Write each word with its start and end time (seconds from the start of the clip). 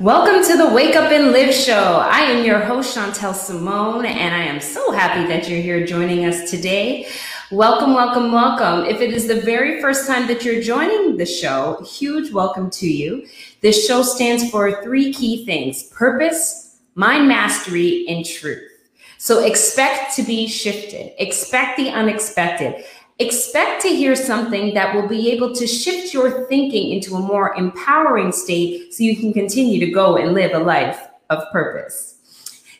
Welcome 0.00 0.44
to 0.48 0.56
the 0.56 0.72
Wake 0.72 0.94
Up 0.94 1.10
and 1.10 1.32
Live 1.32 1.52
show. 1.52 1.96
I 1.96 2.20
am 2.20 2.44
your 2.44 2.60
host, 2.60 2.96
Chantel 2.96 3.34
Simone, 3.34 4.06
and 4.06 4.32
I 4.32 4.44
am 4.44 4.60
so 4.60 4.92
happy 4.92 5.26
that 5.26 5.48
you're 5.48 5.60
here 5.60 5.84
joining 5.84 6.24
us 6.24 6.48
today. 6.48 7.08
Welcome, 7.50 7.94
welcome, 7.94 8.30
welcome. 8.30 8.84
If 8.84 9.00
it 9.00 9.12
is 9.12 9.26
the 9.26 9.40
very 9.40 9.80
first 9.80 10.06
time 10.06 10.28
that 10.28 10.44
you're 10.44 10.62
joining 10.62 11.16
the 11.16 11.26
show, 11.26 11.84
huge 11.84 12.30
welcome 12.32 12.70
to 12.70 12.86
you. 12.86 13.26
This 13.60 13.88
show 13.88 14.02
stands 14.02 14.48
for 14.50 14.84
three 14.84 15.12
key 15.12 15.44
things 15.44 15.82
purpose, 15.88 16.78
mind 16.94 17.26
mastery, 17.26 18.06
and 18.08 18.24
truth. 18.24 18.70
So 19.20 19.44
expect 19.44 20.14
to 20.14 20.22
be 20.22 20.46
shifted, 20.46 21.12
expect 21.18 21.76
the 21.76 21.88
unexpected. 21.88 22.84
Expect 23.20 23.82
to 23.82 23.88
hear 23.88 24.14
something 24.14 24.74
that 24.74 24.94
will 24.94 25.08
be 25.08 25.32
able 25.32 25.52
to 25.54 25.66
shift 25.66 26.14
your 26.14 26.46
thinking 26.46 26.92
into 26.92 27.16
a 27.16 27.20
more 27.20 27.54
empowering 27.56 28.30
state 28.30 28.94
so 28.94 29.02
you 29.02 29.16
can 29.16 29.32
continue 29.32 29.80
to 29.84 29.90
go 29.90 30.16
and 30.16 30.34
live 30.34 30.52
a 30.54 30.58
life 30.60 31.08
of 31.28 31.42
purpose. 31.50 32.14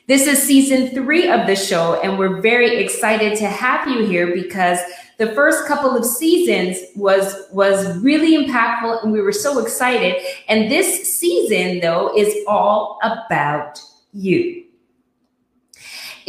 This 0.07 0.27
is 0.27 0.41
season 0.41 0.89
three 0.89 1.29
of 1.29 1.45
the 1.45 1.55
show, 1.55 1.99
and 2.01 2.17
we're 2.17 2.41
very 2.41 2.77
excited 2.77 3.37
to 3.39 3.47
have 3.47 3.87
you 3.89 4.05
here 4.05 4.33
because 4.33 4.79
the 5.19 5.33
first 5.33 5.67
couple 5.67 5.95
of 5.95 6.05
seasons 6.05 6.77
was 6.95 7.47
was 7.51 7.97
really 7.97 8.43
impactful 8.43 9.03
and 9.03 9.11
we 9.11 9.21
were 9.21 9.33
so 9.33 9.59
excited 9.59 10.15
and 10.47 10.71
this 10.71 11.19
season 11.19 11.81
though 11.81 12.17
is 12.17 12.33
all 12.47 12.97
about 13.03 13.79
you 14.13 14.63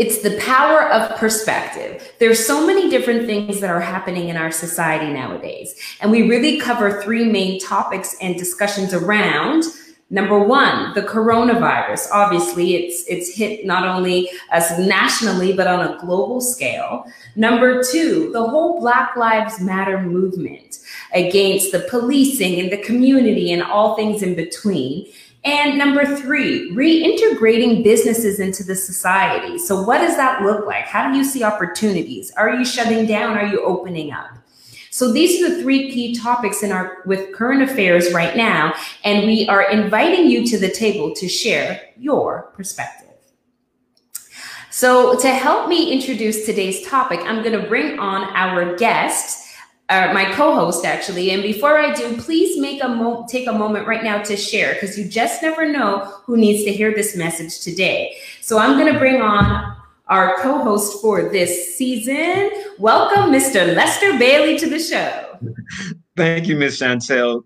it's 0.01 0.23
the 0.23 0.39
power 0.39 0.89
of 0.89 1.15
perspective. 1.19 2.11
There's 2.19 2.45
so 2.45 2.67
many 2.67 2.89
different 2.89 3.27
things 3.27 3.61
that 3.61 3.69
are 3.69 3.81
happening 3.81 4.31
in 4.31 4.37
our 4.39 4.51
society 4.51 5.13
nowadays. 5.13 5.75
And 6.01 6.11
we 6.11 6.23
really 6.23 6.59
cover 6.59 7.03
three 7.03 7.27
main 7.27 7.61
topics 7.61 8.17
and 8.23 8.35
discussions 8.37 8.95
around 8.95 9.65
Number 10.13 10.41
one, 10.41 10.93
the 10.95 11.03
coronavirus. 11.03 12.09
Obviously, 12.13 12.75
it's 12.75 13.05
it's 13.07 13.33
hit 13.33 13.65
not 13.65 13.87
only 13.87 14.29
us 14.51 14.77
nationally 14.77 15.53
but 15.53 15.69
on 15.69 15.87
a 15.87 15.99
global 16.01 16.41
scale. 16.41 17.05
Number 17.37 17.81
two, 17.81 18.31
the 18.33 18.43
whole 18.43 18.81
Black 18.81 19.15
Lives 19.15 19.61
Matter 19.61 20.03
movement 20.03 20.81
against 21.15 21.71
the 21.71 21.87
policing 21.89 22.59
and 22.59 22.73
the 22.73 22.79
community 22.79 23.53
and 23.53 23.63
all 23.63 23.95
things 23.95 24.21
in 24.25 24.35
between. 24.35 25.07
And 25.43 25.79
number 25.79 26.05
three, 26.17 26.71
reintegrating 26.73 27.83
businesses 27.83 28.41
into 28.41 28.63
the 28.63 28.75
society. 28.75 29.57
So, 29.59 29.83
what 29.83 29.99
does 29.99 30.17
that 30.17 30.43
look 30.43 30.67
like? 30.67 30.85
How 30.85 31.11
do 31.11 31.17
you 31.17 31.25
see 31.25 31.43
opportunities? 31.43 32.31
Are 32.33 32.55
you 32.55 32.65
shutting 32.65 33.07
down? 33.07 33.39
Are 33.39 33.47
you 33.47 33.65
opening 33.65 34.13
up? 34.13 34.31
So 34.93 35.13
these 35.13 35.41
are 35.41 35.49
the 35.49 35.63
three 35.63 35.91
key 35.91 36.17
topics 36.17 36.65
in 36.65 36.73
our 36.73 36.99
with 37.07 37.33
current 37.33 37.63
affairs 37.63 38.13
right 38.13 38.37
now, 38.37 38.75
and 39.05 39.25
we 39.25 39.49
are 39.49 39.71
inviting 39.71 40.29
you 40.29 40.45
to 40.49 40.59
the 40.59 40.69
table 40.69 41.15
to 41.15 41.29
share 41.29 41.81
your 41.97 42.53
perspective. 42.57 43.09
So 44.71 45.19
to 45.21 45.29
help 45.29 45.69
me 45.69 45.93
introduce 45.93 46.45
today's 46.45 46.87
topic, 46.87 47.21
I'm 47.21 47.43
going 47.43 47.61
to 47.61 47.69
bring 47.69 47.99
on 48.01 48.25
our 48.35 48.77
guest 48.77 49.47
uh, 49.91 50.13
my 50.15 50.33
co-host 50.33 50.85
actually. 50.85 51.33
And 51.33 51.43
before 51.43 51.77
I 51.77 51.93
do, 51.93 52.17
please 52.17 52.59
make 52.59 52.83
a 52.83 52.89
mo- 52.89 53.27
take 53.29 53.49
a 53.49 53.53
moment 53.53 53.87
right 53.87 54.03
now 54.03 54.23
to 54.23 54.37
share 54.37 54.75
because 54.75 54.97
you 54.97 55.05
just 55.07 55.43
never 55.43 55.69
know 55.69 55.99
who 56.25 56.37
needs 56.37 56.65
to 56.65 56.73
hear 56.73 56.95
this 56.95 57.17
message 57.17 57.61
today. 57.61 58.17
So 58.41 58.59
I'm 58.59 58.79
going 58.79 58.93
to 58.93 58.99
bring 58.99 59.21
on 59.21 59.77
our 60.07 60.37
co-host 60.41 61.03
for 61.03 61.29
this 61.29 61.77
season. 61.77 62.51
Welcome, 62.79 63.33
Mr. 63.33 63.75
Lester 63.75 64.17
Bailey, 64.19 64.59
to 64.59 64.71
the 64.71 64.79
show. 64.79 65.39
Thank 66.17 66.47
you, 66.47 66.57
Ms. 66.57 66.81
Chantel. 66.81 67.43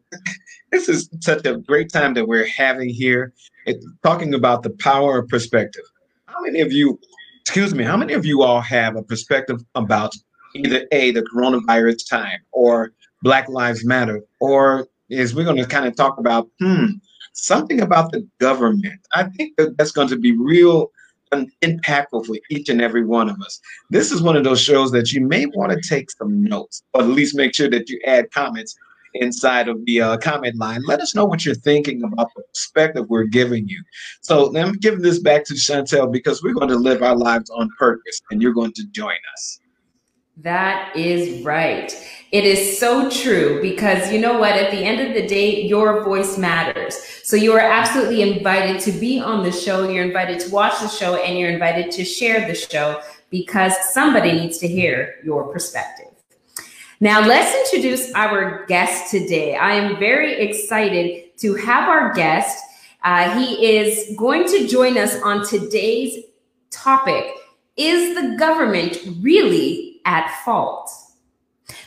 This 0.70 0.88
is 0.88 1.08
such 1.20 1.46
a 1.46 1.58
great 1.58 1.90
time 1.92 2.14
that 2.14 2.26
we're 2.26 2.48
having 2.48 2.88
here, 2.88 3.32
talking 4.02 4.34
about 4.34 4.62
the 4.62 4.70
power 4.70 5.20
of 5.20 5.28
perspective. 5.28 5.84
How 6.26 6.40
many 6.42 6.60
of 6.60 6.72
you, 6.72 6.98
excuse 7.42 7.74
me, 7.74 7.84
how 7.84 7.96
many 7.96 8.12
of 8.12 8.26
you 8.26 8.42
all 8.42 8.60
have 8.60 8.96
a 8.96 9.02
perspective 9.02 9.62
about 9.74 10.14
either 10.54 10.86
A, 10.92 11.10
the 11.10 11.22
coronavirus 11.22 12.08
time, 12.08 12.38
or 12.52 12.92
Black 13.22 13.48
Lives 13.48 13.84
Matter, 13.84 14.22
or 14.40 14.88
is 15.10 15.34
we're 15.34 15.44
going 15.44 15.56
to 15.56 15.66
kind 15.66 15.86
of 15.86 15.96
talk 15.96 16.18
about, 16.18 16.48
hmm, 16.60 16.86
something 17.32 17.80
about 17.80 18.12
the 18.12 18.26
government. 18.38 19.00
I 19.12 19.24
think 19.24 19.56
that 19.56 19.76
that's 19.76 19.92
going 19.92 20.08
to 20.08 20.18
be 20.18 20.32
real 20.36 20.90
impactful 21.62 22.26
for 22.26 22.36
each 22.50 22.68
and 22.68 22.80
every 22.80 23.04
one 23.04 23.28
of 23.28 23.40
us. 23.40 23.60
This 23.90 24.12
is 24.12 24.22
one 24.22 24.36
of 24.36 24.44
those 24.44 24.60
shows 24.60 24.92
that 24.92 25.12
you 25.12 25.20
may 25.20 25.46
want 25.46 25.72
to 25.72 25.88
take 25.88 26.10
some 26.10 26.42
notes, 26.44 26.82
or 26.92 27.02
at 27.02 27.08
least 27.08 27.34
make 27.34 27.54
sure 27.54 27.68
that 27.70 27.88
you 27.88 28.00
add 28.06 28.30
comments 28.30 28.76
inside 29.14 29.68
of 29.68 29.84
the 29.84 30.00
uh, 30.00 30.16
comment 30.18 30.56
line. 30.56 30.82
Let 30.86 31.00
us 31.00 31.14
know 31.14 31.24
what 31.24 31.44
you're 31.44 31.54
thinking 31.54 32.02
about 32.02 32.30
the 32.34 32.42
perspective 32.42 33.06
we're 33.08 33.24
giving 33.24 33.68
you. 33.68 33.82
So 34.20 34.56
I'm 34.56 34.74
giving 34.74 35.02
this 35.02 35.18
back 35.18 35.44
to 35.46 35.54
Chantel 35.54 36.10
because 36.10 36.42
we're 36.42 36.54
going 36.54 36.68
to 36.68 36.76
live 36.76 37.02
our 37.02 37.16
lives 37.16 37.50
on 37.50 37.68
purpose, 37.78 38.20
and 38.30 38.42
you're 38.42 38.54
going 38.54 38.72
to 38.72 38.86
join 38.92 39.16
us. 39.32 39.60
That 40.38 40.96
is 40.96 41.42
right. 41.44 41.92
It 42.32 42.44
is 42.44 42.78
so 42.78 43.08
true 43.08 43.62
because 43.62 44.12
you 44.12 44.18
know 44.18 44.38
what? 44.38 44.54
At 44.54 44.72
the 44.72 44.78
end 44.78 45.00
of 45.00 45.14
the 45.14 45.26
day, 45.26 45.62
your 45.62 46.02
voice 46.02 46.36
matters. 46.36 46.96
So 47.22 47.36
you 47.36 47.52
are 47.52 47.60
absolutely 47.60 48.22
invited 48.22 48.80
to 48.82 48.92
be 48.92 49.20
on 49.20 49.44
the 49.44 49.52
show. 49.52 49.88
You're 49.88 50.04
invited 50.04 50.40
to 50.40 50.50
watch 50.50 50.80
the 50.80 50.88
show 50.88 51.14
and 51.14 51.38
you're 51.38 51.50
invited 51.50 51.92
to 51.92 52.04
share 52.04 52.48
the 52.48 52.54
show 52.54 53.00
because 53.30 53.72
somebody 53.92 54.32
needs 54.32 54.58
to 54.58 54.68
hear 54.68 55.14
your 55.24 55.52
perspective. 55.52 56.08
Now, 57.00 57.24
let's 57.24 57.72
introduce 57.72 58.12
our 58.14 58.66
guest 58.66 59.10
today. 59.10 59.56
I 59.56 59.74
am 59.74 59.98
very 59.98 60.34
excited 60.40 61.36
to 61.38 61.54
have 61.54 61.88
our 61.88 62.12
guest. 62.14 62.58
Uh, 63.04 63.38
he 63.38 63.76
is 63.76 64.16
going 64.16 64.46
to 64.48 64.66
join 64.66 64.98
us 64.98 65.20
on 65.22 65.46
today's 65.46 66.24
topic 66.70 67.26
Is 67.76 68.14
the 68.14 68.36
government 68.36 68.98
really 69.20 69.93
at 70.04 70.30
fault. 70.44 70.90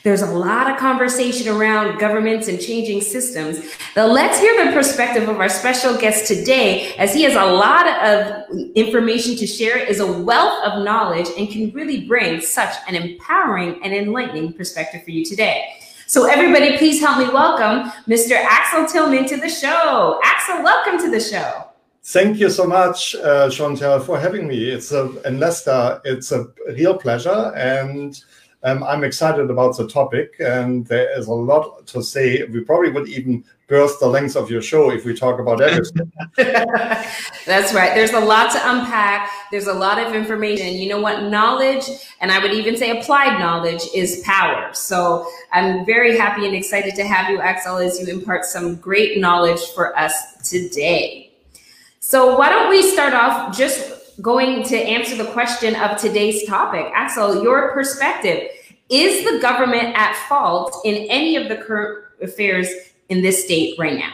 There's 0.04 0.22
a 0.22 0.31
lot 0.31 0.69
of 0.69 0.78
conversation 0.78 1.50
around 1.50 2.00
governments 2.00 2.48
and 2.48 2.60
changing 2.60 3.02
systems. 3.02 3.60
Now, 3.96 4.08
let's 4.08 4.40
hear 4.40 4.66
the 4.66 4.72
perspective 4.72 5.30
of 5.30 5.40
our 5.40 5.50
special 5.50 5.96
guest 5.98 6.28
today, 6.28 6.96
as 6.96 7.14
he 7.14 7.24
has 7.24 7.36
a 7.36 7.46
lot 7.46 7.88
of 8.04 8.50
information 8.75 9.36
to 9.36 9.46
share, 9.46 9.78
is 9.78 10.00
a 10.00 10.12
wealth 10.12 10.64
of 10.64 10.84
knowledge, 10.84 11.28
and 11.38 11.50
can 11.50 11.72
really 11.72 12.08
bring 12.08 12.42
such 12.42 12.74
an 12.88 12.96
empowering 12.96 13.80
and 13.84 13.94
enlightening 13.94 14.54
perspective 14.54 15.04
for 15.04 15.12
you 15.12 15.24
today. 15.24 15.75
So, 16.08 16.25
everybody, 16.25 16.78
please 16.78 17.00
help 17.00 17.19
me 17.19 17.31
welcome 17.31 17.92
Mr. 18.08 18.31
Axel 18.31 18.88
Tillman 18.88 19.28
to 19.28 19.38
the 19.38 19.50
show. 19.50 20.19
Axel, 20.24 20.64
welcome 20.64 20.98
to 21.00 21.12
the 21.12 21.19
show. 21.19 21.67
Thank 22.07 22.39
you 22.39 22.50
so 22.50 22.65
much, 22.65 23.15
uh, 23.15 23.50
Chantel, 23.50 24.01
for 24.01 24.18
having 24.18 24.48
me. 24.48 24.69
It's 24.69 24.94
a, 24.94 25.12
and 25.25 25.42
Lester, 25.42 26.00
it's 26.06 26.31
a 26.31 26.48
real 26.68 26.98
pleasure. 26.98 27.51
And 27.54 28.18
um, 28.63 28.81
I'm 28.86 29.04
excited 29.04 29.51
about 29.51 29.75
the 29.75 29.89
topic. 29.89 30.33
And 30.39 30.88
there 30.88 31.19
is 31.19 31.27
a 31.27 31.33
lot 31.33 31.86
to 31.88 32.01
say. 32.01 32.45
We 32.45 32.62
probably 32.62 32.92
would 32.92 33.09
even 33.09 33.44
burst 33.68 34.00
the 34.00 34.07
length 34.07 34.38
of 34.38 34.50
your 34.50 34.62
show 34.62 34.89
if 34.89 35.04
we 35.04 35.13
talk 35.13 35.42
about 35.42 35.59
everything. 35.59 36.09
That's 36.38 37.74
right. 37.74 37.94
There's 37.94 38.13
a 38.13 38.21
lot 38.21 38.54
to 38.54 38.62
unpack. 38.63 39.30
There's 39.51 39.68
a 39.68 39.74
lot 39.74 40.00
of 40.00 40.15
information. 40.15 40.75
You 40.75 40.88
know 40.88 41.01
what? 41.01 41.24
Knowledge, 41.24 41.89
and 42.21 42.31
I 42.31 42.39
would 42.39 42.54
even 42.54 42.77
say 42.77 42.98
applied 42.98 43.38
knowledge, 43.38 43.81
is 43.94 44.21
power. 44.25 44.69
So 44.74 45.30
I'm 45.51 45.86
very 45.86 46.18
happy 46.18 46.45
and 46.45 46.56
excited 46.56 46.95
to 46.95 47.06
have 47.06 47.30
you, 47.30 47.42
Axel, 47.42 47.75
as 47.80 48.00
you 48.00 48.07
impart 48.07 48.45
some 48.45 48.77
great 48.77 49.19
knowledge 49.19 49.59
for 49.75 49.94
us 50.00 50.50
today. 50.50 51.27
So 52.07 52.38
why 52.38 52.48
don't 52.48 52.69
we 52.69 52.89
start 52.89 53.13
off 53.13 53.54
just 53.54 54.21
going 54.21 54.63
to 54.63 54.77
answer 54.77 55.18
the 55.18 55.30
question 55.31 55.75
of 55.75 55.98
today's 55.98 56.45
topic? 56.45 56.86
Axel, 56.95 57.44
your 57.44 57.74
perspective. 57.74 58.50
Is 58.88 59.30
the 59.30 59.42
government 59.42 59.94
at 59.94 60.15
fault 60.30 60.83
in 60.86 61.06
any 61.09 61.36
of 61.36 61.50
the 61.50 61.57
current 61.57 62.06
affairs 62.21 62.69
in 63.09 63.21
this 63.21 63.44
state 63.44 63.77
right 63.77 64.00
now? 64.00 64.13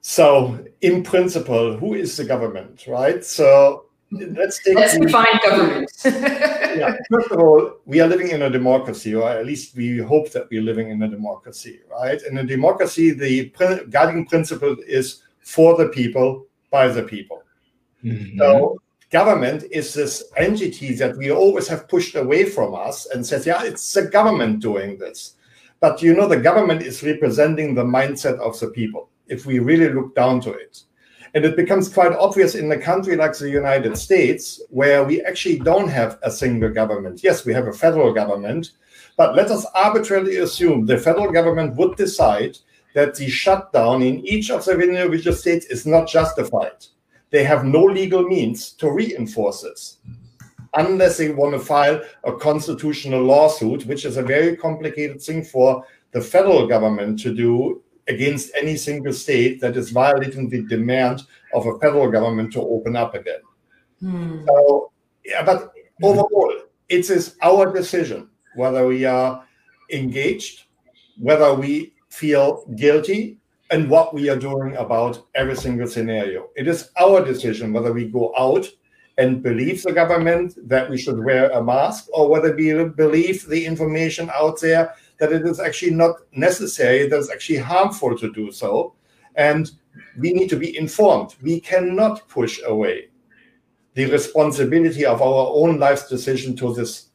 So, 0.00 0.66
in 0.80 1.04
principle, 1.04 1.76
who 1.76 1.94
is 1.94 2.16
the 2.16 2.24
government, 2.24 2.88
right? 2.88 3.24
So, 3.24 3.84
let's 4.10 4.60
take. 4.64 4.74
Let's 4.74 4.98
define 4.98 5.38
government. 5.44 5.92
yeah, 6.04 6.96
first 7.12 7.30
of 7.30 7.38
all, 7.38 7.74
we 7.86 8.00
are 8.00 8.08
living 8.08 8.30
in 8.30 8.42
a 8.42 8.50
democracy, 8.50 9.14
or 9.14 9.30
at 9.30 9.46
least 9.46 9.76
we 9.76 9.98
hope 9.98 10.32
that 10.32 10.50
we're 10.50 10.62
living 10.62 10.90
in 10.90 11.00
a 11.04 11.08
democracy, 11.08 11.78
right? 11.88 12.20
In 12.28 12.38
a 12.38 12.44
democracy, 12.44 13.12
the 13.12 13.52
guiding 13.88 14.26
principle 14.26 14.74
is 14.84 15.22
for 15.52 15.76
the 15.76 15.88
people, 15.88 16.46
by 16.70 16.88
the 16.88 17.02
people. 17.02 17.42
Mm-hmm. 18.02 18.38
So 18.38 18.80
government 19.10 19.64
is 19.70 19.92
this 19.92 20.24
entity 20.38 20.94
that 20.94 21.16
we 21.18 21.30
always 21.30 21.68
have 21.68 21.88
pushed 21.88 22.14
away 22.14 22.46
from 22.46 22.74
us 22.74 23.06
and 23.12 23.24
says, 23.24 23.46
yeah, 23.46 23.62
it's 23.62 23.92
the 23.92 24.04
government 24.06 24.60
doing 24.60 24.96
this. 24.96 25.36
But 25.80 26.00
you 26.00 26.14
know, 26.14 26.26
the 26.26 26.40
government 26.48 26.80
is 26.80 27.02
representing 27.02 27.74
the 27.74 27.84
mindset 27.84 28.38
of 28.38 28.58
the 28.60 28.68
people, 28.68 29.10
if 29.26 29.44
we 29.44 29.58
really 29.58 29.90
look 29.92 30.14
down 30.14 30.40
to 30.42 30.52
it. 30.52 30.84
And 31.34 31.44
it 31.44 31.56
becomes 31.56 31.88
quite 31.88 32.12
obvious 32.12 32.54
in 32.54 32.72
a 32.72 32.78
country 32.78 33.16
like 33.16 33.36
the 33.36 33.50
United 33.50 33.96
States, 33.98 34.62
where 34.70 35.04
we 35.04 35.22
actually 35.22 35.58
don't 35.58 35.88
have 35.88 36.18
a 36.22 36.30
single 36.30 36.70
government. 36.70 37.22
Yes, 37.22 37.44
we 37.44 37.52
have 37.52 37.66
a 37.66 37.72
federal 37.72 38.12
government, 38.14 38.70
but 39.18 39.34
let 39.34 39.50
us 39.50 39.66
arbitrarily 39.74 40.36
assume 40.38 40.86
the 40.86 40.96
federal 40.96 41.30
government 41.30 41.76
would 41.76 41.96
decide 41.96 42.56
that 42.94 43.14
the 43.14 43.28
shutdown 43.28 44.02
in 44.02 44.26
each 44.26 44.50
of 44.50 44.64
the 44.64 44.72
individual 44.72 45.36
states 45.36 45.66
is 45.66 45.86
not 45.86 46.08
justified. 46.08 46.86
They 47.30 47.44
have 47.44 47.64
no 47.64 47.82
legal 47.84 48.22
means 48.24 48.72
to 48.72 48.90
reinforce 48.90 49.62
this 49.62 49.98
unless 50.74 51.18
they 51.18 51.30
want 51.30 51.52
to 51.52 51.58
file 51.58 52.00
a 52.24 52.32
constitutional 52.32 53.22
lawsuit, 53.22 53.86
which 53.86 54.04
is 54.04 54.16
a 54.16 54.22
very 54.22 54.56
complicated 54.56 55.20
thing 55.20 55.44
for 55.44 55.84
the 56.12 56.20
federal 56.20 56.66
government 56.66 57.18
to 57.20 57.34
do 57.34 57.82
against 58.08 58.50
any 58.54 58.76
single 58.76 59.12
state 59.12 59.60
that 59.60 59.76
is 59.76 59.90
violating 59.90 60.48
the 60.48 60.62
demand 60.62 61.22
of 61.54 61.66
a 61.66 61.78
federal 61.78 62.10
government 62.10 62.52
to 62.52 62.60
open 62.60 62.96
up 62.96 63.14
again. 63.14 63.40
Hmm. 64.00 64.44
So, 64.46 64.92
yeah, 65.24 65.44
but 65.44 65.72
overall, 66.02 66.54
it 66.88 67.08
is 67.10 67.36
our 67.42 67.72
decision 67.72 68.28
whether 68.56 68.86
we 68.86 69.04
are 69.04 69.44
engaged, 69.90 70.64
whether 71.18 71.54
we 71.54 71.94
feel 72.12 72.66
guilty, 72.76 73.38
and 73.70 73.88
what 73.88 74.12
we 74.12 74.28
are 74.28 74.36
doing 74.36 74.76
about 74.76 75.26
every 75.34 75.56
single 75.56 75.88
scenario. 75.88 76.50
It 76.56 76.68
is 76.68 76.90
our 77.00 77.24
decision 77.24 77.72
whether 77.72 77.90
we 77.90 78.06
go 78.06 78.34
out 78.36 78.66
and 79.16 79.42
believe 79.42 79.82
the 79.82 79.92
government 79.92 80.54
that 80.68 80.90
we 80.90 80.98
should 80.98 81.24
wear 81.24 81.50
a 81.50 81.64
mask 81.64 82.08
or 82.12 82.28
whether 82.28 82.54
we 82.54 82.84
believe 82.84 83.48
the 83.48 83.64
information 83.64 84.30
out 84.34 84.60
there 84.60 84.94
that 85.18 85.32
it 85.32 85.46
is 85.46 85.58
actually 85.58 85.92
not 85.92 86.16
necessary, 86.32 87.08
that 87.08 87.18
it's 87.18 87.30
actually 87.30 87.58
harmful 87.58 88.16
to 88.18 88.30
do 88.32 88.52
so. 88.52 88.94
And 89.36 89.70
we 90.18 90.34
need 90.34 90.50
to 90.50 90.56
be 90.56 90.76
informed. 90.76 91.34
We 91.40 91.60
cannot 91.60 92.28
push 92.28 92.60
away 92.66 93.08
the 93.94 94.04
responsibility 94.06 95.06
of 95.06 95.22
our 95.22 95.46
own 95.54 95.78
life's 95.78 96.08
decision 96.08 96.56
to 96.56 96.74
this 96.74 97.08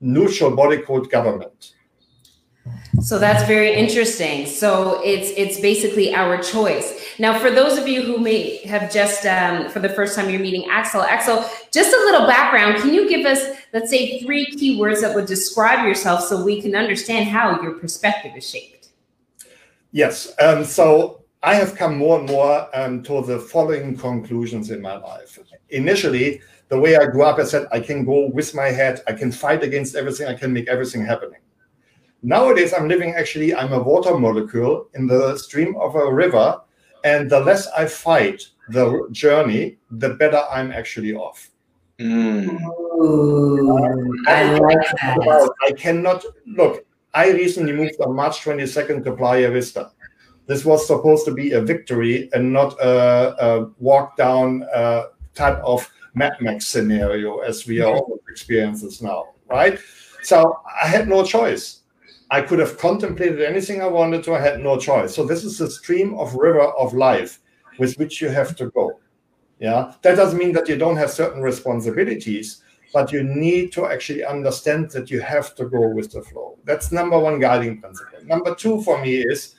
neutral 0.00 0.54
body 0.54 0.78
code 0.82 1.10
government. 1.10 1.75
So 3.00 3.18
that's 3.18 3.46
very 3.46 3.74
interesting. 3.74 4.46
So 4.46 5.00
it's 5.04 5.30
it's 5.36 5.60
basically 5.60 6.14
our 6.14 6.42
choice. 6.42 6.98
Now, 7.18 7.38
for 7.38 7.50
those 7.50 7.78
of 7.78 7.86
you 7.86 8.02
who 8.02 8.18
may 8.18 8.58
have 8.66 8.92
just 8.92 9.26
um, 9.26 9.68
for 9.70 9.80
the 9.80 9.88
first 9.90 10.16
time 10.16 10.30
you're 10.30 10.40
meeting 10.40 10.68
Axel, 10.70 11.02
Axel, 11.02 11.44
just 11.70 11.92
a 11.92 11.98
little 12.06 12.26
background. 12.26 12.80
Can 12.80 12.94
you 12.94 13.08
give 13.08 13.26
us, 13.26 13.56
let's 13.72 13.90
say, 13.90 14.20
three 14.20 14.46
keywords 14.46 15.00
that 15.02 15.14
would 15.14 15.26
describe 15.26 15.86
yourself 15.86 16.22
so 16.22 16.42
we 16.42 16.60
can 16.60 16.74
understand 16.74 17.28
how 17.28 17.60
your 17.60 17.72
perspective 17.72 18.32
is 18.36 18.48
shaped? 18.48 18.88
Yes. 19.92 20.34
Um, 20.40 20.64
so 20.64 21.24
I 21.42 21.54
have 21.54 21.76
come 21.76 21.96
more 21.96 22.18
and 22.18 22.28
more 22.28 22.68
um, 22.74 23.02
to 23.04 23.22
the 23.22 23.38
following 23.38 23.96
conclusions 23.96 24.70
in 24.70 24.80
my 24.80 24.96
life. 24.96 25.38
Initially, 25.70 26.40
the 26.68 26.78
way 26.78 26.96
I 26.96 27.06
grew 27.06 27.22
up, 27.22 27.38
I 27.38 27.44
said 27.44 27.66
I 27.70 27.80
can 27.80 28.04
go 28.04 28.26
with 28.26 28.54
my 28.54 28.66
head, 28.66 29.02
I 29.06 29.12
can 29.12 29.30
fight 29.30 29.62
against 29.62 29.94
everything, 29.94 30.26
I 30.26 30.34
can 30.34 30.52
make 30.52 30.66
everything 30.68 31.04
happening. 31.04 31.40
Nowadays, 32.26 32.74
I'm 32.76 32.88
living 32.88 33.14
actually, 33.14 33.54
I'm 33.54 33.72
a 33.72 33.80
water 33.80 34.18
molecule 34.18 34.88
in 34.94 35.06
the 35.06 35.36
stream 35.36 35.76
of 35.76 35.94
a 35.94 36.12
river. 36.12 36.60
And 37.04 37.30
the 37.30 37.38
less 37.38 37.68
I 37.68 37.86
fight 37.86 38.42
the 38.70 39.06
journey, 39.12 39.78
the 39.92 40.14
better 40.14 40.42
I'm 40.50 40.72
actually 40.72 41.14
off. 41.14 41.50
Mm. 42.00 42.60
Ooh, 42.98 44.24
I, 44.26 44.58
like 44.58 44.90
that. 45.02 45.52
I 45.68 45.70
cannot 45.74 46.24
look. 46.46 46.84
I 47.14 47.30
recently 47.30 47.72
moved 47.72 48.00
on 48.00 48.16
March 48.16 48.40
22nd 48.40 49.04
to 49.04 49.12
Playa 49.12 49.48
Vista. 49.52 49.92
This 50.48 50.64
was 50.64 50.84
supposed 50.84 51.24
to 51.26 51.32
be 51.32 51.52
a 51.52 51.60
victory 51.60 52.28
and 52.32 52.52
not 52.52 52.72
a, 52.80 53.36
a 53.38 53.70
walk 53.78 54.16
down 54.16 54.64
uh, 54.74 55.04
type 55.36 55.58
of 55.58 55.88
Mad 56.14 56.32
Max 56.40 56.66
scenario 56.66 57.38
as 57.38 57.68
we 57.68 57.80
are 57.82 57.94
all 57.94 58.18
experiencing 58.28 58.90
now, 59.06 59.34
right? 59.48 59.78
So 60.24 60.60
I 60.82 60.88
had 60.88 61.06
no 61.06 61.24
choice. 61.24 61.82
I 62.30 62.42
could 62.42 62.58
have 62.58 62.78
contemplated 62.78 63.40
anything 63.40 63.80
I 63.80 63.86
wanted 63.86 64.24
to. 64.24 64.34
I 64.34 64.40
had 64.40 64.60
no 64.60 64.78
choice. 64.78 65.14
So 65.14 65.24
this 65.24 65.44
is 65.44 65.58
the 65.58 65.70
stream 65.70 66.14
of 66.18 66.34
river 66.34 66.62
of 66.62 66.92
life 66.94 67.40
with 67.78 67.96
which 67.98 68.20
you 68.20 68.28
have 68.28 68.56
to 68.56 68.70
go. 68.70 68.98
Yeah, 69.58 69.92
that 70.02 70.16
doesn't 70.16 70.38
mean 70.38 70.52
that 70.52 70.68
you 70.68 70.76
don't 70.76 70.96
have 70.96 71.10
certain 71.10 71.40
responsibilities, 71.40 72.62
but 72.92 73.12
you 73.12 73.22
need 73.22 73.72
to 73.72 73.86
actually 73.86 74.24
understand 74.24 74.90
that 74.90 75.10
you 75.10 75.20
have 75.20 75.54
to 75.54 75.66
go 75.66 75.88
with 75.88 76.12
the 76.12 76.22
flow. 76.22 76.58
That's 76.64 76.92
number 76.92 77.18
one 77.18 77.38
guiding 77.40 77.80
principle. 77.80 78.24
Number 78.24 78.54
two 78.54 78.82
for 78.82 79.00
me 79.00 79.16
is 79.16 79.54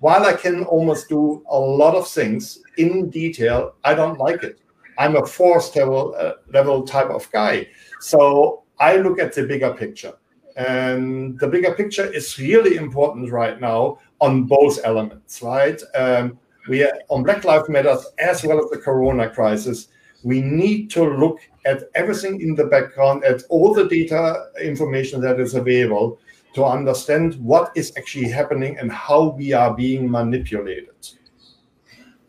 while 0.00 0.24
I 0.24 0.34
can 0.34 0.64
almost 0.64 1.08
do 1.08 1.44
a 1.48 1.58
lot 1.58 1.94
of 1.94 2.08
things 2.08 2.62
in 2.76 3.10
detail, 3.10 3.74
I 3.84 3.94
don't 3.94 4.18
like 4.18 4.42
it. 4.42 4.60
I'm 4.98 5.16
a 5.16 5.24
force 5.24 5.74
level, 5.76 6.14
uh, 6.18 6.34
level 6.52 6.82
type 6.82 7.08
of 7.08 7.30
guy. 7.30 7.68
So 8.00 8.64
I 8.78 8.96
look 8.96 9.18
at 9.18 9.32
the 9.32 9.46
bigger 9.46 9.72
picture. 9.72 10.14
And 10.58 11.38
the 11.38 11.46
bigger 11.46 11.72
picture 11.72 12.04
is 12.04 12.36
really 12.36 12.74
important 12.76 13.30
right 13.30 13.60
now 13.60 14.00
on 14.20 14.44
both 14.44 14.80
elements, 14.84 15.40
right? 15.40 15.80
Um, 15.94 16.36
we 16.68 16.82
are 16.82 16.92
on 17.08 17.22
Black 17.22 17.44
Lives 17.44 17.68
Matter 17.68 17.96
as 18.18 18.44
well 18.44 18.62
as 18.62 18.68
the 18.70 18.78
Corona 18.78 19.30
crisis. 19.30 19.86
We 20.24 20.42
need 20.42 20.90
to 20.90 21.04
look 21.04 21.38
at 21.64 21.84
everything 21.94 22.40
in 22.40 22.56
the 22.56 22.64
background, 22.64 23.22
at 23.22 23.42
all 23.50 23.72
the 23.72 23.84
data 23.84 24.46
information 24.60 25.20
that 25.20 25.38
is 25.38 25.54
available 25.54 26.18
to 26.54 26.64
understand 26.64 27.36
what 27.36 27.70
is 27.76 27.92
actually 27.96 28.28
happening 28.28 28.78
and 28.78 28.90
how 28.90 29.28
we 29.38 29.52
are 29.52 29.72
being 29.72 30.10
manipulated. 30.10 31.08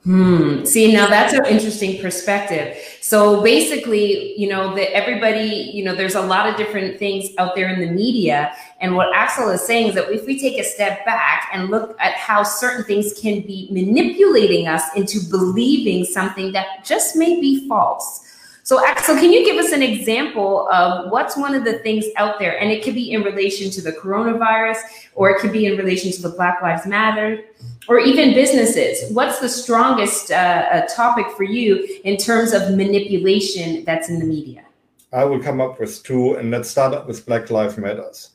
Hmm. 0.05 0.63
See, 0.63 0.93
now 0.93 1.07
that's 1.07 1.33
an 1.33 1.45
interesting 1.45 2.01
perspective. 2.01 2.77
So 3.01 3.43
basically, 3.43 4.33
you 4.39 4.47
know, 4.47 4.73
that 4.75 4.93
everybody, 4.93 5.71
you 5.73 5.83
know, 5.83 5.93
there's 5.93 6.15
a 6.15 6.21
lot 6.21 6.47
of 6.47 6.55
different 6.55 6.97
things 6.97 7.29
out 7.37 7.53
there 7.53 7.67
in 7.67 7.81
the 7.81 7.91
media. 7.91 8.55
And 8.79 8.95
what 8.95 9.13
Axel 9.13 9.49
is 9.49 9.61
saying 9.61 9.89
is 9.89 9.95
that 9.95 10.09
if 10.09 10.25
we 10.25 10.39
take 10.39 10.57
a 10.57 10.63
step 10.63 11.05
back 11.05 11.49
and 11.51 11.69
look 11.69 11.97
at 11.99 12.13
how 12.13 12.43
certain 12.43 12.85
things 12.85 13.13
can 13.19 13.41
be 13.41 13.67
manipulating 13.71 14.67
us 14.67 14.83
into 14.95 15.19
believing 15.29 16.05
something 16.05 16.53
that 16.53 16.85
just 16.85 17.17
may 17.17 17.41
be 17.41 17.67
false. 17.67 18.25
So, 18.69 18.85
Axel, 18.85 19.15
can 19.15 19.33
you 19.33 19.43
give 19.43 19.57
us 19.57 19.71
an 19.71 19.81
example 19.81 20.69
of 20.69 21.09
what's 21.09 21.35
one 21.35 21.55
of 21.55 21.65
the 21.65 21.79
things 21.79 22.05
out 22.17 22.37
there? 22.37 22.55
And 22.59 22.69
it 22.69 22.83
could 22.83 22.93
be 22.93 23.11
in 23.11 23.23
relation 23.23 23.71
to 23.71 23.81
the 23.81 23.91
coronavirus, 23.91 24.77
or 25.15 25.31
it 25.31 25.39
could 25.39 25.51
be 25.51 25.65
in 25.65 25.75
relation 25.75 26.11
to 26.11 26.21
the 26.21 26.29
Black 26.29 26.61
Lives 26.61 26.85
Matter, 26.85 27.45
or 27.87 27.97
even 27.99 28.35
businesses. 28.35 29.11
What's 29.11 29.39
the 29.39 29.49
strongest 29.49 30.29
uh, 30.29 30.35
uh, 30.35 30.85
topic 30.85 31.25
for 31.35 31.45
you 31.45 31.99
in 32.03 32.15
terms 32.15 32.53
of 32.53 32.75
manipulation 32.75 33.83
that's 33.85 34.07
in 34.07 34.19
the 34.19 34.25
media? 34.25 34.65
I 35.11 35.23
will 35.23 35.39
come 35.39 35.59
up 35.59 35.79
with 35.79 36.03
two, 36.03 36.35
and 36.35 36.51
let's 36.51 36.69
start 36.69 36.93
up 36.93 37.07
with 37.07 37.25
Black 37.25 37.49
Lives 37.49 37.75
Matters. 37.75 38.29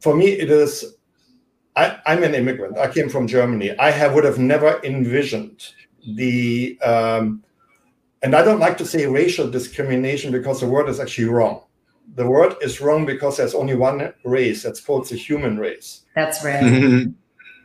For 0.00 0.16
me, 0.16 0.28
it 0.28 0.50
is. 0.50 0.94
I, 1.76 1.98
am 2.06 2.22
an 2.22 2.34
immigrant. 2.34 2.78
I 2.78 2.90
came 2.90 3.10
from 3.10 3.26
Germany. 3.26 3.78
I 3.78 3.90
have, 3.90 4.14
would 4.14 4.24
have 4.24 4.38
never 4.38 4.80
envisioned 4.84 5.74
the 6.14 6.80
um, 6.80 7.44
and 8.24 8.34
I 8.34 8.42
don't 8.42 8.58
like 8.58 8.78
to 8.78 8.86
say 8.86 9.06
racial 9.06 9.50
discrimination 9.50 10.32
because 10.32 10.58
the 10.58 10.66
word 10.66 10.88
is 10.88 10.98
actually 10.98 11.28
wrong. 11.28 11.60
The 12.14 12.26
word 12.26 12.54
is 12.62 12.80
wrong 12.80 13.04
because 13.04 13.36
there's 13.36 13.54
only 13.54 13.74
one 13.74 14.14
race. 14.24 14.62
That's 14.62 14.80
called 14.80 15.06
the 15.06 15.16
human 15.16 15.58
race. 15.58 16.06
That's 16.14 16.42
right. 16.42 16.62
Mm-hmm. 16.64 17.10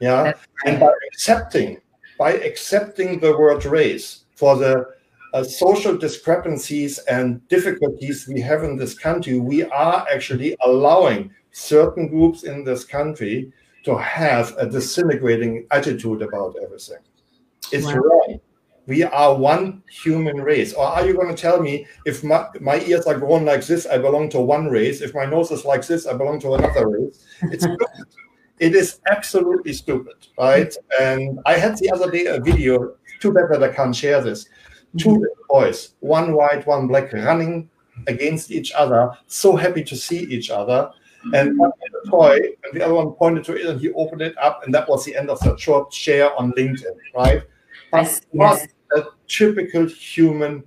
yeah. 0.01 0.23
That's 0.23 0.47
right. 0.65 0.73
And 0.73 0.79
by 0.81 0.91
accepting, 1.07 1.77
by 2.17 2.33
accepting 2.33 3.21
the 3.21 3.37
word 3.37 3.63
race 3.63 4.25
for 4.35 4.57
the 4.57 4.85
uh, 5.33 5.43
social 5.43 5.97
discrepancies 5.97 6.99
and 7.07 7.47
difficulties 7.47 8.27
we 8.27 8.41
have 8.41 8.65
in 8.65 8.75
this 8.75 8.99
country, 8.99 9.39
we 9.39 9.63
are 9.63 10.05
actually 10.13 10.57
allowing 10.65 11.31
certain 11.51 12.09
groups 12.09 12.43
in 12.43 12.65
this 12.65 12.83
country 12.83 13.53
to 13.85 13.97
have 13.97 14.53
a 14.57 14.69
disintegrating 14.69 15.65
attitude 15.71 16.21
about 16.21 16.57
everything. 16.61 16.99
It's 17.71 17.85
wow. 17.85 17.95
wrong 17.95 18.39
we 18.89 19.03
are 19.03 19.35
one 19.35 19.83
human 19.87 20.41
race. 20.41 20.73
Or 20.73 20.83
are 20.83 21.05
you 21.05 21.13
going 21.13 21.33
to 21.33 21.39
tell 21.39 21.61
me 21.61 21.85
if 22.07 22.23
my, 22.23 22.47
my 22.59 22.81
ears 22.81 23.05
are 23.05 23.17
grown 23.19 23.45
like 23.45 23.63
this, 23.63 23.85
I 23.85 23.99
belong 23.99 24.29
to 24.31 24.41
one 24.41 24.65
race? 24.65 25.01
If 25.01 25.13
my 25.13 25.25
nose 25.25 25.51
is 25.51 25.63
like 25.63 25.85
this, 25.85 26.07
I 26.07 26.13
belong 26.13 26.39
to 26.39 26.55
another 26.55 26.89
race? 26.89 27.23
It's 27.43 27.63
stupid. 27.65 27.87
It 28.57 28.75
is 28.75 28.99
absolutely 29.09 29.73
stupid, 29.73 30.15
right? 30.39 30.73
And 30.99 31.39
I 31.45 31.53
had 31.53 31.77
the 31.77 31.91
other 31.91 32.09
day 32.09 32.25
a 32.25 32.39
video, 32.39 32.95
too 33.19 33.31
bad 33.31 33.49
that 33.51 33.63
I 33.63 33.71
can't 33.71 33.95
share 33.95 34.21
this. 34.21 34.49
Two 34.97 35.09
mm-hmm. 35.09 35.23
boys, 35.47 35.93
one 35.99 36.33
white, 36.33 36.65
one 36.65 36.87
black, 36.87 37.13
running 37.13 37.69
against 38.07 38.49
each 38.49 38.71
other, 38.71 39.11
so 39.27 39.55
happy 39.55 39.83
to 39.83 39.95
see 39.95 40.21
each 40.23 40.49
other. 40.49 40.89
And 41.35 41.59
one 41.59 41.71
had 41.79 41.91
a 42.03 42.09
toy, 42.09 42.39
and 42.63 42.73
the 42.73 42.83
other 42.83 42.95
one 42.95 43.11
pointed 43.11 43.43
to 43.43 43.55
it, 43.55 43.67
and 43.67 43.79
he 43.79 43.91
opened 43.91 44.23
it 44.23 44.35
up, 44.39 44.63
and 44.63 44.73
that 44.73 44.89
was 44.89 45.05
the 45.05 45.15
end 45.15 45.29
of 45.29 45.39
the 45.41 45.55
short 45.57 45.93
share 45.93 46.35
on 46.39 46.53
LinkedIn, 46.53 46.95
right? 47.13 47.43
But 47.91 48.21
yes 48.33 48.67
a 48.95 49.03
typical 49.27 49.85
human 49.85 50.63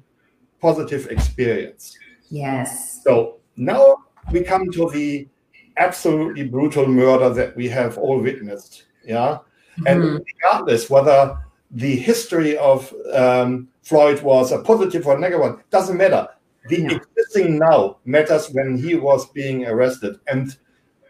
positive 0.61 1.07
experience. 1.09 1.97
Yes. 2.31 3.03
So 3.03 3.41
now 3.57 3.97
we 4.31 4.43
come 4.43 4.71
to 4.73 4.91
the 4.91 5.29
absolutely 5.77 6.49
brutal 6.49 6.87
murder 6.87 7.31
that 7.31 7.57
we 7.57 7.69
have 7.69 7.99
all 7.99 8.21
witnessed. 8.21 8.85
Yeah. 9.05 9.39
Mm-hmm. 9.79 9.87
And 9.87 10.25
regardless 10.27 10.89
whether 10.89 11.39
the 11.71 11.97
history 11.97 12.57
of 12.59 12.93
um, 13.13 13.69
Floyd 13.83 14.23
was 14.23 14.53
a 14.53 14.61
positive 14.61 15.07
or 15.07 15.19
negative 15.19 15.41
one, 15.41 15.63
doesn't 15.71 15.97
matter. 15.97 16.29
The 16.69 16.79
no. 16.79 16.97
existing 16.97 17.59
now 17.59 17.99
matters 18.05 18.49
when 18.51 18.77
he 18.77 18.95
was 18.95 19.29
being 19.31 19.67
arrested. 19.67 20.21
And 20.29 20.57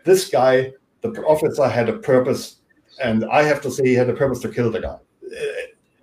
this 0.04 0.30
guy, 0.30 0.72
the 1.02 1.10
officer, 1.24 1.68
had 1.68 1.88
a 1.88 1.98
purpose 1.98 2.62
and 3.02 3.24
I 3.24 3.42
have 3.42 3.60
to 3.62 3.70
say 3.70 3.86
he 3.86 3.94
had 3.94 4.08
a 4.08 4.14
purpose 4.14 4.40
to 4.40 4.48
kill 4.48 4.70
the 4.70 4.80
guy. 4.80 4.98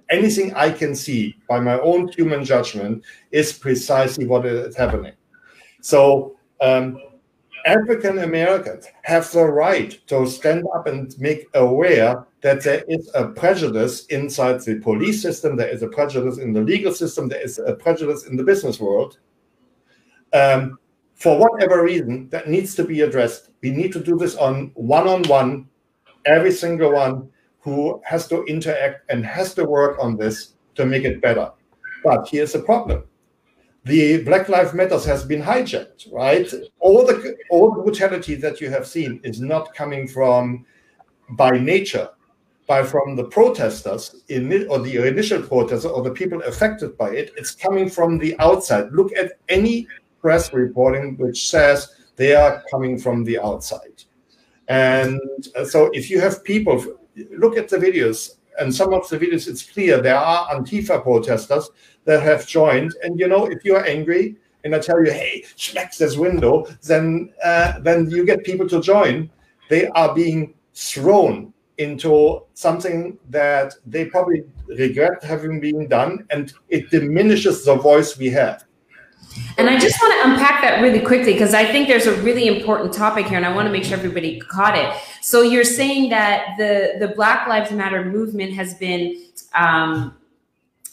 Anything 0.09 0.53
I 0.55 0.71
can 0.71 0.95
see 0.95 1.37
by 1.47 1.59
my 1.59 1.79
own 1.79 2.07
human 2.07 2.43
judgment 2.43 3.03
is 3.31 3.53
precisely 3.53 4.25
what 4.25 4.45
is 4.45 4.75
happening. 4.75 5.13
So 5.81 6.35
um, 6.61 6.99
African 7.65 8.19
Americans 8.19 8.87
have 9.03 9.31
the 9.31 9.45
right 9.45 9.99
to 10.07 10.25
stand 10.27 10.65
up 10.75 10.87
and 10.87 11.13
make 11.19 11.47
aware 11.53 12.25
that 12.41 12.63
there 12.63 12.83
is 12.87 13.11
a 13.13 13.27
prejudice 13.27 14.05
inside 14.07 14.61
the 14.61 14.79
police 14.79 15.21
system, 15.21 15.55
there 15.55 15.67
is 15.67 15.83
a 15.83 15.87
prejudice 15.87 16.37
in 16.37 16.53
the 16.53 16.61
legal 16.61 16.93
system, 16.93 17.27
there 17.27 17.41
is 17.41 17.59
a 17.59 17.75
prejudice 17.75 18.25
in 18.25 18.37
the 18.37 18.43
business 18.43 18.79
world. 18.79 19.19
Um, 20.33 20.79
for 21.15 21.37
whatever 21.37 21.83
reason, 21.83 22.29
that 22.29 22.47
needs 22.47 22.75
to 22.75 22.83
be 22.85 23.01
addressed. 23.01 23.49
We 23.61 23.71
need 23.71 23.91
to 23.93 23.99
do 23.99 24.17
this 24.17 24.35
on 24.37 24.71
one 24.75 25.07
on 25.07 25.23
one, 25.23 25.67
every 26.25 26.51
single 26.51 26.93
one 26.93 27.29
who 27.69 28.01
has 28.03 28.27
to 28.27 28.43
interact 28.45 29.09
and 29.09 29.25
has 29.25 29.53
to 29.55 29.65
work 29.65 29.97
on 29.99 30.17
this 30.17 30.53
to 30.75 30.85
make 30.85 31.03
it 31.03 31.21
better. 31.21 31.51
But 32.03 32.27
here's 32.29 32.53
the 32.53 32.59
problem 32.59 33.03
the 33.85 34.23
Black 34.23 34.49
Lives 34.49 34.73
Matters 34.73 35.05
has 35.05 35.23
been 35.23 35.41
hijacked, 35.41 36.11
right? 36.11 36.51
All 36.79 37.05
the 37.05 37.35
all 37.49 37.71
the 37.71 37.81
brutality 37.81 38.35
that 38.35 38.59
you 38.61 38.69
have 38.69 38.85
seen 38.85 39.19
is 39.23 39.39
not 39.39 39.73
coming 39.73 40.07
from 40.07 40.65
by 41.31 41.51
nature, 41.51 42.09
by 42.67 42.83
from 42.83 43.15
the 43.15 43.23
protesters 43.23 44.23
in 44.27 44.67
or 44.69 44.79
the 44.79 45.07
initial 45.07 45.41
protesters 45.41 45.91
or 45.91 46.03
the 46.03 46.11
people 46.11 46.41
affected 46.43 46.97
by 46.97 47.11
it. 47.11 47.31
It's 47.37 47.51
coming 47.51 47.89
from 47.89 48.17
the 48.17 48.37
outside. 48.39 48.91
Look 48.91 49.11
at 49.17 49.33
any 49.47 49.87
press 50.21 50.53
reporting 50.53 51.17
which 51.17 51.49
says 51.49 51.87
they 52.17 52.35
are 52.35 52.63
coming 52.69 52.99
from 52.99 53.23
the 53.23 53.39
outside. 53.39 54.03
And 54.67 55.19
uh, 55.55 55.65
so 55.65 55.89
if 55.93 56.11
you 56.11 56.19
have 56.19 56.43
people 56.43 56.75
look 57.31 57.57
at 57.57 57.69
the 57.69 57.77
videos 57.77 58.39
and 58.59 58.73
some 58.73 58.93
of 58.93 59.07
the 59.09 59.17
videos, 59.17 59.47
it's 59.47 59.63
clear 59.63 60.01
there 60.01 60.17
are 60.17 60.47
Antifa 60.49 61.01
protesters 61.01 61.69
that 62.05 62.21
have 62.21 62.45
joined. 62.45 62.93
And 63.03 63.19
you 63.19 63.27
know, 63.27 63.45
if 63.45 63.63
you're 63.63 63.85
angry 63.85 64.35
and 64.63 64.75
I 64.75 64.79
tell 64.79 65.03
you, 65.03 65.11
hey, 65.11 65.43
smack 65.55 65.95
this 65.95 66.17
window, 66.17 66.65
then 66.83 67.33
uh, 67.43 67.79
then 67.79 68.09
you 68.09 68.25
get 68.25 68.43
people 68.43 68.67
to 68.69 68.81
join. 68.81 69.29
They 69.69 69.87
are 69.87 70.13
being 70.13 70.53
thrown 70.73 71.53
into 71.77 72.41
something 72.53 73.17
that 73.29 73.73
they 73.85 74.05
probably 74.05 74.43
regret 74.67 75.23
having 75.23 75.61
been 75.61 75.87
done, 75.87 76.25
and 76.29 76.53
it 76.67 76.89
diminishes 76.89 77.63
the 77.63 77.75
voice 77.75 78.17
we 78.17 78.29
have. 78.31 78.65
And 79.57 79.69
I 79.69 79.77
just 79.77 80.01
want 80.01 80.13
to 80.13 80.31
unpack 80.31 80.61
that 80.61 80.81
really 80.81 80.99
quickly 80.99 81.33
because 81.33 81.53
I 81.53 81.65
think 81.65 81.87
there's 81.87 82.07
a 82.07 82.21
really 82.21 82.47
important 82.47 82.93
topic 82.93 83.27
here, 83.27 83.37
and 83.37 83.45
I 83.45 83.53
want 83.53 83.65
to 83.67 83.71
make 83.71 83.83
sure 83.83 83.97
everybody 83.97 84.39
caught 84.39 84.77
it. 84.77 84.93
So 85.21 85.41
you're 85.41 85.63
saying 85.63 86.09
that 86.09 86.55
the 86.57 86.95
the 86.99 87.09
Black 87.09 87.47
Lives 87.47 87.71
Matter 87.71 88.05
movement 88.05 88.53
has 88.53 88.73
been 88.75 89.21
um, 89.53 90.15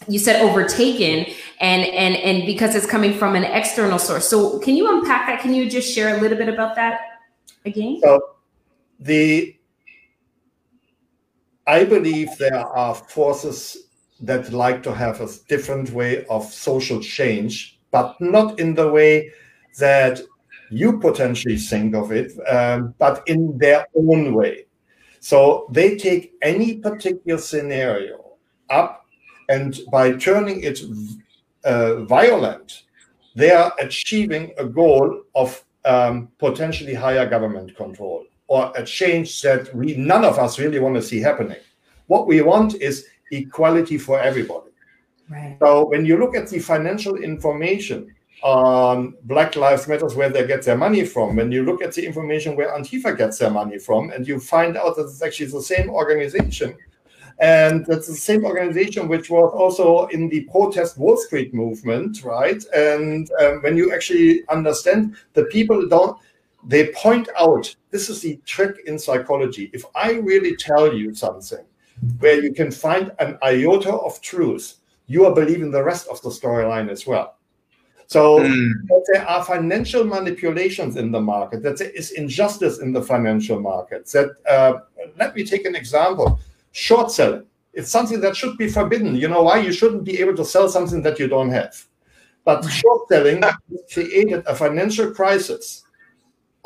you 0.08 0.18
said 0.18 0.42
overtaken 0.42 1.32
and 1.60 1.82
and 1.82 2.16
and 2.16 2.46
because 2.46 2.74
it's 2.74 2.86
coming 2.86 3.14
from 3.14 3.36
an 3.36 3.44
external 3.44 3.98
source. 3.98 4.28
So 4.28 4.58
can 4.58 4.76
you 4.76 4.88
unpack 4.98 5.26
that? 5.26 5.40
Can 5.40 5.54
you 5.54 5.70
just 5.70 5.92
share 5.94 6.16
a 6.16 6.20
little 6.20 6.36
bit 6.36 6.48
about 6.48 6.74
that 6.76 7.00
again? 7.64 8.00
So 8.02 8.20
the 9.00 9.54
i 11.66 11.84
believe 11.84 12.28
there 12.38 12.66
are 12.66 12.94
forces 12.94 13.88
that 14.20 14.52
like 14.52 14.82
to 14.82 14.94
have 14.94 15.20
a 15.20 15.28
different 15.48 15.90
way 15.90 16.24
of 16.26 16.44
social 16.44 17.00
change 17.00 17.75
but 17.96 18.08
not 18.20 18.58
in 18.60 18.74
the 18.74 18.88
way 18.98 19.30
that 19.78 20.20
you 20.70 20.98
potentially 20.98 21.58
think 21.70 21.94
of 21.94 22.12
it 22.20 22.30
um, 22.56 22.94
but 22.98 23.22
in 23.26 23.56
their 23.58 23.86
own 23.94 24.34
way 24.34 24.54
so 25.20 25.66
they 25.70 25.96
take 25.96 26.32
any 26.42 26.76
particular 26.76 27.38
scenario 27.38 28.16
up 28.70 29.06
and 29.48 29.80
by 29.90 30.12
turning 30.12 30.62
it 30.62 30.80
uh, 31.64 32.04
violent, 32.04 32.84
they 33.34 33.50
are 33.50 33.72
achieving 33.78 34.52
a 34.58 34.64
goal 34.64 35.22
of 35.34 35.64
um, 35.84 36.28
potentially 36.38 36.94
higher 36.94 37.28
government 37.28 37.76
control 37.76 38.24
or 38.48 38.72
a 38.76 38.84
change 38.84 39.42
that 39.42 39.74
we 39.74 39.96
none 39.96 40.24
of 40.24 40.38
us 40.38 40.58
really 40.58 40.78
want 40.78 40.94
to 40.94 41.02
see 41.02 41.20
happening. 41.20 41.58
What 42.06 42.26
we 42.26 42.40
want 42.40 42.74
is 42.74 43.06
equality 43.30 43.98
for 43.98 44.20
everybody. 44.20 44.70
Right. 45.28 45.56
So 45.60 45.86
when 45.86 46.04
you 46.04 46.18
look 46.18 46.36
at 46.36 46.48
the 46.48 46.58
financial 46.58 47.16
information 47.16 48.14
on 48.42 49.14
Black 49.24 49.56
Lives 49.56 49.88
Matters, 49.88 50.14
where 50.14 50.28
they 50.28 50.46
get 50.46 50.62
their 50.62 50.76
money 50.76 51.04
from, 51.04 51.36
when 51.36 51.50
you 51.50 51.64
look 51.64 51.82
at 51.82 51.94
the 51.94 52.06
information 52.06 52.54
where 52.54 52.76
Antifa 52.76 53.16
gets 53.16 53.38
their 53.38 53.50
money 53.50 53.78
from, 53.78 54.10
and 54.10 54.26
you 54.26 54.38
find 54.38 54.76
out 54.76 54.96
that 54.96 55.04
it's 55.04 55.22
actually 55.22 55.46
the 55.46 55.62
same 55.62 55.90
organization 55.90 56.76
and 57.38 57.84
that's 57.84 58.06
the 58.06 58.14
same 58.14 58.44
organization 58.44 59.08
which 59.08 59.28
was 59.28 59.52
also 59.54 60.06
in 60.06 60.28
the 60.28 60.42
protest 60.44 60.96
Wall 60.96 61.16
Street 61.16 61.52
movement, 61.52 62.24
right? 62.24 62.62
And 62.74 63.30
um, 63.40 63.62
when 63.62 63.76
you 63.76 63.92
actually 63.92 64.46
understand 64.48 65.16
the 65.34 65.44
people 65.44 65.86
don't, 65.86 66.18
they 66.66 66.88
point 66.92 67.28
out 67.38 67.74
this 67.90 68.08
is 68.08 68.22
the 68.22 68.40
trick 68.46 68.76
in 68.86 68.98
psychology. 68.98 69.70
If 69.72 69.84
I 69.94 70.12
really 70.12 70.56
tell 70.56 70.92
you 70.92 71.14
something 71.14 71.64
where 72.18 72.42
you 72.42 72.52
can 72.54 72.70
find 72.70 73.12
an 73.18 73.38
iota 73.42 73.92
of 73.92 74.20
truth, 74.22 74.76
you 75.06 75.24
are 75.26 75.34
believing 75.34 75.70
the 75.70 75.82
rest 75.82 76.08
of 76.08 76.20
the 76.22 76.30
storyline 76.30 76.90
as 76.90 77.06
well. 77.06 77.36
So 78.08 78.38
mm. 78.38 78.72
there 79.12 79.28
are 79.28 79.44
financial 79.44 80.04
manipulations 80.04 80.96
in 80.96 81.10
the 81.10 81.20
market, 81.20 81.62
that 81.62 81.78
there 81.78 81.90
is 81.90 82.12
injustice 82.12 82.78
in 82.78 82.92
the 82.92 83.02
financial 83.02 83.60
markets. 83.60 84.12
That 84.12 84.30
uh, 84.48 84.74
let 85.16 85.34
me 85.34 85.44
take 85.44 85.64
an 85.64 85.74
example 85.74 86.38
short 86.72 87.10
selling. 87.10 87.44
It's 87.72 87.90
something 87.90 88.20
that 88.20 88.36
should 88.36 88.56
be 88.56 88.68
forbidden. 88.68 89.16
You 89.16 89.28
know 89.28 89.42
why? 89.42 89.58
You 89.58 89.72
shouldn't 89.72 90.04
be 90.04 90.20
able 90.20 90.36
to 90.36 90.44
sell 90.44 90.68
something 90.68 91.02
that 91.02 91.18
you 91.18 91.26
don't 91.26 91.50
have. 91.50 91.84
But 92.44 92.62
short 92.70 93.08
selling 93.08 93.42
created 93.92 94.44
a 94.46 94.54
financial 94.54 95.10
crisis 95.10 95.82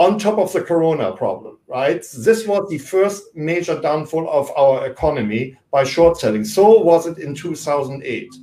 on 0.01 0.19
top 0.19 0.39
of 0.39 0.51
the 0.55 0.63
corona 0.63 1.13
problem, 1.13 1.59
right? 1.69 2.03
This 2.17 2.47
was 2.47 2.71
the 2.71 2.79
first 2.79 3.37
major 3.37 3.79
downfall 3.79 4.31
of 4.31 4.51
our 4.57 4.87
economy 4.87 5.59
by 5.71 5.85
short 5.85 6.19
selling. 6.19 6.43
So 6.43 6.81
was 6.81 7.07
it 7.07 7.19
in 7.19 7.35
2008. 7.35 8.35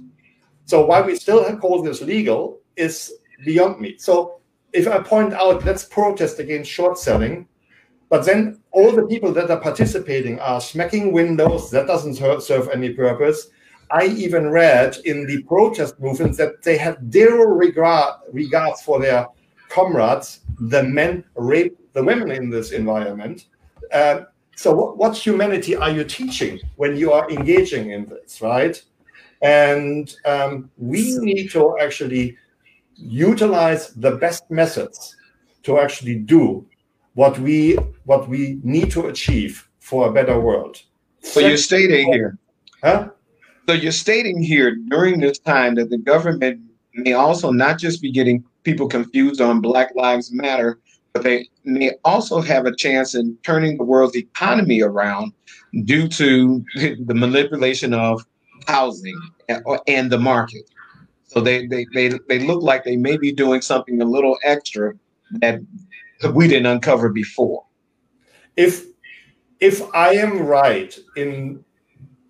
So 0.65 0.85
why 0.85 1.01
we 1.01 1.15
still 1.15 1.43
call 1.57 1.81
this 1.81 2.01
legal 2.03 2.59
is 2.75 3.11
beyond 3.43 3.81
me. 3.81 3.97
So 3.97 4.39
if 4.71 4.87
I 4.87 4.99
point 4.99 5.33
out, 5.33 5.65
let's 5.65 5.83
protest 5.83 6.37
against 6.37 6.69
short 6.69 6.99
selling, 6.99 7.47
but 8.09 8.23
then 8.23 8.61
all 8.69 8.91
the 8.91 9.07
people 9.07 9.33
that 9.33 9.49
are 9.49 9.59
participating 9.59 10.39
are 10.39 10.61
smacking 10.61 11.11
windows. 11.11 11.71
That 11.71 11.87
doesn't 11.87 12.15
serve 12.39 12.69
any 12.69 12.93
purpose. 12.93 13.49
I 13.89 14.05
even 14.05 14.49
read 14.51 14.97
in 15.05 15.25
the 15.25 15.41
protest 15.43 15.99
movement 15.99 16.37
that 16.37 16.61
they 16.61 16.77
had 16.77 17.11
zero 17.11 17.45
regard 17.45 18.13
regards 18.31 18.83
for 18.83 18.99
their 18.99 19.25
comrades. 19.69 20.41
The 20.59 20.83
men 20.83 21.24
rape 21.36 21.77
the 21.93 22.03
women 22.03 22.31
in 22.31 22.50
this 22.50 22.71
environment. 22.71 23.45
Uh, 23.91 24.21
so, 24.55 24.74
what, 24.74 24.97
what 24.97 25.17
humanity 25.17 25.75
are 25.75 25.91
you 25.91 26.03
teaching 26.03 26.59
when 26.75 26.95
you 26.95 27.12
are 27.12 27.29
engaging 27.29 27.91
in 27.91 28.05
this, 28.05 28.41
right? 28.41 28.81
And 29.41 30.15
um, 30.25 30.69
we 30.77 31.17
need 31.19 31.51
to 31.51 31.77
actually 31.79 32.38
utilize 32.95 33.93
the 33.93 34.12
best 34.12 34.50
methods 34.50 35.15
to 35.63 35.79
actually 35.79 36.15
do 36.15 36.65
what 37.13 37.38
we 37.39 37.75
what 38.05 38.27
we 38.27 38.59
need 38.63 38.91
to 38.91 39.07
achieve 39.07 39.67
for 39.79 40.09
a 40.09 40.12
better 40.12 40.39
world. 40.39 40.81
So 41.21 41.39
you're 41.39 41.57
stating 41.57 42.12
here, 42.13 42.38
huh? 42.83 43.09
So 43.67 43.74
you're 43.74 43.91
stating 43.91 44.41
here 44.41 44.75
during 44.89 45.19
this 45.19 45.39
time 45.39 45.75
that 45.75 45.89
the 45.89 45.97
government 45.97 46.62
may 46.93 47.13
also 47.13 47.51
not 47.51 47.77
just 47.77 48.01
be 48.01 48.12
getting 48.12 48.43
people 48.67 48.89
confused 48.89 49.39
on 49.39 49.62
Black 49.62 49.95
Lives 49.95 50.29
Matter, 50.33 50.81
but 51.13 51.24
they 51.24 51.47
may 51.63 51.93
also 52.03 52.41
have 52.41 52.65
a 52.65 52.75
chance 52.75 53.15
in 53.15 53.38
turning 53.41 53.77
the 53.77 53.83
world's 53.86 54.17
economy 54.17 54.81
around 54.81 55.31
due 55.86 56.05
to 56.09 56.62
the 56.75 57.13
manipulation 57.15 57.93
of 57.93 58.21
housing 58.67 59.17
and 59.88 60.12
the 60.12 60.17
market. 60.19 60.69
So 61.27 61.39
they, 61.39 61.65
they, 61.67 61.86
they, 61.93 62.19
they 62.27 62.39
look 62.39 62.62
like 62.62 62.83
they 62.83 62.97
may 62.97 63.15
be 63.15 63.31
doing 63.31 63.62
something 63.62 64.01
a 64.01 64.05
little 64.05 64.38
extra 64.43 64.93
that 65.39 65.62
we 66.33 66.50
didn't 66.50 66.65
uncover 66.65 67.07
before. 67.07 67.63
If 68.57 68.86
if 69.62 69.81
I 69.95 70.13
am 70.15 70.39
right 70.39 70.97
in 71.15 71.63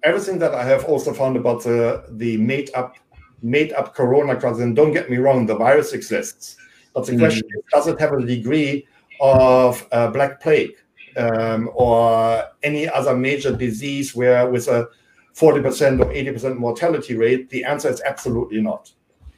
everything 0.04 0.38
that 0.40 0.54
I 0.54 0.64
have 0.64 0.86
also 0.86 1.14
found 1.14 1.36
about 1.36 1.64
the 1.64 2.06
the 2.10 2.38
made 2.38 2.70
up 2.76 2.96
made 3.42 3.74
up 3.74 3.96
corona 3.96 4.36
crisis, 4.36 4.62
and 4.62 4.76
don't 4.76 4.94
get 4.94 5.10
me 5.10 5.18
wrong, 5.18 5.46
the 5.46 5.56
virus 5.56 5.94
exists, 5.94 6.58
but 6.94 7.06
the 7.06 7.14
mm. 7.14 7.20
question 7.20 7.48
is, 7.48 7.64
does 7.72 7.88
it 7.88 8.00
have 8.00 8.14
a 8.14 8.26
degree 8.26 8.88
of 9.22 9.88
uh, 9.92 10.10
black 10.10 10.42
plague 10.42 10.74
um, 11.18 11.70
or 11.74 12.44
any 12.64 12.88
other 12.88 13.16
major 13.16 13.56
disease 13.56 14.16
where 14.16 14.50
with 14.50 14.68
a 14.68 14.88
40% 15.36 16.00
or 16.00 16.06
80% 16.06 16.58
mortality 16.58 17.16
rate? 17.16 17.50
The 17.50 17.64
answer 17.64 17.90
is 17.90 18.02
absolutely 18.02 18.62
not. 18.62 18.92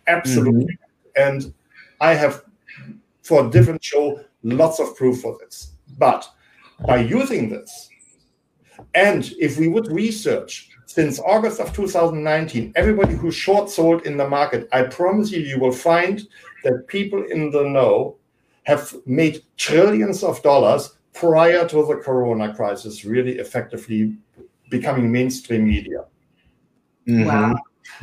Absolutely. 0.07 0.65
Mm-hmm. 0.65 1.21
And 1.21 1.53
I 2.01 2.13
have, 2.13 2.43
for 3.23 3.47
a 3.47 3.49
different 3.49 3.83
show, 3.83 4.21
lots 4.43 4.79
of 4.79 4.95
proof 4.95 5.21
for 5.21 5.37
this. 5.39 5.71
But 5.97 6.29
by 6.85 6.99
using 6.99 7.49
this, 7.49 7.89
And 8.93 9.31
if 9.39 9.57
we 9.57 9.67
would 9.67 9.91
research 9.91 10.68
since 10.89 11.19
August 11.19 11.59
of 11.59 11.71
2019, 11.71 12.73
everybody 12.75 13.13
who 13.13 13.29
short 13.29 13.69
sold 13.69 14.07
in 14.07 14.17
the 14.17 14.27
market, 14.27 14.67
I 14.71 14.81
promise 14.81 15.29
you, 15.29 15.39
you 15.39 15.59
will 15.59 15.71
find 15.71 16.27
that 16.63 16.87
people 16.87 17.23
in 17.25 17.51
the 17.51 17.61
know 17.61 18.15
have 18.63 18.95
made 19.05 19.43
trillions 19.55 20.23
of 20.23 20.41
dollars 20.41 20.97
prior 21.13 21.67
to 21.67 21.85
the 21.85 21.97
corona 21.97 22.55
crisis 22.55 23.05
really 23.05 23.37
effectively 23.37 24.15
becoming 24.71 25.11
mainstream 25.11 25.67
media. 25.67 26.05
Mm-hmm. 27.07 27.27
Wow. 27.27 27.55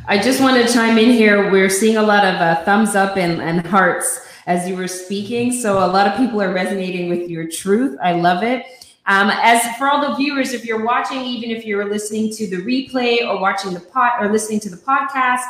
I 0.07 0.19
just 0.19 0.41
want 0.41 0.65
to 0.65 0.73
chime 0.73 0.97
in 0.97 1.11
here. 1.11 1.51
We're 1.51 1.71
seeing 1.71 1.97
a 1.97 2.05
lot 2.05 2.25
of 2.25 2.37
uh, 2.37 2.63
thumbs 2.65 2.95
up 2.95 3.17
and, 3.17 3.43
and 3.43 3.67
hearts 3.67 4.29
as 4.47 4.69
you 4.69 4.77
were 4.77 4.87
speaking. 4.87 5.53
So 5.53 5.85
a 5.85 5.91
lot 5.91 6.07
of 6.07 6.17
people 6.17 6.41
are 6.41 6.53
resonating 6.53 7.11
with 7.11 7.29
your 7.29 7.49
truth. 7.49 7.99
I 8.01 8.13
love 8.13 8.45
it. 8.45 8.65
Um, 9.09 9.31
as 9.31 9.77
for 9.77 9.89
all 9.89 10.01
the 10.01 10.17
viewers, 10.17 10.53
if 10.53 10.65
you're 10.65 10.85
watching, 10.85 11.21
even 11.21 11.51
if 11.51 11.65
you're 11.65 11.89
listening 11.89 12.33
to 12.35 12.47
the 12.49 12.57
replay 12.57 13.27
or 13.27 13.41
watching 13.41 13.73
the 13.73 13.81
pot 13.81 14.15
or 14.21 14.33
listening 14.33 14.59
to 14.61 14.71
the 14.71 14.77
podcast, 14.77 15.43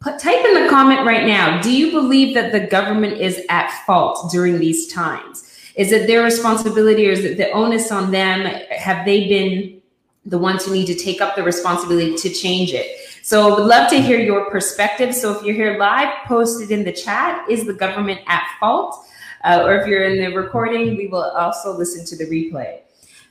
put, 0.00 0.18
type 0.18 0.44
in 0.44 0.62
the 0.62 0.68
comment 0.68 1.06
right 1.06 1.26
now. 1.26 1.60
Do 1.62 1.74
you 1.74 1.90
believe 1.90 2.34
that 2.34 2.52
the 2.52 2.60
government 2.60 3.14
is 3.14 3.40
at 3.48 3.70
fault 3.86 4.30
during 4.30 4.58
these 4.58 4.92
times? 4.92 5.48
Is 5.74 5.90
it 5.90 6.06
their 6.06 6.22
responsibility 6.22 7.08
or 7.08 7.12
is 7.12 7.24
it 7.24 7.38
the 7.38 7.50
onus 7.52 7.90
on 7.90 8.10
them? 8.10 8.44
Have 8.70 9.06
they 9.06 9.26
been 9.26 9.80
the 10.26 10.38
ones 10.38 10.66
who 10.66 10.72
need 10.72 10.86
to 10.86 10.94
take 10.94 11.22
up 11.22 11.34
the 11.34 11.42
responsibility 11.42 12.14
to 12.14 12.28
change 12.28 12.74
it? 12.74 12.86
So 13.22 13.48
I 13.48 13.54
would 13.54 13.66
love 13.66 13.88
to 13.90 14.00
hear 14.00 14.18
your 14.18 14.50
perspective. 14.50 15.14
So 15.14 15.32
if 15.32 15.42
you're 15.44 15.54
here 15.54 15.78
live, 15.78 16.12
post 16.26 16.60
it 16.60 16.70
in 16.70 16.84
the 16.84 16.92
chat. 16.92 17.48
Is 17.48 17.64
the 17.64 17.72
government 17.72 18.20
at 18.26 18.44
fault? 18.60 19.06
Uh, 19.44 19.62
or 19.64 19.76
if 19.76 19.86
you're 19.86 20.04
in 20.04 20.18
the 20.18 20.36
recording, 20.36 20.96
we 20.96 21.06
will 21.06 21.22
also 21.22 21.76
listen 21.76 22.04
to 22.06 22.16
the 22.16 22.30
replay. 22.30 22.80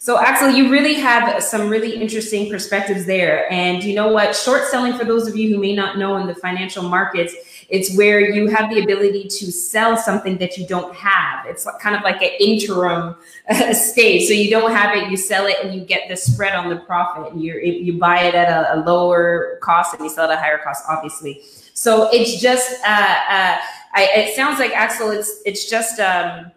So 0.02 0.17
Axel, 0.17 0.50
you 0.50 0.71
really 0.71 0.95
have 0.95 1.43
some 1.43 1.69
really 1.69 2.02
interesting 2.02 2.50
perspectives 2.50 3.06
there. 3.06 3.52
And 3.52 3.84
you 3.84 3.93
know 3.93 4.08
what? 4.08 4.36
Short 4.36 4.63
selling, 4.63 4.97
for 4.97 5.06
those 5.06 5.28
of 5.28 5.36
you 5.36 5.54
who 5.54 5.62
may 5.62 5.76
not 5.76 6.00
know 6.00 6.17
in 6.17 6.26
the 6.26 6.34
financial 6.34 6.82
markets, 6.82 7.36
it's 7.69 7.95
where 7.95 8.19
you 8.19 8.47
have 8.47 8.71
the 8.71 8.82
ability 8.82 9.28
to 9.28 9.52
sell 9.52 9.95
something 9.95 10.39
that 10.39 10.58
you 10.58 10.65
don't 10.65 10.95
have. 10.95 11.45
It's 11.45 11.67
kind 11.80 11.95
of 11.95 12.02
like 12.02 12.19
an 12.24 12.32
interim 12.39 13.15
uh, 13.50 13.74
stage. 13.76 14.28
So 14.28 14.34
you 14.34 14.50
don't 14.50 14.71
have 14.71 14.97
it, 14.97 15.12
you 15.12 15.17
sell 15.17 15.45
it, 15.45 15.58
and 15.63 15.71
you 15.71 15.82
get 15.82 16.10
the 16.10 16.17
spread 16.17 16.56
on 16.56 16.69
the 16.69 16.78
profit. 16.78 17.38
You 17.38 17.60
you 17.60 18.00
buy 18.00 18.24
it 18.24 18.34
at 18.34 18.50
a, 18.50 18.76
a, 18.76 18.78
lower 18.84 19.60
cost 19.62 19.93
and 19.93 20.04
you 20.04 20.10
sell 20.10 20.28
it 20.28 20.34
at 20.34 20.39
a 20.39 20.41
higher 20.41 20.58
cost, 20.58 20.84
obviously. 20.89 21.43
So 21.76 22.10
it's 22.12 22.41
just 22.41 22.84
uh, 22.84 23.15
uh, 23.30 23.58
I, 23.93 24.04
it 24.15 24.36
sounds 24.36 24.60
like 24.60 24.71
Axel. 24.71 25.12
It's 25.12 25.41
it's 25.45 25.69
just 25.69 25.99
um, 25.99 26.51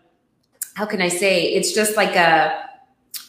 how 0.75 0.87
can 0.87 1.01
I 1.01 1.09
say? 1.09 1.53
It's 1.53 1.73
just 1.73 1.97
like 1.97 2.17
a 2.17 2.69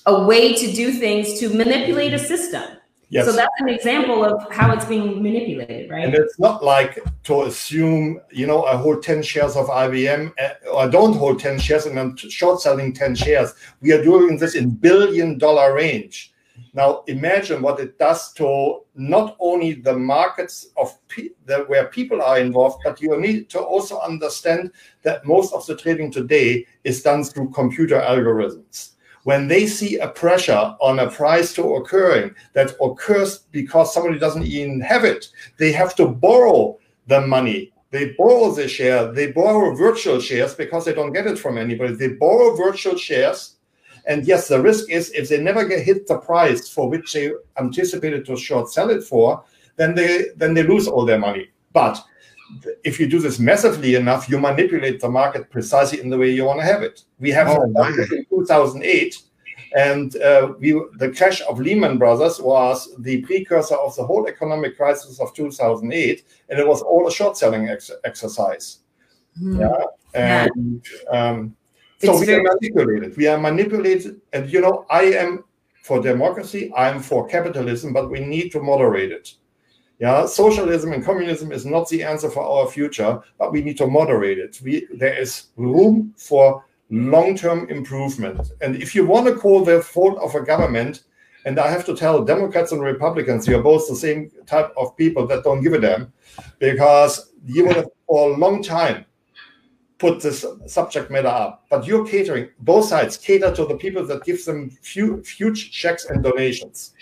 a 0.05 0.23
way 0.23 0.53
to 0.53 0.71
do 0.71 0.91
things 0.91 1.39
to 1.39 1.49
manipulate 1.49 2.13
a 2.13 2.19
system. 2.19 2.63
Yes. 3.09 3.25
So 3.25 3.33
that's 3.33 3.53
an 3.59 3.69
example 3.69 4.25
of 4.25 4.51
how 4.51 4.73
it's 4.73 4.85
being 4.85 5.21
manipulated, 5.21 5.89
right? 5.89 6.05
And 6.05 6.15
it's 6.15 6.39
not 6.39 6.63
like 6.63 6.99
to 7.23 7.43
assume, 7.43 8.19
you 8.31 8.47
know, 8.47 8.65
I 8.65 8.75
hold 8.75 9.03
10 9.03 9.21
shares 9.21 9.55
of 9.55 9.67
IBM 9.67 10.33
or 10.71 10.79
I 10.81 10.87
don't 10.87 11.13
hold 11.13 11.39
10 11.39 11.59
shares 11.59 11.85
and 11.85 11.99
I'm 11.99 12.17
short 12.17 12.61
selling 12.61 12.93
10 12.93 13.15
shares. 13.15 13.53
We 13.81 13.93
are 13.93 14.03
doing 14.03 14.37
this 14.37 14.55
in 14.55 14.71
billion 14.71 15.37
dollar 15.37 15.75
range. 15.75 16.33
Now 16.75 17.03
imagine 17.07 17.61
what 17.61 17.79
it 17.79 17.97
does 17.97 18.33
to 18.33 18.81
not 18.95 19.37
only 19.39 19.73
the 19.73 19.97
markets 19.97 20.67
of 20.75 20.95
pe- 21.07 21.29
the, 21.45 21.59
where 21.67 21.87
people 21.87 22.21
are 22.21 22.37
involved, 22.37 22.81
but 22.83 23.01
you 23.01 23.19
need 23.19 23.49
to 23.51 23.59
also 23.59 23.99
understand 24.01 24.71
that 25.03 25.25
most 25.25 25.53
of 25.53 25.65
the 25.65 25.77
trading 25.77 26.11
today 26.11 26.67
is 26.83 27.01
done 27.01 27.23
through 27.23 27.51
computer 27.51 27.99
algorithms 27.99 28.91
when 29.25 29.47
they 29.47 29.65
see 29.65 29.97
a 29.97 30.07
pressure 30.07 30.75
on 30.79 30.99
a 30.99 31.09
price 31.09 31.51
to 31.51 31.75
occurring 31.75 32.33
that 32.53 32.75
occurs 32.79 33.39
because 33.51 33.91
somebody 33.91 34.19
doesn't 34.19 34.45
even 34.45 34.79
have 34.81 35.03
it, 35.03 35.29
they 35.57 35.71
have 35.71 35.95
to 35.95 36.07
borrow 36.07 36.77
the 37.07 37.21
money. 37.21 37.73
They 37.89 38.11
borrow 38.17 38.51
the 38.51 38.67
share, 38.67 39.11
they 39.11 39.31
borrow 39.31 39.73
virtual 39.73 40.19
shares 40.19 40.53
because 40.53 40.85
they 40.85 40.93
don't 40.93 41.13
get 41.13 41.25
it 41.25 41.39
from 41.39 41.57
anybody. 41.57 41.95
They 41.95 42.09
borrow 42.09 42.55
virtual 42.55 42.97
shares. 42.97 43.54
And 44.07 44.25
yes, 44.25 44.47
the 44.47 44.61
risk 44.61 44.89
is 44.89 45.11
if 45.11 45.29
they 45.29 45.41
never 45.41 45.65
get 45.65 45.83
hit 45.83 46.07
the 46.07 46.17
price 46.17 46.69
for 46.69 46.89
which 46.89 47.13
they 47.13 47.31
anticipated 47.57 48.25
to 48.25 48.37
short 48.37 48.69
sell 48.69 48.89
it 48.89 49.03
for, 49.03 49.43
then 49.77 49.95
they 49.95 50.27
then 50.35 50.53
they 50.53 50.63
lose 50.63 50.87
all 50.87 51.05
their 51.05 51.19
money. 51.19 51.49
But 51.73 52.03
if 52.83 52.99
you 52.99 53.07
do 53.07 53.19
this 53.19 53.39
massively 53.39 53.95
enough, 53.95 54.29
you 54.29 54.39
manipulate 54.39 54.99
the 54.99 55.09
market 55.09 55.49
precisely 55.49 55.99
in 55.99 56.09
the 56.09 56.17
way 56.17 56.29
you 56.29 56.45
want 56.45 56.59
to 56.59 56.65
have 56.65 56.83
it. 56.83 57.03
We 57.19 57.31
have 57.31 57.47
oh, 57.49 57.63
in 57.63 58.25
2008, 58.29 59.21
and 59.75 60.15
uh, 60.17 60.53
we, 60.59 60.71
the 60.97 61.11
crash 61.15 61.41
of 61.41 61.59
Lehman 61.59 61.97
Brothers 61.97 62.39
was 62.39 62.95
the 62.99 63.21
precursor 63.23 63.75
of 63.75 63.95
the 63.95 64.05
whole 64.05 64.27
economic 64.27 64.77
crisis 64.77 65.19
of 65.19 65.33
2008, 65.33 66.23
and 66.49 66.59
it 66.59 66.67
was 66.67 66.81
all 66.81 67.07
a 67.07 67.11
short 67.11 67.37
selling 67.37 67.67
ex- 67.69 67.91
exercise. 68.03 68.79
Mm. 69.41 69.59
Yeah, 69.59 69.85
and 70.13 70.85
um, 71.09 71.55
so 72.05 72.19
we 72.19 72.25
very- 72.25 72.45
are 72.45 72.53
manipulated. 72.53 73.17
We 73.17 73.27
are 73.27 73.37
manipulated, 73.37 74.21
and 74.33 74.51
you 74.51 74.61
know, 74.61 74.85
I 74.89 75.03
am 75.03 75.43
for 75.83 76.01
democracy. 76.01 76.71
I 76.75 76.89
am 76.89 77.01
for 77.01 77.27
capitalism, 77.27 77.93
but 77.93 78.09
we 78.09 78.19
need 78.19 78.51
to 78.53 78.59
moderate 78.59 79.11
it. 79.11 79.33
Yeah, 79.99 80.25
socialism 80.25 80.91
and 80.91 81.05
communism 81.05 81.51
is 81.51 81.65
not 81.65 81.87
the 81.87 82.03
answer 82.03 82.29
for 82.29 82.43
our 82.43 82.67
future, 82.67 83.21
but 83.39 83.53
we 83.53 83.61
need 83.61 83.77
to 83.77 83.87
moderate 83.87 84.39
it. 84.39 84.59
We, 84.61 84.87
there 84.93 85.17
is 85.17 85.47
room 85.55 86.13
for 86.17 86.63
long-term 86.89 87.69
improvement. 87.69 88.51
And 88.61 88.75
if 88.75 88.93
you 88.93 89.05
want 89.05 89.27
to 89.27 89.35
call 89.35 89.63
the 89.63 89.81
fault 89.81 90.17
of 90.19 90.35
a 90.35 90.41
government, 90.41 91.03
and 91.45 91.59
I 91.59 91.69
have 91.69 91.85
to 91.85 91.95
tell 91.95 92.25
Democrats 92.25 92.73
and 92.73 92.81
Republicans, 92.81 93.47
you're 93.47 93.63
both 93.63 93.87
the 93.87 93.95
same 93.95 94.31
type 94.45 94.73
of 94.75 94.97
people 94.97 95.27
that 95.27 95.43
don't 95.43 95.63
give 95.63 95.73
a 95.73 95.79
damn, 95.79 96.11
because 96.59 97.31
you 97.45 97.65
would 97.65 97.77
have 97.77 97.87
for 98.07 98.31
a 98.31 98.37
long 98.37 98.61
time 98.61 99.05
put 99.97 100.21
this 100.21 100.45
subject 100.65 101.09
matter 101.09 101.27
up. 101.27 101.65
But 101.69 101.85
you're 101.85 102.05
catering, 102.05 102.49
both 102.59 102.85
sides 102.85 103.17
cater 103.17 103.53
to 103.55 103.65
the 103.65 103.77
people 103.77 104.05
that 104.05 104.23
give 104.23 104.43
them 104.45 104.69
few, 104.69 105.23
huge 105.37 105.71
checks 105.71 106.05
and 106.05 106.23
donations, 106.23 106.93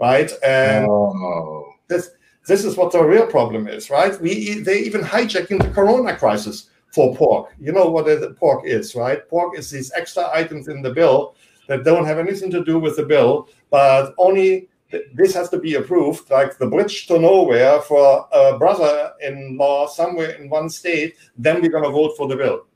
right? 0.00 0.30
And 0.42 0.86
oh. 0.88 1.72
this 1.88 2.10
this 2.46 2.64
is 2.64 2.76
what 2.76 2.92
the 2.92 3.02
real 3.02 3.26
problem 3.26 3.66
is, 3.66 3.90
right? 3.90 4.20
We 4.20 4.60
they 4.60 4.78
even 4.80 5.00
hijacking 5.02 5.62
the 5.62 5.70
Corona 5.70 6.16
crisis 6.16 6.70
for 6.92 7.14
pork. 7.16 7.52
You 7.60 7.72
know 7.72 7.88
what 7.88 8.06
the 8.06 8.34
pork 8.38 8.64
is, 8.64 8.94
right? 8.94 9.28
Pork 9.28 9.58
is 9.58 9.70
these 9.70 9.92
extra 9.96 10.30
items 10.32 10.68
in 10.68 10.82
the 10.82 10.92
bill 10.92 11.34
that 11.68 11.84
don't 11.84 12.06
have 12.06 12.18
anything 12.18 12.50
to 12.52 12.64
do 12.64 12.78
with 12.78 12.96
the 12.96 13.04
bill, 13.04 13.48
but 13.70 14.14
only 14.18 14.68
this 15.14 15.34
has 15.34 15.48
to 15.50 15.58
be 15.58 15.74
approved, 15.74 16.30
like 16.30 16.58
the 16.58 16.66
bridge 16.66 17.06
to 17.08 17.18
nowhere 17.18 17.80
for 17.80 18.28
a 18.32 18.56
brother-in-law 18.58 19.88
somewhere 19.88 20.30
in 20.30 20.48
one 20.48 20.68
state. 20.70 21.16
Then 21.36 21.60
we're 21.60 21.70
going 21.70 21.84
to 21.84 21.90
vote 21.90 22.16
for 22.16 22.28
the 22.28 22.36
bill. 22.36 22.66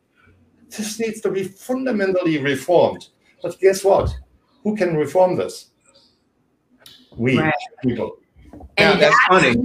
This 0.68 0.98
needs 0.98 1.20
to 1.22 1.30
be 1.30 1.44
fundamentally 1.44 2.38
reformed. 2.38 3.08
But 3.42 3.58
guess 3.60 3.84
what? 3.84 4.14
Who 4.62 4.76
can 4.76 4.96
reform 4.96 5.36
this? 5.36 5.70
We 7.16 7.38
right. 7.38 7.54
people. 7.82 8.18
Yeah, 8.78 8.96
that's, 8.96 9.00
that's 9.00 9.16
funny. 9.28 9.64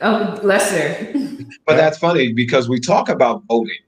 Oh, 0.00 0.40
Lester. 0.42 1.12
but 1.66 1.76
that's 1.76 1.98
funny 1.98 2.32
because 2.32 2.68
we 2.68 2.80
talk 2.80 3.08
about 3.08 3.42
voting, 3.48 3.78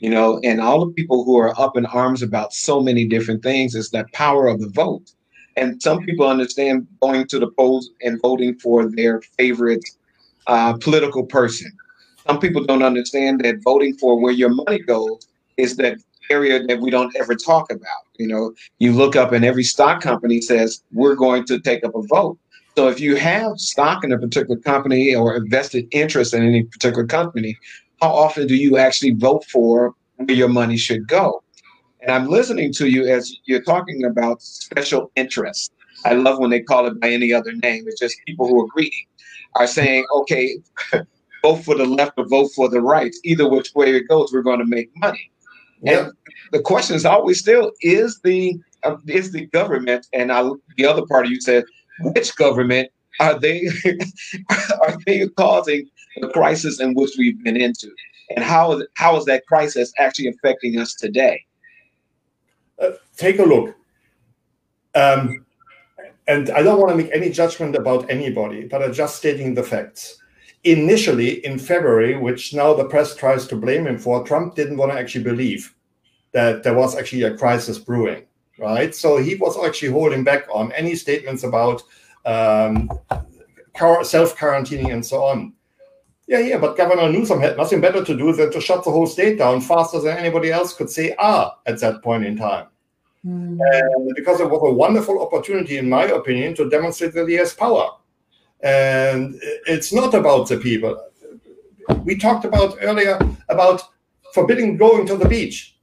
you 0.00 0.10
know, 0.10 0.40
and 0.44 0.60
all 0.60 0.84
the 0.84 0.92
people 0.92 1.24
who 1.24 1.38
are 1.38 1.58
up 1.58 1.76
in 1.76 1.86
arms 1.86 2.22
about 2.22 2.52
so 2.52 2.80
many 2.80 3.06
different 3.06 3.42
things 3.42 3.74
is 3.74 3.90
that 3.90 4.12
power 4.12 4.46
of 4.46 4.60
the 4.60 4.68
vote. 4.68 5.12
And 5.56 5.82
some 5.82 6.04
people 6.04 6.26
understand 6.26 6.86
going 7.00 7.26
to 7.28 7.38
the 7.38 7.48
polls 7.48 7.90
and 8.02 8.20
voting 8.20 8.58
for 8.58 8.88
their 8.88 9.20
favorite 9.38 9.84
uh, 10.46 10.74
political 10.74 11.24
person. 11.24 11.70
Some 12.26 12.38
people 12.38 12.64
don't 12.64 12.82
understand 12.82 13.40
that 13.40 13.62
voting 13.62 13.94
for 13.94 14.20
where 14.20 14.32
your 14.32 14.48
money 14.48 14.78
goes 14.78 15.26
is 15.56 15.76
that 15.76 15.98
area 16.30 16.62
that 16.64 16.80
we 16.80 16.90
don't 16.90 17.14
ever 17.16 17.34
talk 17.34 17.70
about. 17.70 18.02
You 18.18 18.28
know, 18.28 18.54
you 18.78 18.92
look 18.92 19.16
up 19.16 19.32
and 19.32 19.44
every 19.44 19.64
stock 19.64 20.00
company 20.00 20.40
says, 20.40 20.82
we're 20.92 21.14
going 21.14 21.44
to 21.46 21.60
take 21.60 21.84
up 21.84 21.94
a 21.94 22.02
vote. 22.02 22.38
So 22.76 22.88
if 22.88 23.00
you 23.00 23.16
have 23.16 23.58
stock 23.58 24.02
in 24.04 24.12
a 24.12 24.18
particular 24.18 24.58
company 24.58 25.14
or 25.14 25.36
invested 25.36 25.86
interest 25.90 26.32
in 26.32 26.42
any 26.42 26.62
particular 26.62 27.06
company, 27.06 27.58
how 28.00 28.10
often 28.10 28.46
do 28.46 28.56
you 28.56 28.78
actually 28.78 29.10
vote 29.10 29.44
for 29.44 29.94
where 30.16 30.36
your 30.36 30.48
money 30.48 30.76
should 30.76 31.06
go? 31.06 31.42
And 32.02 32.10
I'm 32.10 32.28
listening 32.28 32.72
to 32.74 32.88
you 32.88 33.06
as 33.06 33.32
you're 33.44 33.62
talking 33.62 34.04
about 34.04 34.42
special 34.42 35.12
interests. 35.14 35.70
I 36.04 36.14
love 36.14 36.40
when 36.40 36.50
they 36.50 36.60
call 36.60 36.86
it 36.86 37.00
by 37.00 37.10
any 37.10 37.32
other 37.32 37.52
name. 37.52 37.84
It's 37.86 38.00
just 38.00 38.16
people 38.26 38.48
who 38.48 38.64
are 38.64 38.66
greedy 38.66 39.08
are 39.54 39.68
saying, 39.68 40.04
okay, 40.12 40.58
vote 41.42 41.64
for 41.64 41.76
the 41.76 41.84
left 41.84 42.14
or 42.16 42.26
vote 42.26 42.50
for 42.56 42.68
the 42.68 42.80
right. 42.80 43.14
Either 43.24 43.48
which 43.48 43.72
way 43.76 43.94
it 43.94 44.08
goes, 44.08 44.32
we're 44.32 44.42
going 44.42 44.58
to 44.58 44.66
make 44.66 44.90
money. 44.96 45.30
And 45.86 46.12
the 46.50 46.60
question 46.60 46.96
is 46.96 47.04
always 47.04 47.38
still: 47.40 47.72
Is 47.80 48.20
the 48.22 48.54
uh, 48.84 48.96
is 49.08 49.32
the 49.32 49.46
government 49.46 50.06
and 50.12 50.30
I, 50.30 50.48
the 50.76 50.86
other 50.86 51.04
part 51.06 51.26
of 51.26 51.32
you 51.32 51.40
said 51.40 51.64
which 52.00 52.36
government 52.36 52.88
are 53.18 53.38
they 53.38 53.68
are 54.80 54.96
they 55.06 55.26
causing 55.30 55.88
the 56.20 56.28
crisis 56.28 56.80
in 56.80 56.94
which 56.94 57.10
we've 57.18 57.42
been 57.42 57.56
into, 57.56 57.90
and 58.36 58.44
how 58.44 58.72
is 58.72 58.86
how 58.96 59.16
is 59.16 59.24
that 59.24 59.44
crisis 59.46 59.92
actually 59.98 60.28
affecting 60.28 60.78
us 60.78 60.94
today? 60.94 61.44
Uh, 62.82 62.90
take 63.16 63.38
a 63.38 63.44
look. 63.44 63.76
Um, 64.94 65.46
and 66.26 66.50
I 66.50 66.62
don't 66.62 66.80
want 66.80 66.90
to 66.90 66.96
make 66.96 67.12
any 67.12 67.30
judgment 67.30 67.76
about 67.76 68.10
anybody, 68.10 68.64
but 68.64 68.82
I'm 68.82 68.92
just 68.92 69.16
stating 69.16 69.54
the 69.54 69.62
facts. 69.62 70.18
Initially, 70.64 71.44
in 71.44 71.58
February, 71.58 72.16
which 72.16 72.54
now 72.54 72.74
the 72.74 72.84
press 72.84 73.16
tries 73.16 73.46
to 73.48 73.56
blame 73.56 73.86
him 73.86 73.98
for, 73.98 74.24
Trump 74.24 74.54
didn't 74.54 74.76
want 74.76 74.92
to 74.92 74.98
actually 74.98 75.24
believe 75.24 75.74
that 76.32 76.62
there 76.62 76.74
was 76.74 76.96
actually 76.96 77.22
a 77.22 77.36
crisis 77.36 77.78
brewing, 77.78 78.24
right? 78.58 78.94
So 78.94 79.18
he 79.18 79.34
was 79.34 79.56
actually 79.64 79.90
holding 79.90 80.24
back 80.24 80.46
on 80.52 80.72
any 80.72 80.94
statements 80.94 81.42
about 81.42 81.82
um, 82.24 82.90
self 84.02 84.36
quarantining 84.36 84.92
and 84.92 85.04
so 85.04 85.24
on. 85.24 85.52
Yeah, 86.32 86.38
yeah, 86.38 86.56
but 86.56 86.78
Governor 86.78 87.12
Newsom 87.12 87.42
had 87.42 87.58
nothing 87.58 87.82
better 87.82 88.02
to 88.02 88.16
do 88.16 88.32
than 88.32 88.50
to 88.52 88.58
shut 88.58 88.84
the 88.84 88.90
whole 88.90 89.06
state 89.06 89.36
down 89.36 89.60
faster 89.60 90.00
than 90.00 90.16
anybody 90.16 90.50
else 90.50 90.72
could 90.72 90.88
say 90.88 91.14
ah 91.18 91.58
at 91.66 91.78
that 91.80 92.02
point 92.02 92.24
in 92.24 92.38
time. 92.38 92.68
Mm. 93.22 93.58
And 93.60 94.14
because 94.16 94.40
it 94.40 94.48
was 94.48 94.62
a 94.64 94.72
wonderful 94.72 95.20
opportunity, 95.20 95.76
in 95.76 95.90
my 95.90 96.04
opinion, 96.04 96.54
to 96.54 96.70
demonstrate 96.70 97.12
that 97.12 97.28
he 97.28 97.34
has 97.34 97.52
power. 97.52 97.86
And 98.62 99.38
it's 99.66 99.92
not 99.92 100.14
about 100.14 100.48
the 100.48 100.56
people. 100.56 100.96
We 102.02 102.16
talked 102.16 102.46
about 102.46 102.78
earlier 102.80 103.18
about 103.50 103.82
forbidding 104.32 104.78
going 104.78 105.06
to 105.08 105.18
the 105.18 105.28
beach. 105.28 105.76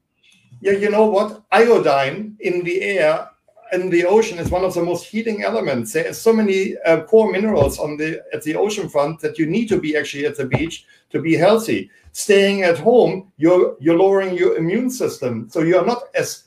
Yeah, 0.62 0.72
you 0.72 0.90
know 0.90 1.06
what? 1.06 1.44
Iodine 1.52 2.38
in 2.40 2.64
the 2.64 2.82
air 2.82 3.30
in 3.74 3.90
the 3.90 4.06
ocean 4.06 4.40
is 4.40 4.50
one 4.50 4.64
of 4.64 4.74
the 4.74 4.84
most 4.84 5.06
heating 5.06 5.44
elements. 5.44 5.94
There 5.94 6.10
are 6.10 6.14
so 6.14 6.34
many 6.34 6.78
uh, 6.86 7.04
core 7.04 7.32
minerals 7.32 7.80
on 7.80 7.98
the 7.98 8.24
at 8.34 8.44
the 8.44 8.56
ocean 8.56 8.90
front 8.90 9.20
that 9.22 9.38
you 9.38 9.46
need 9.46 9.68
to 9.70 9.80
be 9.80 9.96
actually 9.96 10.26
at 10.26 10.38
the 10.38 10.46
beach 10.46 10.86
to 11.12 11.22
be 11.22 11.36
healthy. 11.36 11.90
Staying 12.12 12.64
at 12.64 12.80
home, 12.80 13.32
you're 13.38 13.78
you're 13.80 13.98
lowering 13.98 14.36
your 14.36 14.58
immune 14.58 14.90
system, 14.90 15.48
so 15.50 15.62
you're 15.62 15.86
not 15.86 16.04
as 16.16 16.46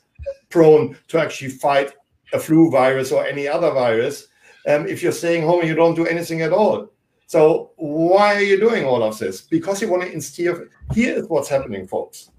prone 0.49 0.97
to 1.07 1.19
actually 1.19 1.49
fight 1.49 1.93
a 2.33 2.39
flu 2.39 2.69
virus 2.71 3.11
or 3.11 3.25
any 3.25 3.47
other 3.47 3.71
virus 3.71 4.27
um, 4.67 4.87
if 4.87 5.03
you're 5.03 5.11
staying 5.11 5.43
home 5.43 5.59
and 5.59 5.69
you 5.69 5.75
don't 5.75 5.95
do 5.95 6.05
anything 6.05 6.41
at 6.41 6.53
all. 6.53 6.89
So 7.27 7.71
why 7.77 8.35
are 8.35 8.41
you 8.41 8.59
doing 8.59 8.85
all 8.85 9.01
of 9.01 9.17
this? 9.17 9.41
Because 9.41 9.81
you 9.81 9.89
want 9.89 10.03
to 10.03 10.11
instill. 10.11 10.65
Here 10.93 11.15
is 11.15 11.27
what's 11.27 11.49
happening, 11.49 11.87
folks. 11.87 12.29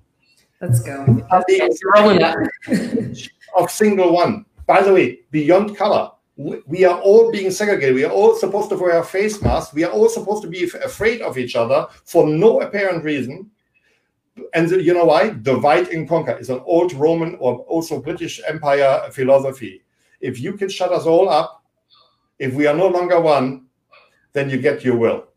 Let's 0.60 0.80
go. 0.80 1.04
of 3.56 3.70
single 3.70 4.12
one. 4.12 4.44
By 4.66 4.82
the 4.82 4.92
way, 4.92 5.20
beyond 5.30 5.76
color, 5.76 6.10
we 6.36 6.84
are 6.84 7.00
all 7.00 7.30
being 7.30 7.50
segregated. 7.50 7.94
We 7.94 8.04
are 8.04 8.12
all 8.12 8.34
supposed 8.34 8.70
to 8.70 8.76
wear 8.76 9.02
face 9.04 9.40
masks. 9.40 9.72
We 9.72 9.84
are 9.84 9.92
all 9.92 10.08
supposed 10.08 10.42
to 10.42 10.48
be 10.48 10.64
afraid 10.64 11.22
of 11.22 11.38
each 11.38 11.54
other 11.54 11.86
for 12.04 12.26
no 12.26 12.60
apparent 12.60 13.04
reason. 13.04 13.50
And 14.52 14.68
you 14.70 14.94
know 14.94 15.04
why? 15.04 15.30
Divide 15.30 15.88
and 15.88 16.08
conquer 16.08 16.36
is 16.36 16.50
an 16.50 16.60
old 16.64 16.92
Roman 16.92 17.36
or 17.38 17.58
also 17.58 18.00
British 18.00 18.40
Empire 18.48 19.08
philosophy. 19.12 19.82
If 20.20 20.40
you 20.40 20.54
can 20.54 20.68
shut 20.68 20.90
us 20.90 21.06
all 21.06 21.28
up, 21.28 21.62
if 22.40 22.54
we 22.54 22.66
are 22.66 22.74
no 22.74 22.88
longer 22.88 23.20
one, 23.20 23.66
then 24.32 24.50
you 24.50 24.58
get 24.58 24.84
your 24.84 24.96
will. 24.96 25.28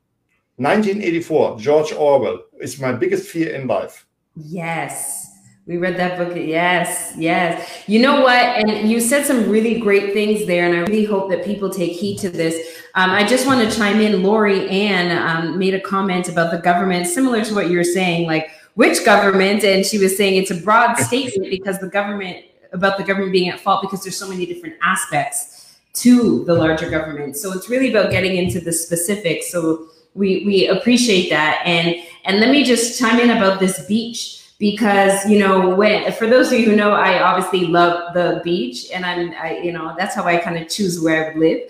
1984, 0.55 1.59
George 1.59 1.93
Orwell 1.93 2.39
is 2.59 2.79
my 2.81 2.91
biggest 2.91 3.29
fear 3.29 3.53
in 3.53 3.67
life. 3.67 4.07
Yes. 4.35 5.26
We 5.67 5.75
read 5.75 5.97
that 5.97 6.17
book. 6.17 6.33
Yes, 6.33 7.13
yes. 7.17 7.83
You 7.87 8.01
know 8.01 8.21
what? 8.21 8.37
And 8.37 8.89
you 8.89 9.01
said 9.01 9.25
some 9.25 9.49
really 9.49 9.81
great 9.81 10.13
things 10.13 10.47
there, 10.47 10.65
and 10.65 10.73
I 10.73 10.79
really 10.89 11.03
hope 11.03 11.29
that 11.29 11.43
people 11.43 11.69
take 11.69 11.91
heed 11.91 12.19
to 12.19 12.29
this. 12.29 12.55
Um, 12.95 13.09
I 13.09 13.27
just 13.27 13.45
want 13.45 13.69
to 13.69 13.77
chime 13.77 13.99
in. 13.99 14.23
Lori 14.23 14.69
Ann 14.69 15.11
um, 15.11 15.59
made 15.59 15.73
a 15.73 15.81
comment 15.81 16.29
about 16.29 16.51
the 16.51 16.57
government, 16.59 17.05
similar 17.05 17.43
to 17.43 17.53
what 17.53 17.69
you're 17.69 17.83
saying, 17.83 18.27
like 18.27 18.49
which 18.75 19.03
government? 19.03 19.65
And 19.65 19.85
she 19.85 19.97
was 19.97 20.15
saying 20.15 20.41
it's 20.41 20.51
a 20.51 20.55
broad 20.55 20.95
statement 20.97 21.49
because 21.49 21.79
the 21.79 21.89
government 21.89 22.45
about 22.71 22.97
the 22.97 23.03
government 23.03 23.33
being 23.33 23.49
at 23.49 23.59
fault 23.59 23.81
because 23.81 24.03
there's 24.03 24.17
so 24.17 24.27
many 24.29 24.45
different 24.45 24.75
aspects 24.81 25.79
to 25.95 26.45
the 26.45 26.53
larger 26.53 26.89
government. 26.89 27.35
So 27.35 27.51
it's 27.51 27.69
really 27.69 27.89
about 27.89 28.09
getting 28.09 28.37
into 28.37 28.61
the 28.61 28.71
specifics. 28.71 29.51
So 29.51 29.87
we 30.13 30.45
we 30.45 30.67
appreciate 30.69 31.29
that. 31.29 31.61
And 31.65 31.97
and 32.23 32.39
let 32.39 32.51
me 32.51 32.63
just 32.63 32.97
chime 32.97 33.19
in 33.19 33.31
about 33.31 33.59
this 33.59 33.85
beach 33.85 34.46
because 34.59 35.25
you 35.29 35.37
know 35.37 35.75
when 35.75 36.11
for 36.13 36.27
those 36.27 36.51
of 36.51 36.59
you 36.59 36.65
who 36.65 36.75
know 36.75 36.91
i 36.91 37.21
obviously 37.21 37.67
love 37.67 38.13
the 38.13 38.41
beach 38.43 38.89
and 38.91 39.05
i'm 39.05 39.31
i 39.39 39.57
you 39.57 39.71
know 39.71 39.93
that's 39.97 40.15
how 40.15 40.23
i 40.23 40.37
kind 40.37 40.57
of 40.57 40.67
choose 40.67 40.99
where 40.99 41.31
i 41.31 41.37
live 41.37 41.61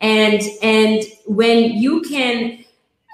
and 0.00 0.42
and 0.62 1.04
when 1.26 1.72
you 1.72 2.00
can 2.02 2.62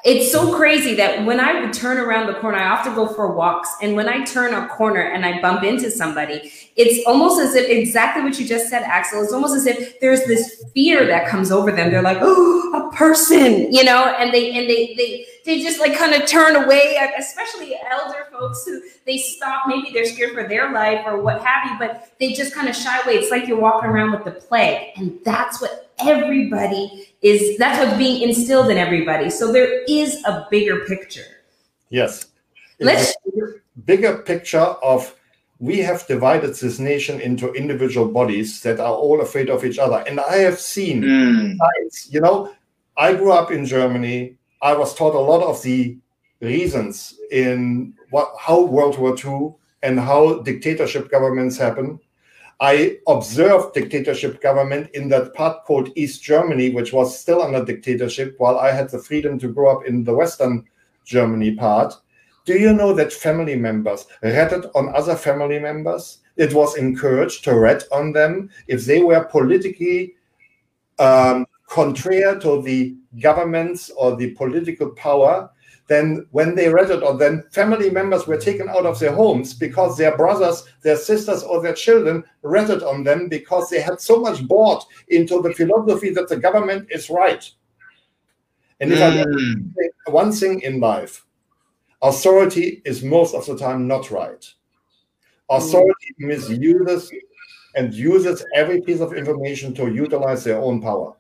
it's 0.05 0.31
so 0.31 0.55
crazy 0.55 0.95
that 0.95 1.27
when 1.27 1.41
I 1.41 1.61
would 1.61 1.73
turn 1.73 1.99
around 1.99 2.29
the 2.29 2.35
corner, 2.35 2.57
I 2.57 2.69
often 2.69 2.95
go 2.95 3.09
for 3.09 3.35
walks. 3.35 3.69
And 3.83 3.97
when 3.97 4.09
I 4.09 4.25
turn 4.25 4.55
a 4.55 4.69
corner 4.69 5.01
and 5.01 5.27
I 5.27 5.41
bump 5.41 5.65
into 5.65 5.91
somebody, 5.91 6.53
it's 6.77 7.05
almost 7.07 7.41
as 7.41 7.57
if 7.57 7.69
exactly 7.69 8.23
what 8.23 8.39
you 8.39 8.47
just 8.47 8.69
said, 8.69 8.83
Axel. 8.83 9.23
It's 9.23 9.33
almost 9.33 9.57
as 9.57 9.67
if 9.67 9.99
there's 10.01 10.25
this 10.25 10.65
fear 10.73 11.05
that 11.07 11.29
comes 11.29 11.51
over 11.51 11.73
them. 11.73 11.91
They're 11.91 12.03
like, 12.03 12.19
oh, 12.21 12.91
a 12.91 12.97
person, 12.97 13.73
you 13.73 13.83
know, 13.83 14.15
and 14.19 14.33
they 14.33 14.53
and 14.57 14.71
they 14.71 14.95
they 14.95 15.27
they 15.49 15.63
just 15.63 15.81
like 15.81 15.97
kind 15.97 16.15
of 16.15 16.29
turn 16.29 16.57
away, 16.57 16.99
especially 17.19 17.75
elder 17.91 18.27
folks 18.31 18.67
who 18.67 18.83
they 19.07 19.17
stop. 19.17 19.63
Maybe 19.67 19.91
they're 19.95 20.05
scared 20.05 20.35
for 20.35 20.47
their 20.47 20.71
life 20.73 21.01
or 21.07 21.23
what 21.23 21.43
have 21.43 21.71
you, 21.71 21.79
but 21.79 22.13
they 22.21 22.35
just 22.35 22.55
kind 22.55 22.69
of 22.69 22.77
shy 22.77 23.01
away. 23.01 23.15
It's 23.15 23.31
like 23.31 23.49
you're 23.49 23.59
walking 23.59 23.89
around 23.89 24.13
with 24.13 24.25
the 24.25 24.33
plague. 24.33 24.89
And 24.97 25.19
that's 25.25 25.63
what 25.63 25.91
everybody 26.01 27.09
is, 27.23 27.57
that's 27.57 27.83
what's 27.83 27.97
being 27.97 28.29
instilled 28.29 28.71
in 28.71 28.77
everybody. 28.77 29.31
So 29.31 29.51
there 29.51 29.85
is 29.85 30.23
a 30.27 30.47
bigger 30.51 30.85
picture. 30.85 31.25
Yes. 31.89 32.27
Let's 32.79 33.17
bigger, 33.25 33.63
bigger 33.87 34.19
picture 34.19 34.59
of 34.59 35.15
we 35.61 35.79
have 35.79 36.07
divided 36.07 36.57
this 36.57 36.79
nation 36.79 37.23
into 37.23 37.55
individual 37.55 38.07
bodies 38.07 38.61
that 38.65 38.81
are 38.81 38.93
all 38.93 39.23
afraid 39.23 39.49
of 39.49 39.65
each 39.65 39.79
other. 39.79 40.05
And 40.07 40.21
I 40.21 40.37
have 40.37 40.59
seen 40.59 41.03
mm. 41.03 41.57
you 42.11 42.21
know, 42.21 42.53
I 42.99 43.15
grew 43.15 43.33
up 43.33 43.51
in 43.51 43.65
Germany. 43.65 44.38
I 44.63 44.75
was 44.75 44.95
taught 44.95 45.15
a 45.15 45.19
lot 45.19 45.43
of 45.43 45.63
the 45.63 45.99
reasons 46.41 47.19
in 47.31 47.95
what 48.11 48.33
how 48.39 48.63
World 48.63 48.99
War 48.99 49.17
II 49.17 49.55
and 49.83 49.99
how 49.99 50.41
dictatorship 50.43 51.11
governments 51.11 51.57
happen. 51.57 52.01
I 52.61 52.99
observed 53.07 53.75
dictatorship 53.75 54.41
government 54.41 54.91
in 54.95 55.09
that 55.11 55.33
part 55.35 55.65
called 55.65 55.91
East 55.95 56.25
Germany, 56.25 56.71
which 56.71 56.93
was 56.93 57.17
still 57.17 57.41
under 57.41 57.65
dictatorship, 57.65 58.35
while 58.39 58.59
I 58.59 58.73
had 58.73 58.91
the 58.91 58.99
freedom 58.99 59.39
to 59.39 59.49
grow 59.49 59.77
up 59.77 59.87
in 59.87 60.03
the 60.03 60.15
Western 60.15 60.65
Germany 61.05 61.55
part. 61.55 61.95
Do 62.45 62.59
you 62.59 62.73
know 62.73 62.93
that 62.95 63.13
family 63.13 63.55
members 63.55 64.07
ratted 64.23 64.67
on 64.75 64.95
other 64.95 65.15
family 65.15 65.61
members? 65.61 66.19
It 66.37 66.53
was 66.53 66.77
encouraged 66.77 67.45
to 67.45 67.55
rat 67.55 67.85
on 67.93 68.13
them 68.13 68.51
if 68.67 68.87
they 68.87 69.03
were 69.03 69.25
politically 69.25 70.15
um, 70.99 71.47
contrary 71.69 72.41
to 72.41 72.63
the 72.63 72.97
governments 73.21 73.91
or 73.97 74.17
the 74.17 74.31
political 74.33 74.91
power, 74.91 75.51
then 75.89 76.27
when 76.33 76.55
they 76.55 76.69
read 76.69 76.91
it, 76.91 77.03
or 77.03 77.17
then 77.17 77.45
family 77.51 77.91
members 77.91 78.27
were 78.27 78.37
taken 78.37 78.69
out 78.69 78.85
of 78.85 78.99
their 78.99 79.13
homes 79.13 79.55
because 79.55 79.97
their 79.97 80.17
brothers, 80.17 80.65
their 80.83 80.97
sisters, 80.97 81.43
or 81.43 81.63
their 81.63 81.73
children 81.73 82.23
read 82.43 82.69
it 82.69 82.83
on 82.83 83.05
them 83.05 83.29
because 83.29 83.71
they 83.71 83.81
had 83.81 84.01
so 84.01 84.21
much 84.21 84.47
bought 84.47 84.85
into 85.09 85.41
the 85.41 85.53
philosophy 85.55 86.11
that 86.11 86.29
the 86.29 86.37
government 86.37 86.87
is 86.91 87.09
right. 87.09 87.51
And 88.81 88.93
if 88.93 88.99
mm. 88.99 89.03
I 89.03 89.25
say 89.25 89.91
one 90.13 90.31
thing 90.31 90.61
in 90.61 90.79
life, 90.79 91.25
authority 92.03 92.83
is 92.85 93.03
most 93.03 93.35
of 93.35 93.47
the 93.47 93.57
time 93.57 93.89
not 93.89 94.11
right. 94.11 94.45
Authority 95.51 96.15
mm. 96.21 96.29
misuses 96.29 97.11
and 97.75 97.95
uses 97.95 98.45
every 98.55 98.83
piece 98.83 99.01
of 99.01 99.15
information 99.15 99.75
to 99.75 99.91
utilize 99.91 100.45
their 100.45 100.61
own 100.61 100.83
power. 100.83 101.15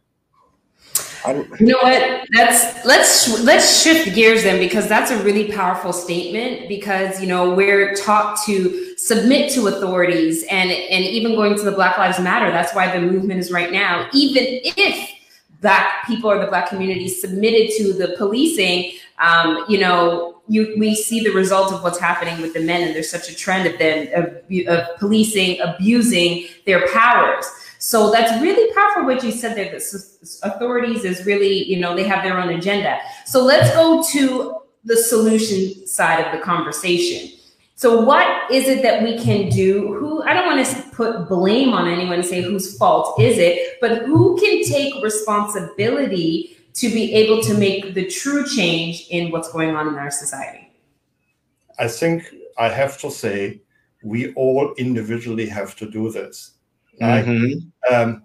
You 1.26 1.66
know 1.66 1.78
what? 1.82 2.26
That's 2.32 2.84
let's 2.86 3.42
let's 3.42 3.82
shift 3.82 4.14
gears 4.14 4.44
then 4.44 4.58
because 4.58 4.88
that's 4.88 5.10
a 5.10 5.22
really 5.24 5.50
powerful 5.52 5.92
statement 5.92 6.68
because 6.68 7.20
you 7.20 7.26
know 7.26 7.54
we're 7.54 7.94
taught 7.96 8.38
to 8.46 8.96
submit 8.96 9.52
to 9.52 9.66
authorities 9.66 10.44
and 10.50 10.70
and 10.70 11.04
even 11.04 11.34
going 11.34 11.56
to 11.56 11.62
the 11.62 11.72
Black 11.72 11.98
Lives 11.98 12.18
Matter. 12.20 12.50
That's 12.50 12.74
why 12.74 12.90
the 12.92 13.04
movement 13.04 13.40
is 13.40 13.50
right 13.50 13.72
now. 13.72 14.08
Even 14.12 14.44
if 14.46 15.10
black 15.60 16.06
people 16.06 16.30
or 16.30 16.38
the 16.38 16.46
black 16.46 16.68
community 16.68 17.08
submitted 17.08 17.72
to 17.76 17.92
the 17.92 18.14
policing, 18.16 18.92
um, 19.18 19.64
you 19.68 19.78
know, 19.78 20.40
you 20.48 20.74
we 20.78 20.94
see 20.94 21.20
the 21.20 21.30
result 21.30 21.72
of 21.72 21.82
what's 21.82 21.98
happening 21.98 22.40
with 22.40 22.54
the 22.54 22.60
men, 22.60 22.82
and 22.82 22.94
there's 22.94 23.10
such 23.10 23.28
a 23.28 23.34
trend 23.34 23.66
of 23.66 23.78
them 23.78 24.08
of, 24.14 24.68
of 24.68 24.98
policing 24.98 25.60
abusing 25.60 26.46
their 26.64 26.88
powers. 26.88 27.44
So 27.78 28.10
that's 28.10 28.42
really 28.42 28.72
powerful 28.74 29.04
what 29.04 29.22
you 29.22 29.30
said 29.30 29.56
there. 29.56 29.70
The 29.70 30.38
authorities 30.42 31.04
is 31.04 31.24
really, 31.24 31.64
you 31.64 31.78
know, 31.78 31.94
they 31.94 32.04
have 32.04 32.24
their 32.24 32.38
own 32.38 32.50
agenda. 32.50 32.98
So 33.24 33.42
let's 33.42 33.74
go 33.74 34.02
to 34.12 34.56
the 34.84 34.96
solution 34.96 35.86
side 35.86 36.26
of 36.26 36.32
the 36.32 36.44
conversation. 36.44 37.38
So 37.76 38.00
what 38.00 38.50
is 38.50 38.66
it 38.66 38.82
that 38.82 39.04
we 39.04 39.18
can 39.18 39.48
do? 39.50 39.94
Who 39.94 40.22
I 40.24 40.34
don't 40.34 40.46
want 40.46 40.66
to 40.66 40.82
put 40.90 41.28
blame 41.28 41.72
on 41.72 41.88
anyone 41.88 42.14
and 42.14 42.26
say 42.26 42.42
whose 42.42 42.76
fault 42.76 43.20
is 43.20 43.38
it, 43.38 43.78
but 43.80 44.02
who 44.02 44.36
can 44.36 44.64
take 44.64 45.00
responsibility 45.02 46.56
to 46.74 46.88
be 46.88 47.14
able 47.14 47.40
to 47.42 47.54
make 47.54 47.94
the 47.94 48.06
true 48.06 48.44
change 48.44 49.06
in 49.10 49.30
what's 49.30 49.52
going 49.52 49.76
on 49.76 49.86
in 49.86 49.94
our 49.94 50.10
society? 50.10 50.72
I 51.78 51.86
think 51.86 52.34
I 52.56 52.68
have 52.68 52.98
to 53.02 53.10
say 53.12 53.60
we 54.02 54.32
all 54.34 54.74
individually 54.78 55.46
have 55.46 55.76
to 55.76 55.88
do 55.88 56.10
this. 56.10 56.57
Mm-hmm. 57.00 57.68
I, 57.90 57.94
um, 57.94 58.24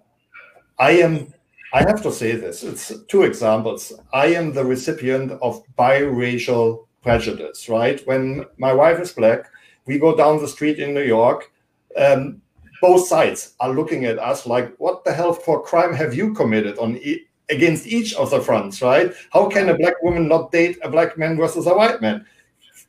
I 0.78 0.90
am 0.92 1.32
I 1.74 1.80
have 1.80 2.02
to 2.02 2.12
say 2.12 2.36
this. 2.36 2.62
It's 2.62 2.92
two 3.08 3.22
examples. 3.22 3.92
I 4.12 4.26
am 4.26 4.52
the 4.52 4.64
recipient 4.64 5.32
of 5.42 5.60
biracial 5.76 6.86
prejudice, 7.02 7.68
right? 7.68 8.00
When 8.06 8.44
my 8.58 8.72
wife 8.72 9.00
is 9.00 9.12
black, 9.12 9.50
we 9.84 9.98
go 9.98 10.16
down 10.16 10.40
the 10.40 10.46
street 10.46 10.78
in 10.78 10.94
New 10.94 11.02
York. 11.02 11.50
Um, 11.96 12.40
both 12.80 13.08
sides 13.08 13.54
are 13.58 13.74
looking 13.74 14.04
at 14.04 14.20
us 14.20 14.46
like, 14.46 14.72
what 14.76 15.02
the 15.04 15.12
hell 15.12 15.32
for 15.32 15.64
crime 15.64 15.92
have 15.94 16.14
you 16.14 16.32
committed 16.32 16.78
on 16.78 16.96
e- 16.98 17.26
against 17.50 17.88
each 17.88 18.14
of 18.14 18.30
the 18.30 18.40
fronts, 18.40 18.80
right? 18.80 19.12
How 19.32 19.48
can 19.48 19.68
a 19.68 19.76
black 19.76 20.00
woman 20.00 20.28
not 20.28 20.52
date 20.52 20.78
a 20.82 20.88
black 20.88 21.18
man 21.18 21.36
versus 21.36 21.66
a 21.66 21.74
white 21.74 22.00
man? 22.00 22.24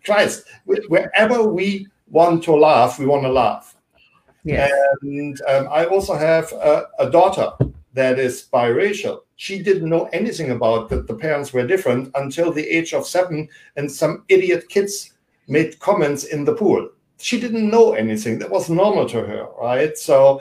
Christ, 0.06 0.46
wherever 0.66 1.42
we 1.42 1.88
want 2.08 2.44
to 2.44 2.54
laugh, 2.56 3.00
we 3.00 3.08
want 3.08 3.24
to 3.24 3.32
laugh. 3.32 3.75
Yes. 4.46 4.72
And 5.02 5.42
um, 5.48 5.68
I 5.72 5.86
also 5.86 6.16
have 6.16 6.52
a, 6.54 6.88
a 7.00 7.10
daughter 7.10 7.52
that 7.94 8.20
is 8.20 8.48
biracial. 8.54 9.22
She 9.36 9.62
didn't 9.62 9.90
know 9.90 10.06
anything 10.14 10.52
about 10.52 10.90
that 10.90 11.08
the 11.08 11.16
parents 11.16 11.52
were 11.52 11.66
different 11.66 12.12
until 12.16 12.52
the 12.52 12.66
age 12.66 12.94
of 12.94 13.08
seven, 13.08 13.50
and 13.76 13.92
some 13.92 14.24
idiot 14.30 14.70
kids 14.70 15.14
made 15.48 15.80
comments 15.80 16.26
in 16.26 16.46
the 16.46 16.54
pool. 16.54 16.90
She 17.18 17.40
didn't 17.40 17.70
know 17.70 17.94
anything. 17.94 18.40
That 18.40 18.52
was 18.52 18.70
normal 18.70 19.08
to 19.10 19.22
her, 19.22 19.48
right? 19.60 19.98
So 19.98 20.40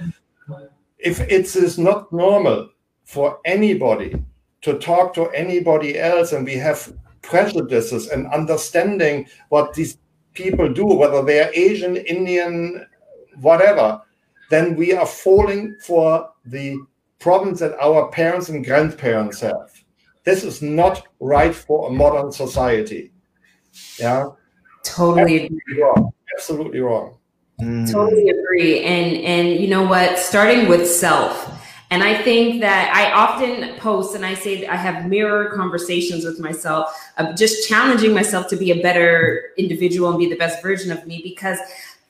if 0.98 1.20
it 1.20 1.56
is 1.56 1.78
not 1.78 2.12
normal 2.12 2.70
for 3.04 3.38
anybody 3.44 4.22
to 4.62 4.78
talk 4.78 5.14
to 5.14 5.30
anybody 5.30 5.98
else 5.98 6.32
and 6.32 6.44
we 6.44 6.54
have 6.54 6.92
prejudices 7.22 8.08
and 8.08 8.26
understanding 8.28 9.26
what 9.48 9.74
these 9.74 9.98
people 10.34 10.72
do, 10.72 10.86
whether 10.86 11.22
they 11.22 11.40
are 11.40 11.50
Asian, 11.54 11.96
Indian, 11.96 12.86
whatever, 13.40 14.02
then 14.50 14.76
we 14.76 14.92
are 14.92 15.06
falling 15.06 15.76
for 15.80 16.30
the 16.44 16.78
problems 17.18 17.60
that 17.60 17.76
our 17.80 18.08
parents 18.10 18.48
and 18.48 18.64
grandparents 18.64 19.40
have. 19.40 19.72
This 20.24 20.44
is 20.44 20.62
not 20.62 21.06
right 21.20 21.54
for 21.54 21.88
a 21.88 21.92
modern 21.92 22.32
society. 22.32 23.12
Yeah. 23.98 24.30
Totally 24.84 25.44
Absolutely 25.44 25.82
wrong. 25.82 26.12
Absolutely 26.36 26.80
wrong. 26.80 27.16
Mm. 27.60 27.90
Totally 27.90 28.28
agree. 28.28 28.80
And 28.80 29.16
and 29.18 29.60
you 29.60 29.68
know 29.68 29.82
what? 29.82 30.18
Starting 30.18 30.68
with 30.68 30.88
self. 30.88 31.50
And 31.90 32.02
I 32.02 32.20
think 32.22 32.60
that 32.60 32.92
I 32.92 33.12
often 33.12 33.78
post 33.78 34.16
and 34.16 34.26
I 34.26 34.34
say 34.34 34.66
I 34.66 34.74
have 34.74 35.06
mirror 35.08 35.52
conversations 35.54 36.24
with 36.24 36.40
myself 36.40 36.90
of 37.18 37.36
just 37.36 37.68
challenging 37.68 38.12
myself 38.12 38.48
to 38.48 38.56
be 38.56 38.72
a 38.72 38.82
better 38.82 39.50
individual 39.56 40.10
and 40.10 40.18
be 40.18 40.28
the 40.28 40.36
best 40.36 40.60
version 40.60 40.90
of 40.90 41.06
me 41.06 41.20
because 41.22 41.58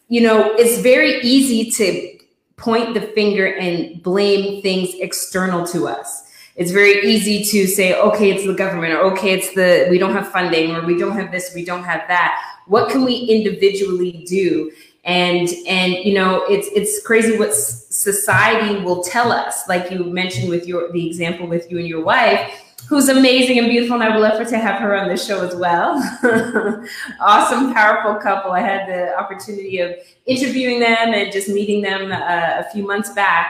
you 0.09 0.21
know, 0.21 0.55
it's 0.55 0.81
very 0.81 1.21
easy 1.21 1.71
to 1.73 2.19
point 2.57 2.95
the 2.95 3.01
finger 3.01 3.47
and 3.47 4.03
blame 4.03 4.63
things 4.63 4.95
external 5.01 5.67
to 5.67 5.89
us. 5.89 6.23
It's 6.57 6.71
very 6.71 7.05
easy 7.05 7.43
to 7.45 7.67
say, 7.67 7.99
okay, 7.99 8.31
it's 8.31 8.47
the 8.47 8.55
government, 8.55 8.95
or 8.95 9.01
okay, 9.13 9.33
it's 9.33 9.55
the 9.55 9.89
we 9.91 9.99
don't 9.99 10.13
have 10.13 10.29
funding, 10.29 10.75
or 10.75 10.87
we 10.87 10.97
don't 10.97 11.17
have 11.17 11.33
this, 11.33 11.53
we 11.55 11.65
don't 11.65 11.83
have 11.83 12.03
that. 12.09 12.41
What 12.67 12.91
can 12.91 13.05
we 13.05 13.17
individually 13.17 14.25
do? 14.29 14.71
And 15.05 15.49
and 15.67 15.95
you 15.95 16.15
know, 16.15 16.45
it's 16.49 16.69
it's 16.69 17.05
crazy 17.05 17.37
what 17.37 17.53
society 17.55 18.83
will 18.85 19.03
tell 19.03 19.33
us. 19.33 19.69
Like 19.69 19.91
you 19.91 20.05
mentioned 20.05 20.49
with 20.49 20.67
your 20.67 20.93
the 20.93 21.07
example 21.07 21.49
with 21.49 21.71
you 21.71 21.79
and 21.79 21.89
your 21.89 22.05
wife, 22.05 22.64
who's 22.89 23.09
amazing 23.09 23.59
and 23.59 23.69
beautiful, 23.69 23.95
and 23.95 24.05
I 24.05 24.11
would 24.11 24.21
love 24.21 24.37
for 24.37 24.45
to 24.51 24.59
have 24.59 24.81
her 24.81 24.97
on 24.97 25.09
the 25.09 25.17
show 25.17 25.47
as 25.47 25.55
well. 25.55 25.97
awesome, 27.21 27.73
powerful 27.73 28.17
couple. 28.17 28.53
I 28.53 28.61
had 28.61 28.89
the 28.89 29.17
opportunity 29.19 29.79
of 29.79 29.95
interviewing 30.27 30.81
them 30.81 31.15
and 31.15 31.33
just 31.33 31.49
meeting 31.49 31.83
them 31.83 32.13
uh, 32.13 32.17
a 32.59 32.65
few 32.73 32.87
months 32.87 33.11
back, 33.11 33.49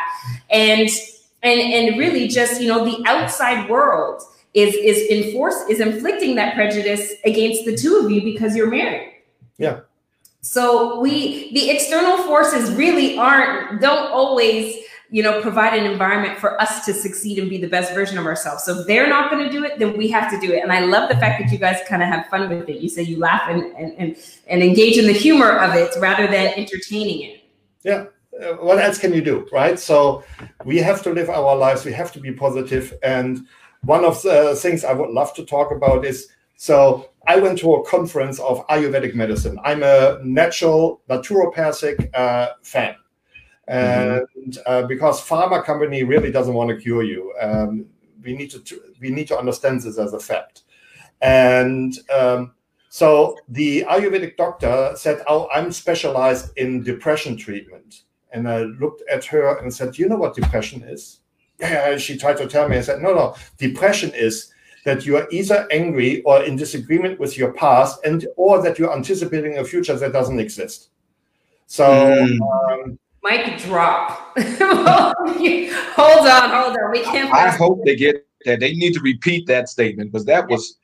and 0.51 0.89
and 1.43 1.61
and 1.61 1.99
really 1.99 2.29
just 2.29 2.61
you 2.61 2.69
know 2.69 2.85
the 2.85 3.03
outside 3.07 3.69
world 3.69 4.23
is 4.55 4.75
is 4.75 5.11
enforced 5.11 5.69
is 5.69 5.81
inflicting 5.81 6.37
that 6.37 6.55
prejudice 6.55 7.13
against 7.25 7.65
the 7.65 7.77
two 7.77 7.97
of 7.97 8.11
you 8.11 8.23
because 8.23 8.57
you're 8.57 8.71
married. 8.71 9.13
Yeah. 9.59 9.81
So 10.41 11.01
we 11.01 11.53
the 11.53 11.71
external 11.71 12.19
forces 12.25 12.71
really 12.73 13.19
aren't 13.19 13.81
don't 13.81 14.13
always 14.13 14.77
you 15.11 15.23
know, 15.23 15.41
provide 15.41 15.79
an 15.79 15.91
environment 15.91 16.39
for 16.39 16.61
us 16.61 16.85
to 16.87 16.95
succeed 16.95 17.39
and 17.39 17.49
be 17.49 17.59
the 17.59 17.69
best 17.69 17.93
version 17.95 18.19
of 18.19 18.27
ourselves. 18.27 18.65
So 18.65 18.81
if 18.81 18.87
they're 18.87 19.09
not 19.09 19.31
going 19.31 19.45
to 19.45 19.51
do 19.51 19.65
it, 19.65 19.79
then 19.79 19.97
we 19.97 20.09
have 20.09 20.31
to 20.31 20.41
do 20.41 20.53
it. 20.53 20.63
And 20.63 20.73
I 20.73 20.81
love 20.81 21.09
the 21.09 21.17
fact 21.17 21.43
that 21.43 21.53
you 21.53 21.59
guys 21.59 21.81
kind 21.87 22.03
of 22.03 22.09
have 22.09 22.27
fun 22.27 22.49
with 22.49 22.69
it. 22.69 22.81
You 22.81 22.89
say 22.89 23.03
you 23.03 23.19
laugh 23.19 23.43
and, 23.49 23.65
and, 23.77 23.93
and, 23.99 24.17
and 24.47 24.63
engage 24.63 24.99
in 24.99 25.07
the 25.07 25.13
humor 25.13 25.59
of 25.59 25.75
it 25.75 25.95
rather 26.01 26.27
than 26.27 26.55
entertaining 26.57 27.31
it. 27.31 27.45
Yeah. 27.83 28.07
Uh, 28.43 28.55
what 28.55 28.79
else 28.79 28.99
can 28.99 29.13
you 29.13 29.23
do, 29.23 29.47
right? 29.53 29.79
So 29.79 30.25
we 30.65 30.79
have 30.79 31.03
to 31.05 31.13
live 31.13 31.31
our 31.31 31.55
lives. 31.55 31.85
We 31.85 31.93
have 31.93 32.11
to 32.13 32.21
be 32.21 32.33
positive. 32.33 32.93
And 33.03 33.47
one 33.83 34.05
of 34.05 34.21
the 34.23 34.57
things 34.57 34.85
I 34.85 34.93
would 34.93 35.11
love 35.11 35.35
to 35.35 35.45
talk 35.45 35.71
about 35.71 36.05
is 36.05 36.29
so 36.57 37.11
I 37.27 37.39
went 37.39 37.59
to 37.61 37.75
a 37.75 37.85
conference 37.87 38.39
of 38.39 38.67
Ayurvedic 38.69 39.15
medicine. 39.15 39.59
I'm 39.65 39.83
a 39.83 40.19
natural 40.23 41.03
naturopathic 41.09 42.11
uh, 42.15 42.51
fan. 42.63 42.97
Mm-hmm. 43.69 44.43
and 44.43 44.59
uh, 44.67 44.83
because 44.83 45.27
pharma 45.27 45.65
company 45.65 46.03
really 46.03 46.31
doesn't 46.31 46.53
want 46.53 46.69
to 46.69 46.77
cure 46.77 47.03
you 47.03 47.33
um, 47.41 47.87
we 48.23 48.37
need 48.37 48.51
to 48.51 48.63
we 49.01 49.09
need 49.09 49.27
to 49.29 49.39
understand 49.39 49.81
this 49.81 49.99
as 49.99 50.13
a 50.13 50.21
fact 50.21 50.65
and 51.23 51.99
um, 52.15 52.53
so 52.91 53.39
the 53.49 53.83
ayurvedic 53.89 54.37
doctor 54.37 54.93
said 54.97 55.23
oh 55.29 55.49
i'm 55.51 55.73
specialized 55.73 56.51
in 56.59 56.83
depression 56.83 57.39
treatment 57.39 58.03
and 58.33 58.47
i 58.47 58.65
looked 58.65 59.03
at 59.11 59.25
her 59.25 59.57
and 59.59 59.73
said 59.73 59.97
you 59.99 60.11
know 60.11 60.17
what 60.17 60.35
depression 60.35 60.83
is 60.83 61.21
yeah, 61.61 61.97
she 61.97 62.19
tried 62.19 62.37
to 62.37 62.47
tell 62.47 62.69
me 62.69 62.77
i 62.77 62.83
said 62.83 63.01
no 63.01 63.15
no 63.15 63.35
depression 63.57 64.13
is 64.15 64.53
that 64.85 65.07
you 65.07 65.17
are 65.17 65.27
either 65.31 65.67
angry 65.71 66.21
or 66.25 66.43
in 66.43 66.55
disagreement 66.55 67.19
with 67.19 67.39
your 67.39 67.55
past 67.55 67.99
and 68.05 68.27
or 68.37 68.61
that 68.61 68.79
you're 68.79 68.95
anticipating 68.95 69.57
a 69.57 69.65
future 69.65 69.97
that 69.97 70.13
doesn't 70.13 70.39
exist 70.39 70.91
so 71.67 71.87
mm. 71.87 72.85
um, 72.85 72.99
Mic 73.25 73.59
drop. 73.59 74.37
hold 74.39 76.27
on, 76.29 76.51
hold 76.51 76.77
on. 76.77 76.91
We 76.93 77.03
can't. 77.03 77.33
I 77.33 77.49
hope 77.49 77.83
they 77.85 77.97
get 77.97 78.27
that. 78.45 78.61
They 78.61 78.75
need 78.75 78.93
to 78.95 79.01
repeat 79.01 79.47
that 79.47 79.71
statement 79.71 80.13
because 80.13 80.27
that 80.27 80.47
was 80.49 80.77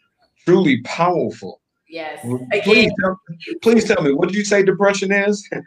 truly 0.46 0.80
powerful. 0.82 1.60
Yes. 1.86 2.24
Please 2.62 2.90
tell, 2.98 3.20
please 3.60 3.84
tell 3.84 4.00
me, 4.02 4.12
what 4.12 4.28
did 4.28 4.36
you 4.36 4.44
say 4.44 4.62
depression 4.62 5.12
is? 5.12 5.48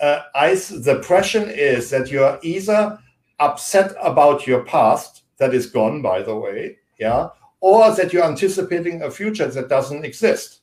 Uh, 0.00 0.22
I, 0.34 0.60
depression 0.82 1.48
is 1.48 1.88
that 1.90 2.10
you're 2.10 2.36
either 2.42 2.98
upset 3.38 3.94
about 4.02 4.44
your 4.44 4.64
past 4.64 5.22
that 5.38 5.54
is 5.54 5.66
gone, 5.66 6.02
by 6.02 6.20
the 6.20 6.34
way, 6.34 6.78
yeah, 6.98 7.28
or 7.60 7.94
that 7.94 8.12
you're 8.12 8.24
anticipating 8.24 9.02
a 9.02 9.10
future 9.10 9.46
that 9.46 9.68
doesn't 9.68 10.04
exist. 10.04 10.62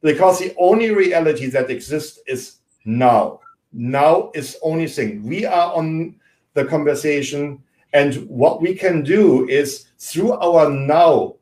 Because 0.00 0.38
the 0.38 0.54
only 0.58 0.90
reality 0.90 1.46
that 1.46 1.70
exists 1.70 2.20
is 2.28 2.58
now 2.84 3.40
now 3.74 4.30
is 4.34 4.56
only 4.62 4.86
thing 4.86 5.22
we 5.22 5.44
are 5.44 5.74
on 5.74 6.14
the 6.54 6.64
conversation 6.64 7.62
and 7.92 8.14
what 8.28 8.60
we 8.60 8.74
can 8.74 9.02
do 9.02 9.48
is 9.48 9.86
through 9.98 10.32
our 10.32 10.70
now 10.70 11.34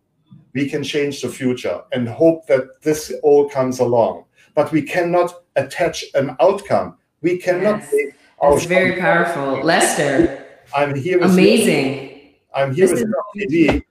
we 0.55 0.69
can 0.69 0.83
change 0.83 1.23
the 1.23 1.29
future 1.29 1.81
and 1.93 2.09
hope 2.09 2.47
that 2.47 2.83
this 2.83 3.13
all 3.23 3.49
comes 3.49 3.81
along. 3.81 4.25
But 4.55 4.71
we 4.71 4.83
cannot 4.83 5.45
attach 5.57 6.05
an 6.15 6.37
outcome. 6.41 6.99
We 7.23 7.39
cannot 7.39 7.81
yes. 7.93 8.15
That's 8.43 8.65
very 8.67 9.01
powerful. 9.01 9.63
Lester. 9.63 10.45
I'm 10.75 10.95
here 10.95 11.21
amazing. 11.21 12.35
I'm 12.55 12.75
here 12.75 12.89
this 12.89 13.01
with 13.01 13.51
TV, 13.51 13.83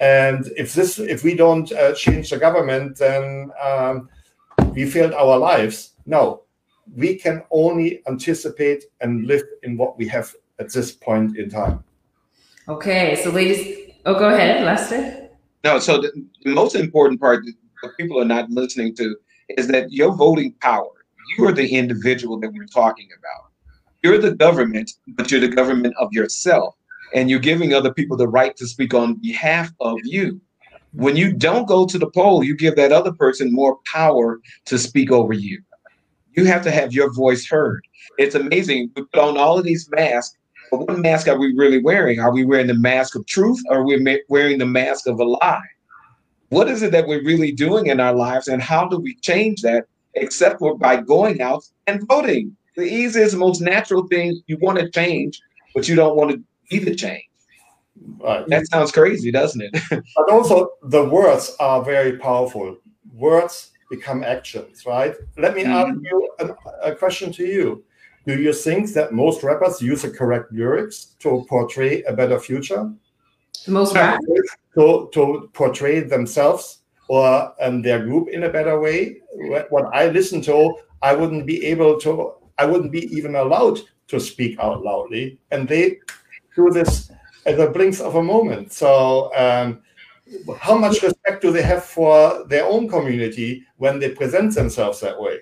and 0.00 0.46
if 0.56 0.74
this 0.74 0.98
if 0.98 1.22
we 1.24 1.34
don't 1.34 1.70
uh, 1.72 1.94
change 1.94 2.30
the 2.30 2.36
government 2.36 2.98
then 2.98 3.50
um, 3.62 4.08
we 4.74 4.84
failed 4.84 5.14
our 5.14 5.38
lives. 5.38 5.92
No 6.04 6.42
we 6.94 7.16
can 7.16 7.42
only 7.50 8.02
anticipate 8.08 8.84
and 9.00 9.26
live 9.26 9.42
in 9.62 9.76
what 9.76 9.96
we 9.98 10.08
have 10.08 10.34
at 10.58 10.72
this 10.72 10.92
point 10.92 11.36
in 11.36 11.48
time. 11.50 11.82
Okay, 12.68 13.16
so 13.16 13.30
ladies, 13.30 13.92
oh, 14.06 14.18
go 14.18 14.28
ahead, 14.28 14.64
Lester. 14.64 15.28
No, 15.64 15.78
so 15.78 16.00
the, 16.00 16.10
the 16.44 16.50
most 16.50 16.74
important 16.74 17.20
part 17.20 17.44
that 17.44 17.96
people 17.96 18.20
are 18.20 18.24
not 18.24 18.50
listening 18.50 18.94
to 18.96 19.16
is 19.56 19.66
that 19.68 19.90
your 19.90 20.14
voting 20.14 20.54
power, 20.60 20.88
you 21.36 21.46
are 21.46 21.52
the 21.52 21.68
individual 21.74 22.38
that 22.40 22.52
we're 22.52 22.66
talking 22.66 23.08
about. 23.18 23.50
You're 24.02 24.18
the 24.18 24.32
government, 24.32 24.92
but 25.08 25.30
you're 25.30 25.40
the 25.40 25.48
government 25.48 25.94
of 25.98 26.12
yourself. 26.12 26.74
And 27.14 27.28
you're 27.28 27.40
giving 27.40 27.74
other 27.74 27.92
people 27.92 28.16
the 28.16 28.28
right 28.28 28.56
to 28.56 28.66
speak 28.66 28.94
on 28.94 29.14
behalf 29.14 29.70
of 29.80 29.98
you. 30.04 30.40
When 30.92 31.16
you 31.16 31.32
don't 31.32 31.66
go 31.66 31.86
to 31.86 31.98
the 31.98 32.10
poll, 32.10 32.42
you 32.44 32.56
give 32.56 32.76
that 32.76 32.92
other 32.92 33.12
person 33.12 33.52
more 33.52 33.78
power 33.84 34.40
to 34.66 34.78
speak 34.78 35.10
over 35.10 35.32
you. 35.32 35.60
You 36.34 36.44
have 36.44 36.62
to 36.62 36.70
have 36.70 36.92
your 36.92 37.12
voice 37.12 37.46
heard. 37.46 37.82
It's 38.18 38.34
amazing. 38.34 38.90
We 38.94 39.04
put 39.04 39.20
on 39.20 39.36
all 39.36 39.58
of 39.58 39.64
these 39.64 39.88
masks, 39.90 40.36
but 40.70 40.80
what 40.80 40.98
mask 40.98 41.28
are 41.28 41.38
we 41.38 41.54
really 41.54 41.82
wearing? 41.82 42.20
Are 42.20 42.32
we 42.32 42.44
wearing 42.44 42.68
the 42.68 42.74
mask 42.74 43.16
of 43.16 43.26
truth 43.26 43.60
or 43.68 43.78
are 43.78 43.86
we 43.86 44.22
wearing 44.28 44.58
the 44.58 44.66
mask 44.66 45.06
of 45.06 45.18
a 45.18 45.24
lie? 45.24 45.62
What 46.50 46.68
is 46.68 46.82
it 46.82 46.92
that 46.92 47.06
we're 47.06 47.24
really 47.24 47.52
doing 47.52 47.86
in 47.86 48.00
our 48.00 48.14
lives 48.14 48.48
and 48.48 48.62
how 48.62 48.88
do 48.88 48.98
we 48.98 49.14
change 49.16 49.62
that 49.62 49.86
except 50.14 50.58
for 50.58 50.76
by 50.76 51.00
going 51.00 51.40
out 51.40 51.64
and 51.86 52.06
voting? 52.08 52.56
The 52.76 52.82
easiest, 52.82 53.36
most 53.36 53.60
natural 53.60 54.06
thing 54.06 54.40
you 54.46 54.56
want 54.58 54.78
to 54.78 54.90
change, 54.90 55.40
but 55.74 55.88
you 55.88 55.96
don't 55.96 56.16
want 56.16 56.30
to 56.32 56.42
be 56.70 56.78
the 56.78 56.94
change. 56.94 57.24
Right. 58.18 58.46
That 58.48 58.66
sounds 58.68 58.92
crazy, 58.92 59.30
doesn't 59.30 59.60
it? 59.60 59.82
but 60.16 60.30
also, 60.30 60.70
the 60.82 61.04
words 61.04 61.54
are 61.60 61.84
very 61.84 62.16
powerful. 62.18 62.76
Words 63.14 63.70
become 63.90 64.24
actions, 64.24 64.86
right? 64.86 65.14
Let 65.36 65.54
me 65.54 65.64
mm-hmm. 65.64 65.72
ask 65.72 65.98
you 66.02 66.30
a, 66.38 66.90
a 66.90 66.94
question 66.94 67.32
to 67.32 67.44
you. 67.44 67.84
Do 68.26 68.40
you 68.40 68.52
think 68.52 68.92
that 68.92 69.12
most 69.12 69.42
rappers 69.42 69.82
use 69.82 70.02
the 70.02 70.10
correct 70.10 70.52
lyrics 70.52 71.16
to 71.20 71.44
portray 71.48 72.02
a 72.04 72.12
better 72.12 72.38
future? 72.38 72.90
Most 73.66 73.94
rappers 73.94 74.56
to, 74.74 75.10
to 75.12 75.50
portray 75.52 76.00
themselves 76.00 76.78
or 77.08 77.52
um, 77.60 77.82
their 77.82 78.04
group 78.04 78.28
in 78.28 78.44
a 78.44 78.48
better 78.48 78.78
way. 78.78 79.16
What 79.70 79.86
I 79.92 80.08
listen 80.08 80.40
to, 80.42 80.76
I 81.02 81.14
wouldn't 81.14 81.46
be 81.46 81.66
able 81.66 81.98
to, 82.00 82.34
I 82.58 82.66
wouldn't 82.66 82.92
be 82.92 83.04
even 83.14 83.34
allowed 83.34 83.80
to 84.08 84.20
speak 84.20 84.58
out 84.60 84.84
loudly. 84.84 85.40
And 85.50 85.68
they 85.68 85.98
do 86.54 86.70
this 86.70 87.10
at 87.46 87.56
the 87.56 87.70
blinks 87.70 88.00
of 88.00 88.14
a 88.16 88.22
moment. 88.22 88.72
So, 88.72 89.34
um, 89.34 89.82
how 90.58 90.76
much 90.76 91.02
respect 91.02 91.42
do 91.42 91.52
they 91.52 91.62
have 91.62 91.84
for 91.84 92.44
their 92.46 92.64
own 92.64 92.88
community 92.88 93.64
when 93.76 93.98
they 93.98 94.10
present 94.10 94.54
themselves 94.54 95.00
that 95.00 95.20
way? 95.20 95.40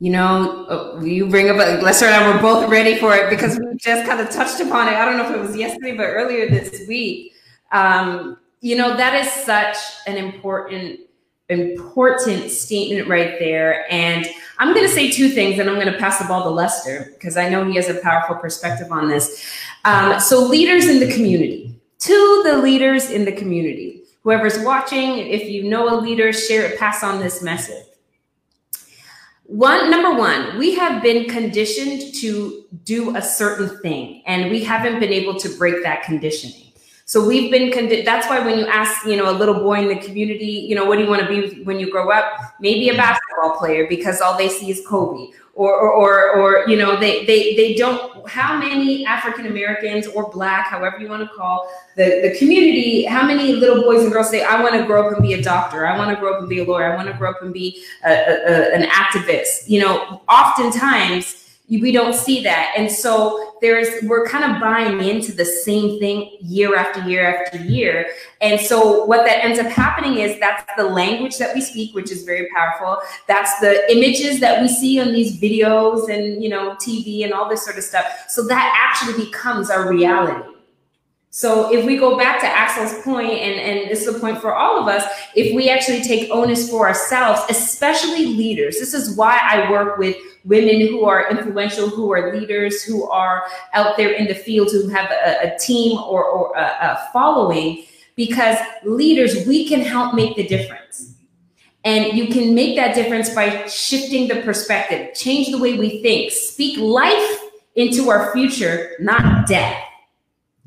You 0.00 0.10
know, 0.10 0.66
uh, 0.66 1.00
you 1.02 1.28
bring 1.28 1.48
up 1.50 1.56
Lester 1.56 2.06
and 2.06 2.14
I 2.14 2.34
were 2.34 2.42
both 2.42 2.68
ready 2.68 2.98
for 2.98 3.14
it 3.14 3.30
because 3.30 3.58
we 3.58 3.64
just 3.76 4.06
kind 4.06 4.20
of 4.20 4.30
touched 4.30 4.60
upon 4.60 4.88
it. 4.88 4.94
I 4.94 5.04
don't 5.04 5.16
know 5.16 5.24
if 5.24 5.34
it 5.34 5.40
was 5.40 5.56
yesterday, 5.56 5.96
but 5.96 6.04
earlier 6.04 6.48
this 6.48 6.86
week. 6.88 7.32
Um, 7.72 8.38
you 8.60 8.76
know, 8.76 8.96
that 8.96 9.14
is 9.14 9.30
such 9.32 9.76
an 10.06 10.16
important 10.16 11.00
important 11.50 12.50
statement 12.50 13.06
right 13.08 13.38
there. 13.38 13.90
And 13.92 14.26
I'm 14.58 14.72
going 14.72 14.86
to 14.86 14.92
say 14.92 15.10
two 15.10 15.28
things, 15.28 15.58
and 15.58 15.68
I'm 15.68 15.76
going 15.76 15.92
to 15.92 15.98
pass 15.98 16.18
the 16.18 16.24
ball 16.24 16.42
to 16.42 16.48
Lester 16.48 17.12
because 17.14 17.36
I 17.36 17.48
know 17.48 17.68
he 17.68 17.76
has 17.76 17.88
a 17.88 18.00
powerful 18.00 18.36
perspective 18.36 18.90
on 18.90 19.08
this. 19.08 19.46
Um, 19.84 20.18
so, 20.20 20.46
leaders 20.46 20.88
in 20.88 21.00
the 21.00 21.12
community, 21.12 21.73
to 22.00 22.42
the 22.44 22.58
leaders 22.58 23.10
in 23.10 23.24
the 23.24 23.32
community, 23.32 24.04
whoever's 24.22 24.58
watching, 24.60 25.18
if 25.18 25.48
you 25.48 25.64
know 25.64 25.94
a 25.94 26.00
leader, 26.00 26.32
share 26.32 26.66
it, 26.66 26.78
pass 26.78 27.02
on 27.02 27.20
this 27.20 27.42
message. 27.42 27.84
One, 29.46 29.90
number 29.90 30.14
one, 30.14 30.58
we 30.58 30.74
have 30.74 31.02
been 31.02 31.28
conditioned 31.28 32.14
to 32.14 32.64
do 32.84 33.14
a 33.14 33.22
certain 33.22 33.78
thing, 33.80 34.22
and 34.26 34.50
we 34.50 34.64
haven't 34.64 35.00
been 35.00 35.12
able 35.12 35.38
to 35.40 35.48
break 35.58 35.82
that 35.82 36.02
conditioning. 36.02 36.72
So 37.06 37.26
we've 37.26 37.50
been, 37.50 37.70
condi- 37.70 38.04
that's 38.04 38.26
why 38.28 38.40
when 38.40 38.58
you 38.58 38.66
ask, 38.66 39.06
you 39.06 39.16
know, 39.16 39.30
a 39.30 39.36
little 39.36 39.54
boy 39.54 39.80
in 39.80 39.88
the 39.88 39.96
community, 39.96 40.46
you 40.46 40.74
know, 40.74 40.86
what 40.86 40.96
do 40.96 41.04
you 41.04 41.10
want 41.10 41.20
to 41.22 41.28
be 41.28 41.62
when 41.64 41.78
you 41.78 41.90
grow 41.90 42.10
up? 42.10 42.24
Maybe 42.60 42.88
a 42.88 42.94
basketball 42.94 43.58
player 43.58 43.86
because 43.88 44.22
all 44.22 44.38
they 44.38 44.48
see 44.48 44.70
is 44.70 44.82
Kobe. 44.86 45.32
Or, 45.56 45.72
or, 45.72 45.92
or, 45.92 46.30
or 46.32 46.68
you 46.68 46.76
know, 46.76 46.98
they, 46.98 47.24
they, 47.26 47.54
they 47.54 47.74
don't, 47.74 48.28
how 48.28 48.58
many 48.58 49.06
African 49.06 49.46
Americans 49.46 50.08
or 50.08 50.28
Black, 50.30 50.66
however 50.66 50.98
you 50.98 51.08
want 51.08 51.22
to 51.22 51.32
call 51.36 51.70
the, 51.94 52.28
the 52.28 52.36
community, 52.38 53.04
how 53.04 53.24
many 53.24 53.52
little 53.52 53.84
boys 53.84 54.02
and 54.02 54.10
girls 54.10 54.30
say, 54.30 54.42
I 54.42 54.60
want 54.60 54.74
to 54.74 54.84
grow 54.84 55.06
up 55.06 55.12
and 55.16 55.22
be 55.22 55.34
a 55.34 55.42
doctor. 55.42 55.86
I 55.86 55.96
want 55.96 56.10
to 56.10 56.16
grow 56.20 56.34
up 56.34 56.40
and 56.40 56.48
be 56.48 56.58
a 56.58 56.64
lawyer. 56.64 56.92
I 56.92 56.96
want 56.96 57.06
to 57.06 57.14
grow 57.14 57.30
up 57.30 57.42
and 57.42 57.52
be 57.52 57.84
a, 58.04 58.10
a, 58.10 58.14
a, 58.14 58.74
an 58.74 58.88
activist. 58.88 59.68
You 59.68 59.80
know, 59.82 60.22
oftentimes, 60.28 61.43
we 61.68 61.92
don't 61.92 62.14
see 62.14 62.42
that. 62.42 62.74
And 62.76 62.90
so 62.90 63.56
there's 63.62 63.88
we're 64.02 64.26
kind 64.26 64.52
of 64.52 64.60
buying 64.60 65.02
into 65.02 65.32
the 65.32 65.44
same 65.44 65.98
thing 65.98 66.36
year 66.40 66.76
after 66.76 67.00
year 67.08 67.42
after 67.42 67.58
year. 67.58 68.10
And 68.42 68.60
so 68.60 69.04
what 69.06 69.24
that 69.24 69.42
ends 69.42 69.58
up 69.58 69.66
happening 69.68 70.18
is 70.18 70.38
that's 70.40 70.62
the 70.76 70.84
language 70.84 71.38
that 71.38 71.54
we 71.54 71.62
speak 71.62 71.94
which 71.94 72.12
is 72.12 72.24
very 72.24 72.48
powerful. 72.54 72.98
That's 73.28 73.58
the 73.60 73.90
images 73.90 74.40
that 74.40 74.60
we 74.60 74.68
see 74.68 75.00
on 75.00 75.12
these 75.12 75.40
videos 75.40 76.10
and 76.10 76.42
you 76.42 76.50
know 76.50 76.74
tv 76.74 77.24
and 77.24 77.32
all 77.32 77.48
this 77.48 77.64
sort 77.64 77.78
of 77.78 77.84
stuff. 77.84 78.04
So 78.28 78.46
that 78.46 78.90
actually 78.92 79.24
becomes 79.24 79.70
our 79.70 79.88
reality 79.88 80.53
so 81.36 81.74
if 81.74 81.84
we 81.84 81.96
go 81.96 82.16
back 82.16 82.38
to 82.42 82.46
Axel's 82.46 83.02
point, 83.02 83.32
and, 83.32 83.58
and 83.58 83.90
this 83.90 84.06
is 84.06 84.14
a 84.14 84.20
point 84.20 84.40
for 84.40 84.54
all 84.54 84.80
of 84.80 84.86
us, 84.86 85.02
if 85.34 85.52
we 85.52 85.68
actually 85.68 86.00
take 86.00 86.30
onus 86.30 86.70
for 86.70 86.86
ourselves, 86.86 87.40
especially 87.50 88.26
leaders, 88.26 88.78
this 88.78 88.94
is 88.94 89.16
why 89.16 89.40
I 89.42 89.68
work 89.68 89.98
with 89.98 90.16
women 90.44 90.82
who 90.82 91.04
are 91.06 91.28
influential, 91.28 91.88
who 91.88 92.12
are 92.12 92.38
leaders, 92.38 92.84
who 92.84 93.10
are 93.10 93.46
out 93.72 93.96
there 93.96 94.12
in 94.12 94.28
the 94.28 94.34
field, 94.36 94.70
who 94.70 94.86
have 94.90 95.10
a, 95.10 95.52
a 95.52 95.58
team 95.58 95.98
or, 95.98 96.24
or 96.24 96.56
a, 96.56 96.62
a 96.62 97.08
following, 97.12 97.84
because 98.14 98.56
leaders, 98.84 99.44
we 99.44 99.68
can 99.68 99.80
help 99.80 100.14
make 100.14 100.36
the 100.36 100.46
difference. 100.46 101.16
And 101.82 102.16
you 102.16 102.28
can 102.28 102.54
make 102.54 102.76
that 102.76 102.94
difference 102.94 103.34
by 103.34 103.66
shifting 103.66 104.28
the 104.28 104.36
perspective, 104.42 105.12
change 105.16 105.50
the 105.50 105.58
way 105.58 105.78
we 105.78 106.00
think, 106.00 106.30
speak 106.30 106.78
life 106.78 107.40
into 107.74 108.08
our 108.08 108.32
future, 108.32 108.92
not 109.00 109.48
death. 109.48 109.82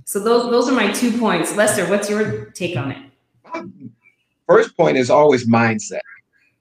So 0.07 0.21
those 0.21 0.49
those 0.49 0.69
are 0.69 0.71
my 0.71 0.89
two 0.93 1.11
points. 1.19 1.57
Lester, 1.57 1.85
what's 1.89 2.09
your 2.09 2.45
take 2.51 2.77
on 2.77 2.91
it? 2.91 3.69
First 4.47 4.77
point 4.77 4.95
is 4.95 5.09
always 5.09 5.45
mindset. 5.45 5.99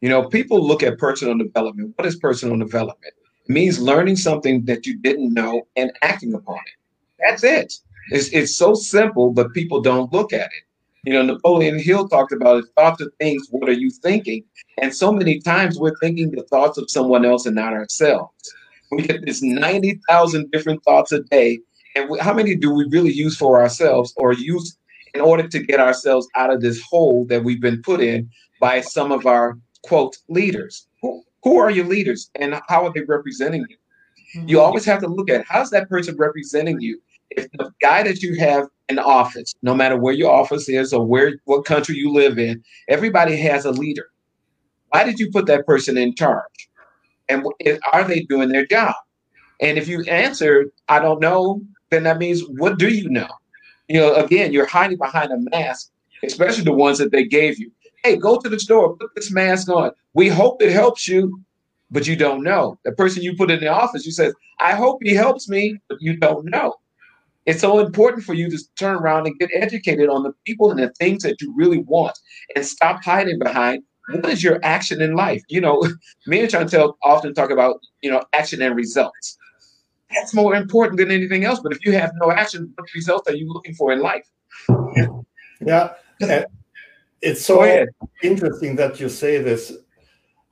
You 0.00 0.08
know, 0.08 0.28
people 0.28 0.66
look 0.66 0.82
at 0.82 0.98
personal 0.98 1.38
development. 1.38 1.92
What 1.94 2.08
is 2.08 2.16
personal 2.16 2.58
development? 2.58 3.14
It 3.48 3.52
means 3.52 3.78
learning 3.78 4.16
something 4.16 4.64
that 4.64 4.84
you 4.84 4.98
didn't 4.98 5.32
know 5.32 5.62
and 5.76 5.92
acting 6.02 6.34
upon 6.34 6.56
it. 6.56 6.74
That's 7.20 7.44
it. 7.44 7.72
It's, 8.10 8.28
it's 8.32 8.56
so 8.56 8.74
simple, 8.74 9.30
but 9.30 9.52
people 9.52 9.80
don't 9.80 10.12
look 10.12 10.32
at 10.32 10.46
it. 10.46 10.64
You 11.04 11.12
know, 11.12 11.22
Napoleon 11.22 11.78
Hill 11.78 12.08
talked 12.08 12.32
about 12.32 12.64
it, 12.64 12.64
thoughts 12.74 13.00
of 13.00 13.12
things, 13.20 13.46
what 13.50 13.68
are 13.68 13.72
you 13.72 13.90
thinking? 13.90 14.42
And 14.78 14.92
so 14.92 15.12
many 15.12 15.38
times 15.38 15.78
we're 15.78 15.96
thinking 16.00 16.32
the 16.32 16.42
thoughts 16.42 16.78
of 16.78 16.90
someone 16.90 17.24
else 17.24 17.46
and 17.46 17.54
not 17.54 17.74
ourselves. 17.74 18.32
We 18.90 19.02
get 19.02 19.24
this 19.24 19.40
90,000 19.40 20.50
different 20.50 20.82
thoughts 20.82 21.12
a 21.12 21.20
day. 21.20 21.60
And 21.96 22.20
how 22.20 22.34
many 22.34 22.54
do 22.54 22.72
we 22.72 22.86
really 22.90 23.12
use 23.12 23.36
for 23.36 23.60
ourselves 23.60 24.12
or 24.16 24.32
use 24.32 24.76
in 25.14 25.22
order 25.22 25.48
to 25.48 25.58
get 25.58 25.80
ourselves 25.80 26.28
out 26.36 26.52
of 26.52 26.60
this 26.60 26.80
hole 26.82 27.24
that 27.30 27.42
we've 27.42 27.60
been 27.60 27.80
put 27.80 28.00
in 28.00 28.30
by 28.60 28.82
some 28.82 29.10
of 29.10 29.26
our 29.26 29.58
quote 29.82 30.18
leaders. 30.28 30.86
Who, 31.00 31.22
who 31.42 31.58
are 31.58 31.70
your 31.70 31.86
leaders 31.86 32.30
and 32.34 32.60
how 32.68 32.84
are 32.86 32.92
they 32.92 33.00
representing 33.02 33.64
you? 33.68 33.76
Mm-hmm. 34.36 34.48
You 34.48 34.60
always 34.60 34.84
have 34.84 35.00
to 35.00 35.08
look 35.08 35.30
at 35.30 35.46
how's 35.48 35.70
that 35.70 35.88
person 35.88 36.16
representing 36.18 36.80
you. 36.80 37.00
If 37.30 37.50
the 37.52 37.72
guy 37.80 38.02
that 38.02 38.22
you 38.22 38.36
have 38.38 38.68
in 38.88 38.98
office, 38.98 39.54
no 39.62 39.74
matter 39.74 39.96
where 39.96 40.12
your 40.12 40.30
office 40.30 40.68
is 40.68 40.92
or 40.92 41.04
where 41.04 41.40
what 41.44 41.64
country 41.64 41.96
you 41.96 42.12
live 42.12 42.38
in, 42.38 42.62
everybody 42.88 43.36
has 43.36 43.64
a 43.64 43.72
leader. 43.72 44.10
Why 44.90 45.02
did 45.04 45.18
you 45.18 45.30
put 45.30 45.46
that 45.46 45.66
person 45.66 45.96
in 45.96 46.14
charge? 46.14 46.68
And 47.28 47.44
are 47.92 48.04
they 48.04 48.20
doing 48.20 48.50
their 48.50 48.66
job? 48.66 48.94
And 49.60 49.78
if 49.78 49.88
you 49.88 50.02
answer, 50.02 50.66
I 50.88 51.00
don't 51.00 51.20
know, 51.20 51.62
then 51.90 52.04
that 52.04 52.18
means 52.18 52.42
what 52.56 52.78
do 52.78 52.88
you 52.88 53.08
know? 53.08 53.28
You 53.88 54.00
know, 54.00 54.14
again, 54.14 54.52
you're 54.52 54.66
hiding 54.66 54.98
behind 54.98 55.32
a 55.32 55.38
mask, 55.50 55.90
especially 56.24 56.64
the 56.64 56.72
ones 56.72 56.98
that 56.98 57.12
they 57.12 57.24
gave 57.24 57.58
you 57.58 57.70
hey, 58.06 58.16
go 58.16 58.38
to 58.38 58.48
the 58.48 58.58
store, 58.58 58.96
put 58.96 59.10
this 59.16 59.32
mask 59.32 59.68
on. 59.68 59.90
We 60.14 60.28
hope 60.28 60.62
it 60.62 60.70
helps 60.70 61.08
you, 61.08 61.40
but 61.90 62.06
you 62.06 62.14
don't 62.14 62.44
know. 62.44 62.78
The 62.84 62.92
person 62.92 63.22
you 63.22 63.36
put 63.36 63.50
in 63.50 63.58
the 63.58 63.66
office, 63.66 64.06
you 64.06 64.12
says, 64.12 64.32
I 64.60 64.74
hope 64.74 65.00
he 65.02 65.12
helps 65.12 65.48
me, 65.48 65.78
but 65.88 65.98
you 66.00 66.16
don't 66.16 66.46
know. 66.46 66.76
It's 67.46 67.60
so 67.60 67.80
important 67.80 68.24
for 68.24 68.34
you 68.34 68.48
to 68.48 68.58
turn 68.78 68.96
around 68.96 69.26
and 69.26 69.38
get 69.38 69.50
educated 69.52 70.08
on 70.08 70.22
the 70.22 70.32
people 70.44 70.70
and 70.70 70.78
the 70.78 70.90
things 70.90 71.24
that 71.24 71.40
you 71.40 71.52
really 71.56 71.78
want 71.78 72.16
and 72.54 72.64
stop 72.64 73.02
hiding 73.04 73.38
behind 73.40 73.82
what 74.10 74.26
is 74.26 74.42
your 74.44 74.60
action 74.62 75.02
in 75.02 75.14
life? 75.14 75.42
You 75.48 75.60
know, 75.60 75.82
me 76.28 76.40
and 76.40 76.50
Chantal 76.50 76.96
often 77.02 77.34
talk 77.34 77.50
about, 77.50 77.80
you 78.02 78.10
know, 78.10 78.22
action 78.32 78.62
and 78.62 78.76
results. 78.76 79.36
That's 80.14 80.34
more 80.34 80.54
important 80.54 80.98
than 80.98 81.10
anything 81.10 81.44
else. 81.44 81.60
But 81.60 81.72
if 81.72 81.84
you 81.84 81.92
have 81.92 82.12
no 82.20 82.30
action, 82.30 82.72
what 82.76 82.88
results 82.94 83.28
are 83.28 83.34
you 83.34 83.52
looking 83.52 83.74
for 83.74 83.92
in 83.92 84.00
life? 84.00 84.26
Yeah 85.60 85.90
it's 87.22 87.44
so 87.44 87.86
interesting 88.22 88.76
that 88.76 89.00
you 89.00 89.08
say 89.08 89.38
this. 89.42 89.72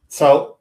So, 0.09 0.59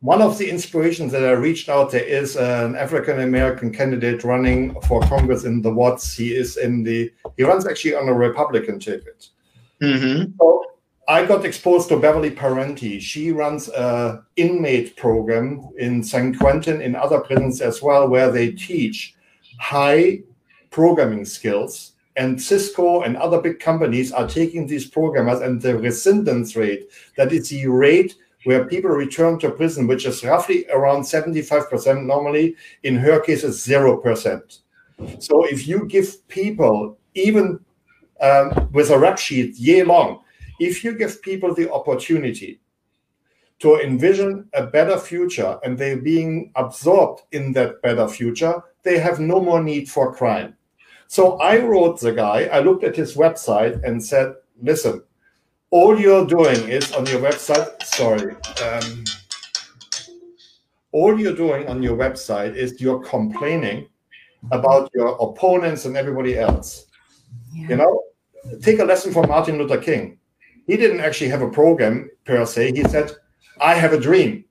one 0.00 0.20
of 0.20 0.36
the 0.38 0.50
inspirations 0.50 1.12
that 1.12 1.24
I 1.24 1.30
reached 1.32 1.68
out 1.68 1.92
there 1.92 2.02
is 2.02 2.36
an 2.36 2.74
African 2.74 3.20
American 3.20 3.72
candidate 3.72 4.24
running 4.24 4.80
for 4.82 5.00
Congress 5.02 5.44
in 5.44 5.62
the 5.62 5.72
Watts. 5.72 6.14
He 6.14 6.34
is 6.34 6.56
in 6.56 6.82
the 6.82 7.12
he 7.36 7.44
runs 7.44 7.66
actually 7.66 7.94
on 7.94 8.08
a 8.08 8.14
Republican 8.14 8.80
ticket. 8.80 9.28
Mm-hmm. 9.80 10.32
So 10.38 10.64
I 11.12 11.26
got 11.26 11.44
exposed 11.44 11.90
to 11.90 11.98
Beverly 11.98 12.30
Parenti. 12.30 12.98
She 12.98 13.32
runs 13.32 13.68
a 13.68 14.24
inmate 14.36 14.96
program 14.96 15.68
in 15.76 16.02
San 16.02 16.34
Quentin 16.34 16.80
in 16.80 16.96
other 16.96 17.20
prisons 17.20 17.60
as 17.60 17.82
well, 17.82 18.08
where 18.08 18.30
they 18.32 18.52
teach 18.52 19.14
high 19.60 20.22
programming 20.70 21.26
skills 21.26 21.92
and 22.16 22.40
Cisco 22.40 23.02
and 23.02 23.18
other 23.18 23.42
big 23.42 23.60
companies 23.60 24.10
are 24.10 24.26
taking 24.26 24.66
these 24.66 24.86
programmers 24.88 25.42
and 25.42 25.60
the 25.60 25.76
recidence 25.76 26.56
rate, 26.56 26.88
that 27.18 27.30
is 27.30 27.50
the 27.50 27.66
rate 27.66 28.14
where 28.44 28.64
people 28.64 28.90
return 28.90 29.38
to 29.40 29.50
prison, 29.50 29.86
which 29.86 30.06
is 30.06 30.24
roughly 30.24 30.64
around 30.70 31.02
75% 31.02 32.06
normally, 32.06 32.56
in 32.84 32.96
her 32.96 33.20
case 33.20 33.44
is 33.44 33.66
0%. 33.66 34.60
So 35.18 35.44
if 35.44 35.68
you 35.68 35.84
give 35.84 36.26
people, 36.28 36.96
even 37.12 37.60
um, 38.22 38.70
with 38.72 38.88
a 38.88 38.98
rap 38.98 39.18
sheet 39.18 39.56
year 39.56 39.84
long, 39.84 40.21
if 40.62 40.84
you 40.84 40.96
give 40.96 41.22
people 41.22 41.54
the 41.54 41.70
opportunity 41.72 42.60
to 43.58 43.76
envision 43.80 44.48
a 44.54 44.66
better 44.66 44.98
future 44.98 45.58
and 45.64 45.78
they're 45.78 46.00
being 46.00 46.50
absorbed 46.56 47.22
in 47.32 47.52
that 47.52 47.80
better 47.82 48.08
future, 48.08 48.62
they 48.82 48.98
have 48.98 49.20
no 49.20 49.40
more 49.40 49.62
need 49.62 49.88
for 49.88 50.14
crime 50.14 50.56
So 51.06 51.38
I 51.38 51.58
wrote 51.58 52.00
the 52.00 52.12
guy, 52.12 52.44
I 52.44 52.60
looked 52.60 52.84
at 52.84 52.96
his 52.96 53.16
website 53.16 53.84
and 53.84 54.02
said, 54.02 54.34
listen, 54.62 55.02
all 55.70 56.00
you're 56.00 56.26
doing 56.26 56.68
is 56.68 56.92
on 56.92 57.06
your 57.06 57.20
website, 57.20 57.82
sorry, 57.82 58.34
um, 58.64 59.04
all 60.92 61.18
you're 61.18 61.36
doing 61.36 61.68
on 61.68 61.82
your 61.82 61.96
website 61.96 62.54
is 62.54 62.80
you're 62.80 63.02
complaining 63.02 63.88
about 64.50 64.90
your 64.94 65.16
opponents 65.20 65.84
and 65.84 65.96
everybody 65.96 66.38
else. 66.38 66.86
Yeah. 67.52 67.68
You 67.68 67.76
know, 67.76 68.02
take 68.62 68.78
a 68.80 68.84
lesson 68.84 69.12
from 69.12 69.28
Martin 69.28 69.58
Luther 69.58 69.78
King. 69.78 70.18
He 70.66 70.76
didn't 70.76 71.00
actually 71.00 71.30
have 71.30 71.42
a 71.42 71.50
program 71.50 72.10
per 72.24 72.44
se. 72.46 72.72
He 72.72 72.84
said, 72.84 73.12
I 73.60 73.74
have 73.74 73.92
a 73.92 74.00
dream. 74.00 74.44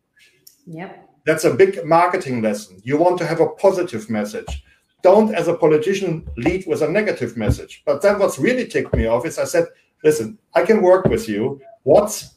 Yep. 0.66 1.09
That's 1.26 1.43
a 1.43 1.53
big 1.53 1.86
marketing 1.86 2.41
lesson. 2.41 2.80
You 2.84 2.97
want 2.97 3.18
to 3.20 3.26
have 3.26 3.39
a 3.39 3.49
positive 3.49 4.09
message. 4.09 4.64
Don't, 5.03 5.34
as 5.34 5.47
a 5.47 5.55
politician, 5.55 6.28
lead 6.38 6.66
with 6.68 6.82
a 6.82 6.89
negative 6.89 7.38
message. 7.38 7.84
But 7.86 8.01
then 8.01 8.20
what's 8.20 8.39
really 8.39 8.68
ticked 8.68 8.93
me 8.95 9.07
off 9.07 9.26
is 9.26 9.39
I 9.39 9.45
said, 9.45 9.66
listen, 10.03 10.38
I 10.53 10.64
can 10.64 10.82
work 10.82 11.05
with 11.05 11.28
you. 11.28 11.62
What's 11.84 12.36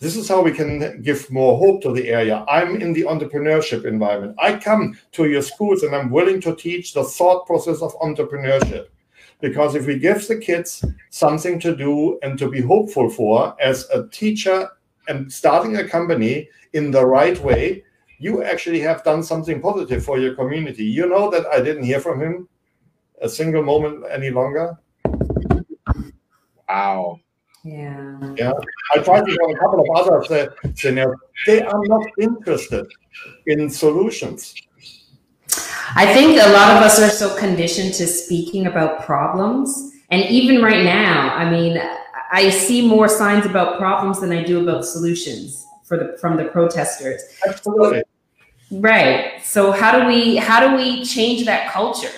this 0.00 0.16
is 0.16 0.28
how 0.28 0.40
we 0.40 0.52
can 0.52 1.02
give 1.02 1.30
more 1.30 1.58
hope 1.58 1.82
to 1.82 1.92
the 1.92 2.08
area. 2.08 2.42
I'm 2.48 2.80
in 2.80 2.94
the 2.94 3.02
entrepreneurship 3.02 3.84
environment. 3.84 4.34
I 4.38 4.56
come 4.56 4.98
to 5.12 5.26
your 5.26 5.42
schools 5.42 5.82
and 5.82 5.94
I'm 5.94 6.10
willing 6.10 6.40
to 6.40 6.56
teach 6.56 6.94
the 6.94 7.04
thought 7.04 7.46
process 7.46 7.82
of 7.82 7.92
entrepreneurship. 7.96 8.86
Because 9.40 9.74
if 9.74 9.86
we 9.86 9.98
give 9.98 10.26
the 10.28 10.36
kids 10.36 10.84
something 11.10 11.58
to 11.60 11.74
do 11.74 12.18
and 12.22 12.38
to 12.38 12.48
be 12.50 12.60
hopeful 12.60 13.08
for 13.08 13.56
as 13.60 13.88
a 13.90 14.06
teacher 14.08 14.68
and 15.08 15.32
starting 15.32 15.76
a 15.76 15.88
company 15.88 16.48
in 16.72 16.90
the 16.90 17.04
right 17.04 17.38
way, 17.42 17.84
you 18.18 18.42
actually 18.42 18.80
have 18.80 19.02
done 19.02 19.22
something 19.22 19.60
positive 19.62 20.04
for 20.04 20.18
your 20.18 20.34
community. 20.34 20.84
You 20.84 21.08
know 21.08 21.30
that 21.30 21.46
I 21.46 21.60
didn't 21.62 21.84
hear 21.84 22.00
from 22.00 22.20
him 22.20 22.48
a 23.22 23.28
single 23.28 23.62
moment 23.62 24.04
any 24.10 24.30
longer. 24.30 24.78
Wow. 26.68 27.20
Yeah. 27.64 28.34
Yeah. 28.36 28.52
I 28.94 28.98
tried 28.98 29.26
to 29.26 29.32
a 29.32 29.58
couple 29.58 29.80
of 29.80 29.88
other 29.96 30.54
scenarios. 30.74 31.18
They 31.46 31.62
are 31.62 31.84
not 31.86 32.06
interested 32.18 32.86
in 33.46 33.68
solutions. 33.68 34.54
I 35.96 36.12
think 36.12 36.40
a 36.40 36.52
lot 36.52 36.76
of 36.76 36.82
us 36.82 37.00
are 37.00 37.10
so 37.10 37.36
conditioned 37.36 37.94
to 37.94 38.06
speaking 38.06 38.66
about 38.66 39.04
problems. 39.04 39.92
And 40.10 40.22
even 40.24 40.62
right 40.62 40.84
now, 40.84 41.34
I 41.34 41.50
mean, 41.50 41.80
I 42.32 42.50
see 42.50 42.86
more 42.86 43.08
signs 43.08 43.46
about 43.46 43.78
problems 43.78 44.20
than 44.20 44.32
I 44.32 44.42
do 44.44 44.62
about 44.62 44.84
solutions 44.84 45.66
for 45.84 45.96
the 45.96 46.16
from 46.18 46.36
the 46.36 46.44
protesters. 46.44 47.22
Absolutely. 47.46 48.02
Right. 48.70 49.42
So 49.42 49.72
how 49.72 49.98
do 49.98 50.06
we 50.06 50.36
how 50.36 50.68
do 50.68 50.76
we 50.76 51.04
change 51.04 51.44
that 51.46 51.70
culture? 51.72 52.12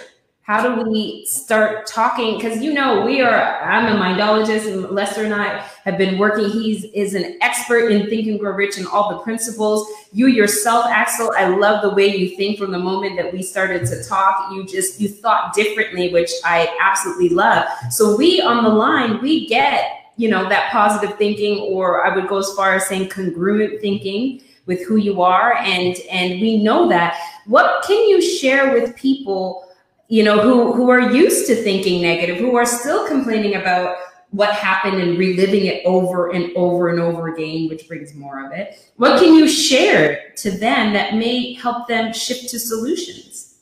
How 0.52 0.74
do 0.74 0.90
we 0.90 1.24
start 1.24 1.86
talking? 1.86 2.36
Because 2.36 2.62
you 2.62 2.74
know 2.74 3.06
we 3.06 3.22
are 3.22 3.62
i'm 3.62 3.86
a 3.86 3.98
mindologist 3.98 4.70
and 4.70 4.90
lester 4.90 5.24
and 5.24 5.32
i 5.32 5.60
have 5.86 5.96
been 5.96 6.18
working. 6.18 6.50
He's 6.50 6.84
is 6.92 7.14
an 7.14 7.38
expert 7.40 7.90
in 7.90 8.10
Think 8.10 8.26
and 8.26 8.38
Grow 8.38 8.52
Rich 8.52 8.76
and 8.76 8.86
all 8.86 9.08
the 9.16 9.20
principles. 9.20 9.88
You 10.12 10.26
yourself 10.26 10.84
axel 10.88 11.32
i 11.38 11.46
love 11.46 11.80
the 11.80 11.94
way 11.94 12.14
you 12.14 12.36
think 12.36 12.58
from 12.58 12.70
the 12.70 12.78
moment 12.78 13.16
that 13.16 13.32
we 13.32 13.42
started 13.42 13.86
to 13.86 14.04
talk. 14.04 14.52
You 14.52 14.66
just 14.66 15.00
you 15.00 15.08
thought 15.08 15.54
differently 15.54 16.12
which 16.12 16.30
i 16.44 16.68
absolutely 16.78 17.30
love. 17.30 17.66
So 17.88 18.14
we 18.14 18.42
on 18.42 18.62
the 18.62 18.68
line 18.68 19.22
we 19.22 19.46
get 19.46 19.90
you 20.18 20.28
know 20.28 20.50
that 20.50 20.70
positive 20.70 21.16
thinking 21.16 21.60
or 21.60 22.04
i 22.06 22.14
would 22.14 22.28
go 22.28 22.36
as 22.36 22.52
far 22.52 22.74
as 22.74 22.86
saying 22.88 23.08
congruent 23.08 23.80
thinking 23.80 24.42
with 24.66 24.84
who 24.86 24.96
you 24.96 25.22
are 25.22 25.54
and 25.54 25.96
and 26.10 26.42
we 26.42 26.62
know 26.62 26.90
that. 26.90 27.18
What 27.46 27.82
can 27.86 28.06
you 28.06 28.20
share 28.20 28.74
with 28.74 28.94
people 28.94 29.71
you 30.12 30.22
know, 30.22 30.42
who, 30.42 30.74
who 30.74 30.90
are 30.90 31.10
used 31.10 31.46
to 31.46 31.54
thinking 31.54 32.02
negative, 32.02 32.36
who 32.36 32.54
are 32.54 32.66
still 32.66 33.08
complaining 33.08 33.54
about 33.54 33.96
what 34.28 34.52
happened 34.52 35.00
and 35.00 35.16
reliving 35.16 35.64
it 35.64 35.80
over 35.86 36.32
and 36.32 36.54
over 36.54 36.90
and 36.90 37.00
over 37.00 37.28
again, 37.28 37.66
which 37.70 37.88
brings 37.88 38.12
more 38.14 38.44
of 38.44 38.52
it. 38.52 38.92
What 38.96 39.18
can 39.18 39.34
you 39.34 39.48
share 39.48 40.34
to 40.36 40.50
them 40.50 40.92
that 40.92 41.14
may 41.14 41.54
help 41.54 41.88
them 41.88 42.12
shift 42.12 42.50
to 42.50 42.58
solutions? 42.58 43.60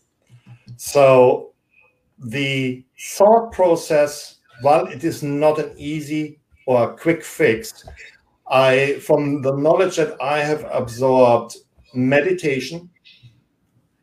So, 0.76 1.52
the 2.18 2.84
thought 2.98 3.52
process, 3.52 4.38
while 4.60 4.88
it 4.88 5.04
is 5.04 5.22
not 5.22 5.60
an 5.60 5.72
easy 5.78 6.40
or 6.66 6.90
a 6.90 6.96
quick 6.96 7.22
fix, 7.22 7.86
I, 8.50 8.98
from 9.06 9.40
the 9.42 9.54
knowledge 9.54 9.98
that 9.98 10.20
I 10.20 10.40
have 10.40 10.66
absorbed, 10.72 11.58
meditation, 11.94 12.90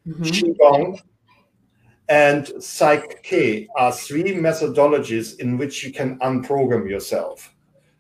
mm-hmm. 0.08 0.24
qigong, 0.24 1.02
and 2.10 2.52
Psych-K 2.64 3.68
are 3.76 3.92
three 3.92 4.34
methodologies 4.34 5.40
in 5.40 5.58
which 5.58 5.84
you 5.84 5.92
can 5.92 6.18
unprogram 6.20 6.90
yourself 6.90 7.54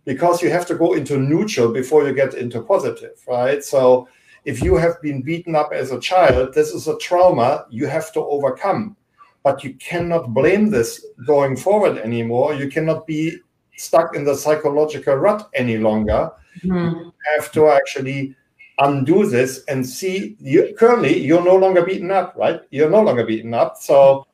because 0.05 0.41
you 0.41 0.49
have 0.49 0.65
to 0.67 0.75
go 0.75 0.93
into 0.93 1.17
neutral 1.17 1.73
before 1.73 2.07
you 2.07 2.13
get 2.13 2.33
into 2.33 2.61
positive, 2.61 3.21
right? 3.27 3.61
So 3.63 4.07
if 4.45 4.63
you 4.63 4.75
have 4.75 5.01
been 5.01 5.21
beaten 5.21 5.55
up 5.55 5.73
as 5.73 5.91
a 5.91 5.99
child, 5.99 6.53
this 6.53 6.69
is 6.69 6.87
a 6.87 6.97
trauma 6.99 7.65
you 7.69 7.87
have 7.87 8.13
to 8.13 8.21
overcome. 8.21 8.95
But 9.43 9.63
you 9.63 9.73
cannot 9.75 10.33
blame 10.33 10.69
this 10.69 11.05
going 11.25 11.57
forward 11.57 11.97
anymore. 11.97 12.53
You 12.53 12.69
cannot 12.69 13.05
be 13.05 13.39
stuck 13.75 14.15
in 14.15 14.23
the 14.23 14.35
psychological 14.35 15.15
rut 15.15 15.49
any 15.53 15.77
longer. 15.77 16.31
Mm-hmm. 16.63 16.99
You 16.99 17.13
have 17.35 17.51
to 17.51 17.69
actually 17.69 18.35
undo 18.79 19.25
this 19.25 19.63
and 19.67 19.85
see 19.85 20.35
you 20.39 20.75
currently 20.77 21.17
you're 21.17 21.43
no 21.43 21.55
longer 21.55 21.83
beaten 21.83 22.11
up 22.11 22.35
right? 22.37 22.61
You're 22.69 22.89
no 22.89 23.01
longer 23.01 23.25
beaten 23.25 23.53
up. 23.53 23.77
So 23.77 24.25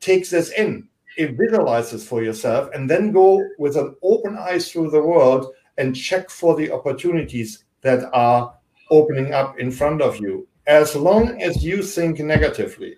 take 0.00 0.28
this 0.28 0.50
in. 0.52 0.88
It 1.16 1.36
visualizes 1.36 2.06
for 2.06 2.22
yourself 2.22 2.68
and 2.74 2.88
then 2.88 3.10
go 3.12 3.42
with 3.58 3.76
an 3.76 3.96
open 4.02 4.36
eyes 4.36 4.70
through 4.70 4.90
the 4.90 5.02
world 5.02 5.52
and 5.78 5.96
check 5.96 6.30
for 6.30 6.54
the 6.54 6.70
opportunities 6.70 7.64
that 7.80 8.08
are 8.12 8.54
opening 8.90 9.32
up 9.34 9.58
in 9.58 9.70
front 9.70 10.02
of 10.02 10.18
you. 10.20 10.46
As 10.66 10.94
long 10.94 11.40
as 11.40 11.64
you 11.64 11.82
think 11.82 12.18
negatively 12.20 12.96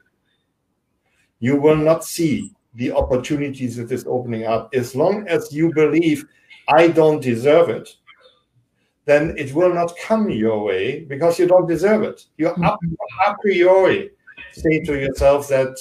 you 1.40 1.56
will 1.56 1.76
not 1.76 2.04
see 2.04 2.52
the 2.74 2.90
opportunities 2.92 3.76
that 3.76 3.92
is 3.92 4.04
opening 4.06 4.44
up. 4.44 4.68
As 4.74 4.94
long 4.94 5.26
as 5.28 5.52
you 5.52 5.72
believe 5.72 6.24
i 6.68 6.86
don't 6.86 7.22
deserve 7.22 7.70
it 7.70 7.88
then 9.09 9.34
it 9.38 9.54
will 9.54 9.72
not 9.72 9.96
come 9.96 10.28
your 10.28 10.62
way 10.62 11.00
because 11.06 11.38
you 11.38 11.46
don't 11.46 11.66
deserve 11.66 12.02
it. 12.02 12.26
You 12.36 12.48
mm-hmm. 12.48 12.62
a 13.26 13.36
priori 13.40 14.11
say 14.52 14.80
to 14.80 15.00
yourself 15.00 15.48
that 15.48 15.74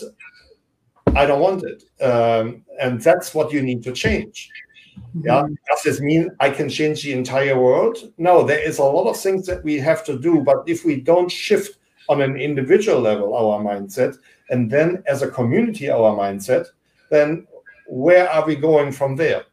I 1.14 1.26
don't 1.26 1.42
want 1.42 1.64
it, 1.64 1.84
um, 2.02 2.64
and 2.80 3.02
that's 3.02 3.36
what 3.36 3.52
you 3.52 3.62
need 3.62 3.84
to 3.84 3.92
change. 3.92 4.50
Mm-hmm. 4.98 5.28
Yeah, 5.28 5.44
does 5.68 5.84
this 5.84 6.00
mean 6.00 6.30
I 6.40 6.50
can 6.50 6.70
change 6.70 7.04
the 7.04 7.12
entire 7.12 7.60
world? 7.60 7.98
No, 8.18 8.44
there 8.44 8.64
is 8.66 8.78
a 8.78 8.84
lot 8.84 9.10
of 9.10 9.18
things 9.18 9.46
that 9.48 9.62
we 9.62 9.78
have 9.78 10.06
to 10.06 10.18
do, 10.18 10.40
but 10.40 10.64
if 10.66 10.86
we 10.86 11.02
don't 11.02 11.30
shift 11.30 11.80
on 12.08 12.22
an 12.22 12.38
individual 12.38 13.02
level 13.02 13.36
our 13.36 13.60
mindset, 13.60 14.16
and 14.52 14.72
then 14.72 15.04
as 15.06 15.22
a 15.22 15.30
community 15.30 15.90
our 15.90 16.16
mindset, 16.16 16.68
then 17.12 17.46
where 17.90 18.30
are 18.30 18.46
we 18.48 18.56
going 18.56 18.94
from 18.94 19.18
there? 19.18 19.44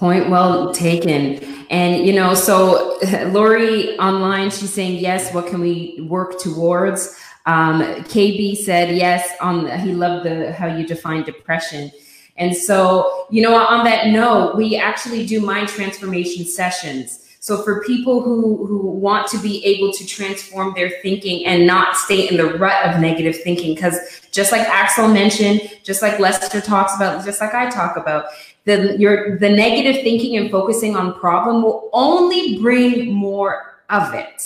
Point 0.00 0.30
well 0.30 0.72
taken. 0.72 1.44
And, 1.68 2.06
you 2.06 2.14
know, 2.14 2.32
so 2.32 2.98
Lori 3.32 3.98
online, 3.98 4.48
she's 4.48 4.72
saying, 4.72 4.98
yes, 4.98 5.34
what 5.34 5.46
can 5.46 5.60
we 5.60 6.06
work 6.08 6.40
towards? 6.40 7.20
Um, 7.44 7.82
KB 8.04 8.56
said, 8.56 8.96
yes, 8.96 9.30
on 9.42 9.64
the, 9.64 9.76
he 9.76 9.92
loved 9.92 10.24
the 10.24 10.54
how 10.54 10.68
you 10.74 10.86
define 10.86 11.24
depression. 11.24 11.92
And 12.38 12.56
so, 12.56 13.26
you 13.30 13.42
know, 13.42 13.54
on 13.54 13.84
that 13.84 14.06
note, 14.06 14.56
we 14.56 14.74
actually 14.74 15.26
do 15.26 15.38
mind 15.42 15.68
transformation 15.68 16.46
sessions. 16.46 17.26
So 17.42 17.62
for 17.62 17.82
people 17.84 18.22
who, 18.22 18.66
who 18.66 18.78
want 18.90 19.26
to 19.28 19.38
be 19.38 19.64
able 19.64 19.92
to 19.94 20.06
transform 20.06 20.74
their 20.74 20.90
thinking 21.02 21.44
and 21.46 21.66
not 21.66 21.96
stay 21.96 22.28
in 22.28 22.36
the 22.36 22.54
rut 22.58 22.84
of 22.86 23.00
negative 23.00 23.42
thinking, 23.42 23.74
because 23.74 24.20
just 24.30 24.52
like 24.52 24.66
Axel 24.68 25.08
mentioned, 25.08 25.62
just 25.82 26.02
like 26.02 26.18
Lester 26.18 26.60
talks 26.60 26.94
about, 26.94 27.24
just 27.24 27.40
like 27.40 27.54
I 27.54 27.68
talk 27.70 27.96
about, 27.96 28.26
the 28.64 28.98
your 28.98 29.38
the 29.38 29.48
negative 29.48 30.02
thinking 30.02 30.36
and 30.36 30.50
focusing 30.50 30.96
on 30.96 31.18
problem 31.18 31.62
will 31.62 31.88
only 31.92 32.58
bring 32.58 33.12
more 33.12 33.80
of 33.88 34.14
it. 34.14 34.42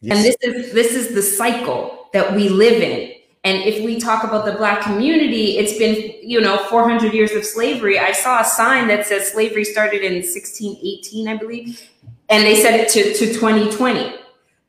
Yes. 0.00 0.16
And 0.16 0.24
this 0.24 0.36
is 0.42 0.72
this 0.72 0.92
is 0.92 1.14
the 1.14 1.22
cycle 1.22 2.08
that 2.12 2.34
we 2.34 2.48
live 2.48 2.82
in. 2.82 3.14
And 3.44 3.62
if 3.62 3.84
we 3.84 4.00
talk 4.00 4.24
about 4.24 4.44
the 4.44 4.52
black 4.52 4.82
community, 4.82 5.58
it's 5.58 5.78
been, 5.78 6.12
you 6.22 6.40
know, 6.40 6.58
400 6.64 7.14
years 7.14 7.32
of 7.32 7.44
slavery. 7.44 7.98
I 7.98 8.12
saw 8.12 8.40
a 8.40 8.44
sign 8.44 8.88
that 8.88 9.06
says 9.06 9.30
slavery 9.30 9.64
started 9.64 10.02
in 10.02 10.14
1618, 10.14 11.28
I 11.28 11.36
believe, 11.36 11.88
and 12.28 12.44
they 12.44 12.56
said 12.60 12.78
it 12.78 12.88
to, 12.90 13.14
to 13.14 13.32
2020, 13.32 14.16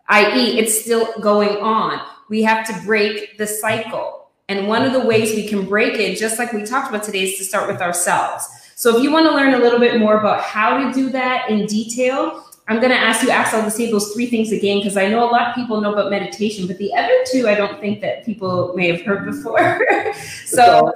i.e., 0.09 0.59
it's 0.59 0.81
still 0.81 1.11
going 1.19 1.57
on. 1.57 1.99
We 2.29 2.43
have 2.43 2.65
to 2.67 2.85
break 2.85 3.37
the 3.37 3.47
cycle. 3.47 4.29
And 4.47 4.67
one 4.67 4.83
of 4.83 4.93
the 4.93 5.01
ways 5.01 5.35
we 5.35 5.47
can 5.47 5.67
break 5.67 5.95
it, 5.95 6.17
just 6.17 6.39
like 6.39 6.53
we 6.53 6.63
talked 6.63 6.89
about 6.89 7.03
today, 7.03 7.23
is 7.23 7.37
to 7.37 7.43
start 7.43 7.67
with 7.67 7.81
ourselves. 7.81 8.47
So 8.79 8.95
if 8.95 9.03
you 9.03 9.11
want 9.11 9.25
to 9.25 9.33
learn 9.33 9.55
a 9.55 9.57
little 9.57 9.77
bit 9.77 9.99
more 9.99 10.17
about 10.19 10.41
how 10.41 10.77
to 10.77 10.93
do 10.93 11.09
that 11.09 11.49
in 11.49 11.65
detail, 11.65 12.45
I'm 12.69 12.79
going 12.79 12.93
to 12.93 12.97
ask 12.97 13.21
you, 13.21 13.29
Axel, 13.29 13.61
to 13.61 13.69
say 13.69 13.91
those 13.91 14.13
three 14.13 14.27
things 14.27 14.53
again 14.53 14.77
because 14.77 14.95
I 14.95 15.09
know 15.09 15.21
a 15.21 15.29
lot 15.29 15.49
of 15.49 15.55
people 15.55 15.81
know 15.81 15.91
about 15.91 16.09
meditation, 16.09 16.65
but 16.65 16.77
the 16.77 16.93
other 16.93 17.13
two 17.29 17.49
I 17.49 17.55
don't 17.55 17.81
think 17.81 17.99
that 17.99 18.23
people 18.23 18.73
may 18.77 18.87
have 18.87 19.01
heard 19.01 19.25
before. 19.25 19.85
so, 20.45 20.93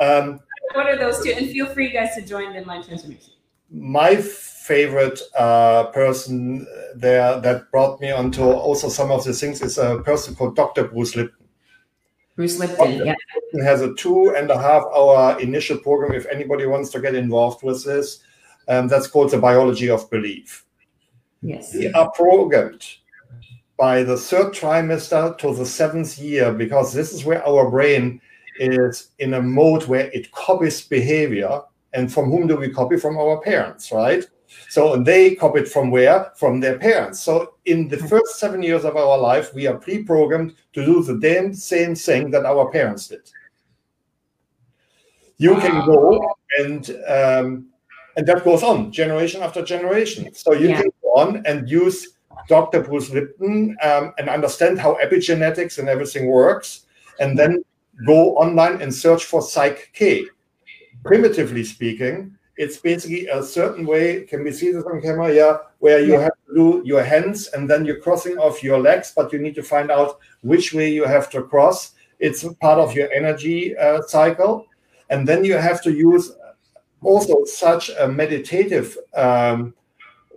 um, 0.00 0.40
what 0.74 0.84
are 0.84 0.98
those 0.98 1.24
two? 1.24 1.30
And 1.30 1.48
feel 1.48 1.64
free, 1.64 1.90
guys, 1.92 2.14
to 2.16 2.20
join 2.20 2.54
in 2.54 2.66
my 2.66 2.82
transformation. 2.82 3.32
My 3.70 4.16
favorite 4.16 5.18
uh, 5.34 5.84
person 5.84 6.66
there 6.94 7.40
that 7.40 7.70
brought 7.70 8.02
me 8.02 8.10
onto 8.10 8.42
also 8.42 8.90
some 8.90 9.10
of 9.10 9.24
the 9.24 9.32
things 9.32 9.62
is 9.62 9.78
a 9.78 10.02
person 10.04 10.34
called 10.34 10.56
Dr. 10.56 10.84
Bruce 10.84 11.16
Lipton. 11.16 11.37
Bruce 12.38 12.56
Lipton, 12.60 13.04
yeah. 13.04 13.16
Lipton 13.34 13.64
has 13.64 13.80
a 13.80 13.92
two 13.94 14.32
and 14.36 14.48
a 14.52 14.56
half 14.56 14.84
hour 14.94 15.36
initial 15.40 15.76
program 15.76 16.12
if 16.12 16.24
anybody 16.26 16.66
wants 16.66 16.88
to 16.90 17.00
get 17.00 17.16
involved 17.16 17.64
with 17.64 17.84
this. 17.84 18.20
Um, 18.68 18.86
that's 18.86 19.08
called 19.08 19.32
the 19.32 19.38
biology 19.38 19.90
of 19.90 20.08
belief. 20.08 20.64
Yes. 21.42 21.74
We 21.74 21.92
are 21.92 22.08
programmed 22.12 22.86
by 23.76 24.04
the 24.04 24.16
third 24.16 24.52
trimester 24.52 25.36
to 25.38 25.52
the 25.52 25.66
seventh 25.66 26.16
year 26.16 26.52
because 26.52 26.92
this 26.92 27.12
is 27.12 27.24
where 27.24 27.44
our 27.44 27.68
brain 27.68 28.20
is 28.60 29.08
in 29.18 29.34
a 29.34 29.42
mode 29.42 29.88
where 29.88 30.08
it 30.12 30.30
copies 30.30 30.80
behavior. 30.80 31.62
And 31.92 32.12
from 32.12 32.30
whom 32.30 32.46
do 32.46 32.54
we 32.54 32.70
copy? 32.70 32.98
From 32.98 33.18
our 33.18 33.40
parents, 33.40 33.90
right? 33.90 34.24
So 34.68 34.96
they 34.96 35.34
copied 35.34 35.68
from 35.68 35.90
where? 35.90 36.32
From 36.36 36.60
their 36.60 36.78
parents. 36.78 37.20
So 37.20 37.54
in 37.64 37.88
the 37.88 37.98
first 37.98 38.38
seven 38.38 38.62
years 38.62 38.84
of 38.84 38.96
our 38.96 39.18
life, 39.18 39.54
we 39.54 39.66
are 39.66 39.76
pre-programmed 39.76 40.54
to 40.72 40.84
do 40.84 41.02
the 41.02 41.18
damn 41.18 41.54
same 41.54 41.94
thing 41.94 42.30
that 42.30 42.46
our 42.46 42.70
parents 42.70 43.08
did. 43.08 43.30
You 45.36 45.54
can 45.56 45.86
go 45.86 46.34
and 46.58 46.90
um, 47.06 47.66
and 48.16 48.26
that 48.26 48.44
goes 48.44 48.64
on 48.64 48.90
generation 48.90 49.42
after 49.42 49.62
generation. 49.62 50.34
So 50.34 50.52
you 50.52 50.70
yeah. 50.70 50.82
can 50.82 50.90
go 51.02 51.08
on 51.10 51.46
and 51.46 51.70
use 51.70 52.16
Dr. 52.48 52.82
Bruce 52.82 53.10
Lipton 53.10 53.76
um, 53.82 54.12
and 54.18 54.28
understand 54.28 54.80
how 54.80 54.98
epigenetics 55.02 55.78
and 55.78 55.88
everything 55.88 56.26
works, 56.26 56.86
and 57.20 57.38
then 57.38 57.62
go 58.06 58.36
online 58.36 58.82
and 58.82 58.92
search 58.92 59.24
for 59.24 59.40
Psych 59.40 59.90
K. 59.92 60.24
Primitively 61.04 61.62
speaking, 61.62 62.36
it's 62.58 62.76
basically 62.76 63.28
a 63.28 63.42
certain 63.42 63.86
way. 63.86 64.24
Can 64.24 64.42
we 64.42 64.50
see 64.52 64.72
this 64.72 64.84
on 64.84 65.00
camera? 65.00 65.32
Yeah, 65.32 65.58
where 65.78 66.00
you 66.00 66.14
yeah. 66.14 66.22
have 66.22 66.38
to 66.48 66.54
do 66.54 66.82
your 66.84 67.02
hands 67.04 67.46
and 67.48 67.70
then 67.70 67.86
you're 67.86 68.00
crossing 68.00 68.36
off 68.36 68.62
your 68.64 68.78
legs, 68.80 69.12
but 69.14 69.32
you 69.32 69.38
need 69.38 69.54
to 69.54 69.62
find 69.62 69.90
out 69.90 70.18
which 70.42 70.74
way 70.74 70.92
you 70.92 71.04
have 71.04 71.30
to 71.30 71.42
cross. 71.42 71.92
It's 72.18 72.42
part 72.54 72.80
of 72.80 72.94
your 72.94 73.10
energy 73.12 73.76
uh, 73.78 74.02
cycle, 74.02 74.66
and 75.08 75.26
then 75.26 75.44
you 75.44 75.56
have 75.56 75.80
to 75.82 75.92
use 75.92 76.32
also 77.00 77.44
such 77.44 77.90
a 77.90 78.08
meditative 78.08 78.98
um, 79.14 79.72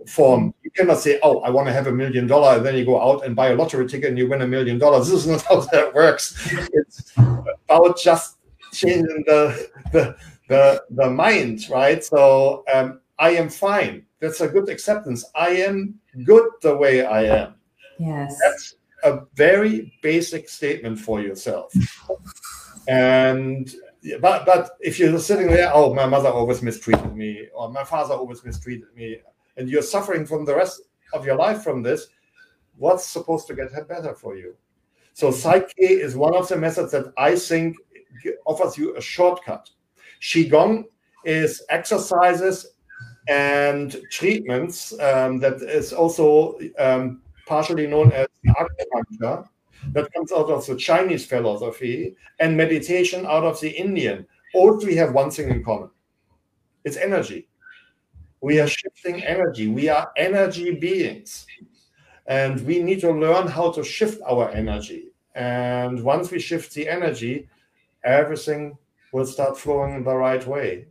form. 0.07 0.53
You 0.63 0.69
cannot 0.69 0.99
say, 0.99 1.19
"Oh, 1.23 1.39
I 1.39 1.49
want 1.49 1.67
to 1.69 1.73
have 1.73 1.87
a 1.87 1.91
million 1.91 2.27
dollar," 2.27 2.57
and 2.57 2.65
then 2.65 2.75
you 2.75 2.85
go 2.85 3.01
out 3.01 3.25
and 3.25 3.35
buy 3.35 3.47
a 3.49 3.55
lottery 3.55 3.87
ticket 3.87 4.09
and 4.09 4.17
you 4.17 4.29
win 4.29 4.43
a 4.43 4.47
million 4.47 4.77
dollars. 4.77 5.09
This 5.11 5.25
is 5.25 5.27
not 5.27 5.41
how 5.41 5.61
that 5.71 5.91
works. 5.95 6.37
It's 6.71 7.13
about 7.17 7.97
just 7.97 8.37
changing 8.71 9.23
the 9.25 9.69
the 9.91 10.15
the, 10.51 10.83
the 10.89 11.09
mind, 11.09 11.69
right? 11.69 12.03
So 12.03 12.63
um, 12.73 12.99
I 13.17 13.29
am 13.31 13.49
fine. 13.49 14.05
That's 14.19 14.41
a 14.41 14.47
good 14.47 14.67
acceptance. 14.69 15.25
I 15.33 15.49
am 15.67 15.75
good 16.25 16.47
the 16.61 16.75
way 16.75 17.05
I 17.05 17.21
am. 17.23 17.55
Yes. 17.99 18.37
That's 18.43 18.75
a 19.03 19.21
very 19.35 19.93
basic 20.03 20.49
statement 20.49 20.99
for 20.99 21.21
yourself. 21.21 21.73
And 22.87 23.73
but 24.19 24.45
but 24.45 24.71
if 24.79 24.99
you're 24.99 25.19
sitting 25.19 25.47
there, 25.47 25.71
oh, 25.73 25.93
my 25.93 26.07
mother 26.07 26.29
always 26.29 26.61
mistreated 26.61 27.15
me, 27.15 27.47
or 27.53 27.71
my 27.71 27.83
father 27.83 28.15
always 28.15 28.43
mistreated 28.43 28.91
me, 28.95 29.07
and 29.57 29.69
you're 29.69 29.89
suffering 29.95 30.25
from 30.25 30.45
the 30.45 30.55
rest 30.55 30.81
of 31.13 31.25
your 31.25 31.35
life 31.35 31.61
from 31.63 31.83
this, 31.83 32.07
what's 32.77 33.05
supposed 33.05 33.45
to 33.47 33.55
get 33.55 33.69
better 33.87 34.13
for 34.15 34.35
you? 34.35 34.55
So 35.13 35.29
Psych-K 35.31 35.83
is 35.85 36.15
one 36.15 36.35
of 36.35 36.47
the 36.47 36.57
methods 36.57 36.91
that 36.93 37.13
I 37.17 37.35
think 37.35 37.77
offers 38.45 38.77
you 38.77 38.97
a 38.97 39.01
shortcut. 39.01 39.69
Qigong 40.21 40.85
is 41.25 41.63
exercises 41.69 42.73
and 43.27 44.01
treatments 44.11 44.93
um, 44.99 45.39
that 45.39 45.61
is 45.61 45.93
also 45.93 46.57
um, 46.79 47.21
partially 47.47 47.87
known 47.87 48.11
as 48.11 48.27
acupuncture 48.47 49.47
that 49.93 50.11
comes 50.13 50.31
out 50.31 50.49
of 50.49 50.65
the 50.65 50.75
Chinese 50.75 51.25
philosophy 51.25 52.15
and 52.39 52.55
meditation 52.55 53.25
out 53.25 53.43
of 53.43 53.59
the 53.61 53.69
Indian. 53.69 54.25
All 54.53 54.79
three 54.79 54.95
have 54.95 55.13
one 55.13 55.31
thing 55.31 55.49
in 55.49 55.63
common 55.63 55.89
it's 56.83 56.97
energy. 56.97 57.47
We 58.41 58.59
are 58.59 58.67
shifting 58.67 59.23
energy. 59.23 59.67
We 59.67 59.89
are 59.89 60.11
energy 60.17 60.73
beings. 60.75 61.45
And 62.25 62.65
we 62.65 62.79
need 62.79 63.01
to 63.01 63.11
learn 63.11 63.47
how 63.47 63.71
to 63.71 63.83
shift 63.83 64.21
our 64.27 64.49
energy. 64.49 65.09
And 65.35 66.03
once 66.03 66.31
we 66.31 66.39
shift 66.39 66.73
the 66.73 66.89
energy, 66.89 67.47
everything 68.03 68.77
will 69.11 69.25
start 69.25 69.57
flowing 69.57 69.95
in 69.95 70.03
the 70.03 70.15
right 70.15 70.45
way. 70.45 70.87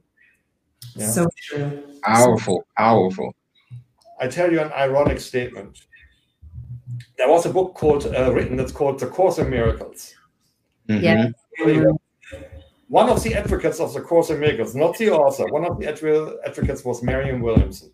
Yeah? 0.95 1.09
So 1.09 1.29
true. 1.37 1.83
Powerful, 2.03 2.66
powerful. 2.77 3.35
I 4.21 4.29
tell 4.29 4.53
you 4.53 4.61
an 4.61 4.73
ironic 4.73 5.21
statement 5.21 5.87
there 7.21 7.29
was 7.29 7.47
a 7.47 7.51
book 7.51 7.75
called 7.75 8.07
uh, 8.07 8.33
written 8.33 8.57
that's 8.57 8.73
called 8.73 8.99
The 8.99 9.07
Course 9.07 9.39
in 9.39 9.51
Miracles. 9.51 10.14
Mm-hmm. 10.89 11.05
Yeah. 11.05 11.93
One 12.89 13.09
of 13.09 13.23
the 13.23 13.35
advocates 13.35 13.79
of 13.79 13.93
the 13.93 14.01
Course 14.01 14.31
in 14.31 14.41
Miracles, 14.41 14.75
not 14.75 14.97
the 14.97 15.11
author, 15.11 15.47
one 15.49 15.64
of 15.64 15.79
the 15.79 15.87
advocates 16.45 16.85
was 16.85 17.03
Marianne 17.03 17.43
Williamson. 17.43 17.91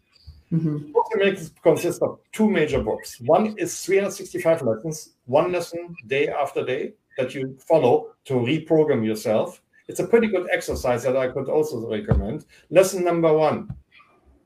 Mm-hmm. 0.53 0.93
Course 0.93 1.09
in 1.12 1.18
Miracles 1.18 1.53
consists 1.61 2.01
of 2.03 2.20
two 2.33 2.49
major 2.49 2.81
books. 2.83 3.20
One 3.20 3.59
is 3.59 3.85
365 3.85 4.62
lessons, 4.62 5.14
one 5.27 5.51
lesson 5.51 5.95
day 6.07 6.29
after 6.29 6.64
day 6.64 6.93
that 7.18 7.35
you 7.35 7.59
follow 7.59 8.12
to 8.27 8.35
reprogram 8.35 9.05
yourself. 9.05 9.61
It's 9.89 10.01
a 10.01 10.07
pretty 10.07 10.26
good 10.26 10.49
exercise 10.53 11.03
that 11.05 11.16
I 11.16 11.28
could 11.28 11.49
also 11.49 11.89
recommend. 11.89 12.47
Lesson 12.70 13.05
number 13.05 13.32
one 13.32 13.70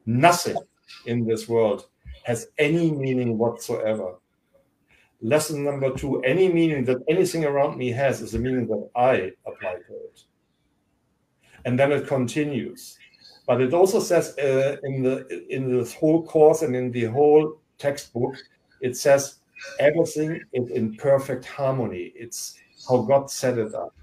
nothing 0.07 0.57
in 1.07 1.27
this 1.27 1.49
world 1.49 1.87
has 2.25 2.49
any 2.59 2.91
meaning 2.91 3.39
whatsoever. 3.39 4.17
Lesson 5.23 5.65
number 5.65 5.91
two 5.93 6.23
any 6.23 6.53
meaning 6.53 6.85
that 6.85 7.03
anything 7.09 7.45
around 7.45 7.79
me 7.79 7.91
has 7.91 8.21
is 8.21 8.33
the 8.33 8.39
meaning 8.39 8.67
that 8.67 8.91
I 8.97 9.33
apply 9.47 9.75
to 9.75 9.95
it. 9.95 10.25
And 11.65 11.79
then 11.79 11.93
it 11.93 12.07
continues. 12.07 12.99
But 13.47 13.61
it 13.61 13.75
also 13.75 14.01
says 14.01 14.37
uh, 14.39 14.77
in 14.85 15.03
the 15.03 15.45
in 15.49 15.77
this 15.77 15.95
whole 15.95 16.25
course 16.25 16.63
and 16.63 16.77
in 16.77 16.91
the 16.93 17.05
whole 17.05 17.61
textbook, 17.79 18.37
it 18.81 18.97
says 18.97 19.37
everything 19.79 20.41
is 20.53 20.71
in 20.71 20.95
perfect 20.97 21.47
harmony. 21.47 22.13
It's 22.15 22.59
how 22.89 23.03
God 23.03 23.31
set 23.31 23.59
it 23.59 23.75
up. 23.75 23.95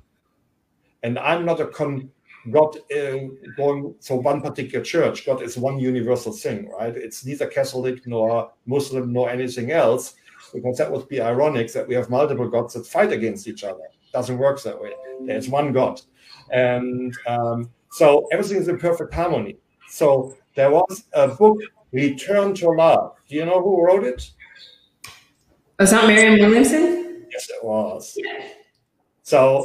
And 1.08 1.18
I'm 1.18 1.46
not 1.46 1.62
a 1.62 1.68
con 1.68 2.10
God 2.52 2.76
uh, 2.92 3.18
going 3.56 3.96
for 4.02 4.20
one 4.20 4.42
particular 4.42 4.84
church. 4.84 5.26
God 5.26 5.42
is 5.42 5.58
one 5.58 5.80
universal 5.80 6.34
thing, 6.34 6.70
right? 6.70 6.96
It's 6.98 7.26
neither 7.26 7.48
Catholic 7.48 8.06
nor 8.06 8.52
Muslim 8.66 9.14
nor 9.14 9.30
anything 9.30 9.72
else 9.72 10.16
because 10.54 10.78
that 10.78 10.92
would 10.92 11.08
be 11.08 11.22
ironic 11.22 11.72
that 11.72 11.88
we 11.88 11.96
have 11.96 12.10
multiple 12.10 12.50
gods 12.50 12.74
that 12.74 12.86
fight 12.86 13.14
against 13.14 13.48
each 13.48 13.64
other. 13.64 13.86
It 13.86 14.12
doesn't 14.12 14.38
work 14.38 14.62
that 14.64 14.82
way. 14.82 14.92
There's 15.26 15.48
one 15.48 15.72
God. 15.72 16.02
And 16.52 17.16
um, 17.26 17.70
so 17.92 18.28
everything 18.34 18.58
is 18.58 18.68
in 18.68 18.78
perfect 18.78 19.14
harmony. 19.14 19.56
So 19.88 20.36
there 20.56 20.72
was 20.72 21.06
a 21.14 21.30
book, 21.30 21.58
Return 21.94 22.54
to 22.56 22.70
Love. 22.72 23.14
Do 23.30 23.36
you 23.36 23.46
know 23.46 23.62
who 23.62 23.82
wrote 23.82 24.04
it? 24.04 24.30
Was 25.80 25.92
that 25.92 26.06
Marianne 26.06 26.40
Williamson? 26.40 27.26
Yes, 27.32 27.50
it 27.50 27.64
was. 27.64 28.18
So 29.24 29.64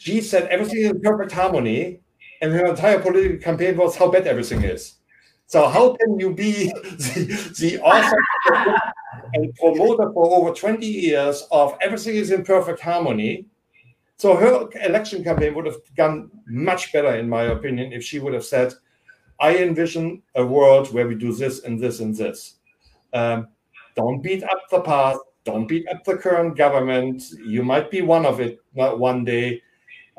she 0.00 0.22
said 0.22 0.48
everything 0.48 0.78
is 0.78 0.90
in 0.92 1.00
perfect 1.02 1.30
harmony, 1.30 2.00
and 2.40 2.52
her 2.52 2.64
entire 2.64 2.98
political 2.98 3.36
campaign 3.36 3.76
was 3.76 3.96
how 3.96 4.10
bad 4.10 4.26
everything 4.26 4.62
is. 4.62 4.94
So 5.44 5.68
how 5.68 5.94
can 5.94 6.18
you 6.18 6.32
be 6.32 6.68
the, 6.82 7.54
the 7.58 7.80
author 7.80 8.16
and 9.34 9.54
promoter 9.56 10.10
for 10.14 10.34
over 10.34 10.54
20 10.54 10.86
years 10.86 11.46
of 11.52 11.76
everything 11.82 12.16
is 12.16 12.30
in 12.30 12.44
perfect 12.44 12.80
harmony. 12.80 13.44
So 14.16 14.36
her 14.36 14.68
election 14.86 15.22
campaign 15.22 15.54
would 15.54 15.66
have 15.66 15.76
gone 15.94 16.30
much 16.46 16.94
better, 16.94 17.16
in 17.16 17.28
my 17.28 17.42
opinion, 17.42 17.92
if 17.92 18.02
she 18.02 18.20
would 18.20 18.32
have 18.32 18.44
said, 18.44 18.72
I 19.38 19.58
envision 19.58 20.22
a 20.34 20.46
world 20.46 20.94
where 20.94 21.06
we 21.06 21.14
do 21.14 21.34
this 21.34 21.62
and 21.64 21.78
this 21.78 22.00
and 22.00 22.16
this. 22.16 22.56
Um, 23.12 23.48
don't 23.96 24.22
beat 24.22 24.44
up 24.44 24.62
the 24.70 24.80
past. 24.80 25.20
Don't 25.44 25.66
beat 25.66 25.86
up 25.88 26.04
the 26.04 26.16
current 26.16 26.56
government. 26.56 27.22
You 27.44 27.62
might 27.62 27.90
be 27.90 28.00
one 28.00 28.24
of 28.24 28.40
it 28.40 28.60
one 28.72 29.26
day. 29.26 29.60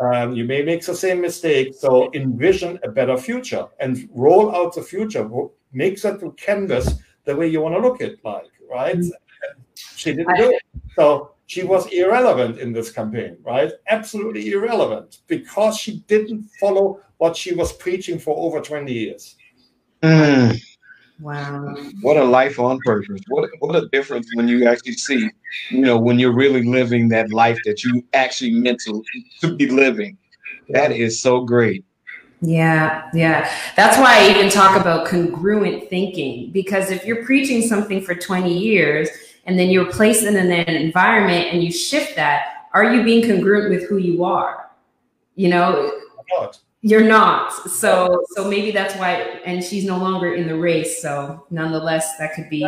Um, 0.02 0.34
you 0.34 0.45
may 0.45 0.64
make 0.64 0.84
the 0.84 0.95
same 0.95 1.22
mistake. 1.22 1.74
So 1.78 2.12
envision 2.14 2.80
a 2.84 2.89
better 2.89 3.18
future 3.18 3.68
and 3.80 4.10
roll 4.12 4.56
out 4.56 4.74
the 4.74 4.82
future. 4.82 5.30
Make 5.74 6.02
that 6.02 6.20
to 6.22 6.32
canvas 6.34 6.95
the 7.24 7.36
way 7.36 7.47
you 7.47 7.62
want 7.62 7.76
to 7.76 7.82
look 7.82 8.02
at 8.02 8.16
like 8.26 8.52
right? 8.72 8.97
Mm-hmm. 8.97 9.62
She 9.95 10.14
didn't 10.14 10.38
do 10.38 10.52
it. 10.52 10.62
So 10.95 11.32
she 11.45 11.64
was 11.64 11.88
irrelevant 11.88 12.60
in 12.60 12.72
this 12.72 12.91
campaign, 12.91 13.38
right? 13.43 13.72
Absolutely 13.89 14.52
irrelevant 14.52 15.20
because 15.28 15.78
she 15.78 15.99
didn't 16.08 16.49
follow 16.60 17.02
what 17.18 17.36
she 17.36 17.54
was 17.54 17.74
preaching 17.74 18.18
for 18.18 18.36
over 18.38 18.62
20 18.62 18.91
years. 18.91 19.36
Mm. 20.02 20.60
Wow. 21.22 21.76
What 22.01 22.17
a 22.17 22.24
life 22.24 22.59
on 22.59 22.80
purpose. 22.80 23.22
What 23.28 23.47
what 23.59 23.76
a 23.76 23.88
difference 23.89 24.28
when 24.34 24.47
you 24.47 24.67
actually 24.67 24.93
see, 24.93 25.30
you 25.69 25.82
know, 25.82 25.97
when 25.97 26.17
you're 26.17 26.34
really 26.34 26.63
living 26.63 27.09
that 27.09 27.32
life 27.32 27.59
that 27.65 27.84
you 27.84 28.03
actually 28.13 28.51
meant 28.51 28.82
to, 28.82 29.03
to 29.41 29.55
be 29.55 29.69
living. 29.69 30.17
That 30.69 30.91
is 30.91 31.22
so 31.22 31.41
great. 31.41 31.86
Yeah, 32.41 33.07
yeah. 33.13 33.53
That's 33.76 33.97
why 33.99 34.17
I 34.17 34.30
even 34.32 34.49
talk 34.49 34.80
about 34.80 35.05
congruent 35.05 35.89
thinking 35.91 36.51
because 36.51 36.89
if 36.89 37.05
you're 37.05 37.24
preaching 37.24 37.61
something 37.61 38.01
for 38.01 38.15
20 38.15 38.57
years 38.57 39.09
and 39.45 39.59
then 39.59 39.69
you're 39.69 39.91
placed 39.91 40.24
in 40.24 40.36
an 40.36 40.51
environment 40.51 41.49
and 41.51 41.63
you 41.63 41.72
shift 41.72 42.15
that, 42.15 42.67
are 42.74 42.95
you 42.95 43.03
being 43.03 43.28
congruent 43.28 43.69
with 43.69 43.88
who 43.88 43.97
you 43.97 44.24
are? 44.24 44.72
You 45.36 45.49
know, 45.49 45.91
you're 46.82 47.03
not. 47.03 47.51
So 47.69 48.23
so 48.32 48.49
maybe 48.49 48.71
that's 48.71 48.95
why 48.95 49.13
and 49.45 49.63
she's 49.63 49.86
no 49.86 49.97
longer 49.97 50.34
in 50.34 50.47
the 50.47 50.57
race. 50.57 51.01
So 51.01 51.45
nonetheless, 51.49 52.17
that 52.17 52.34
could 52.34 52.49
be 52.49 52.67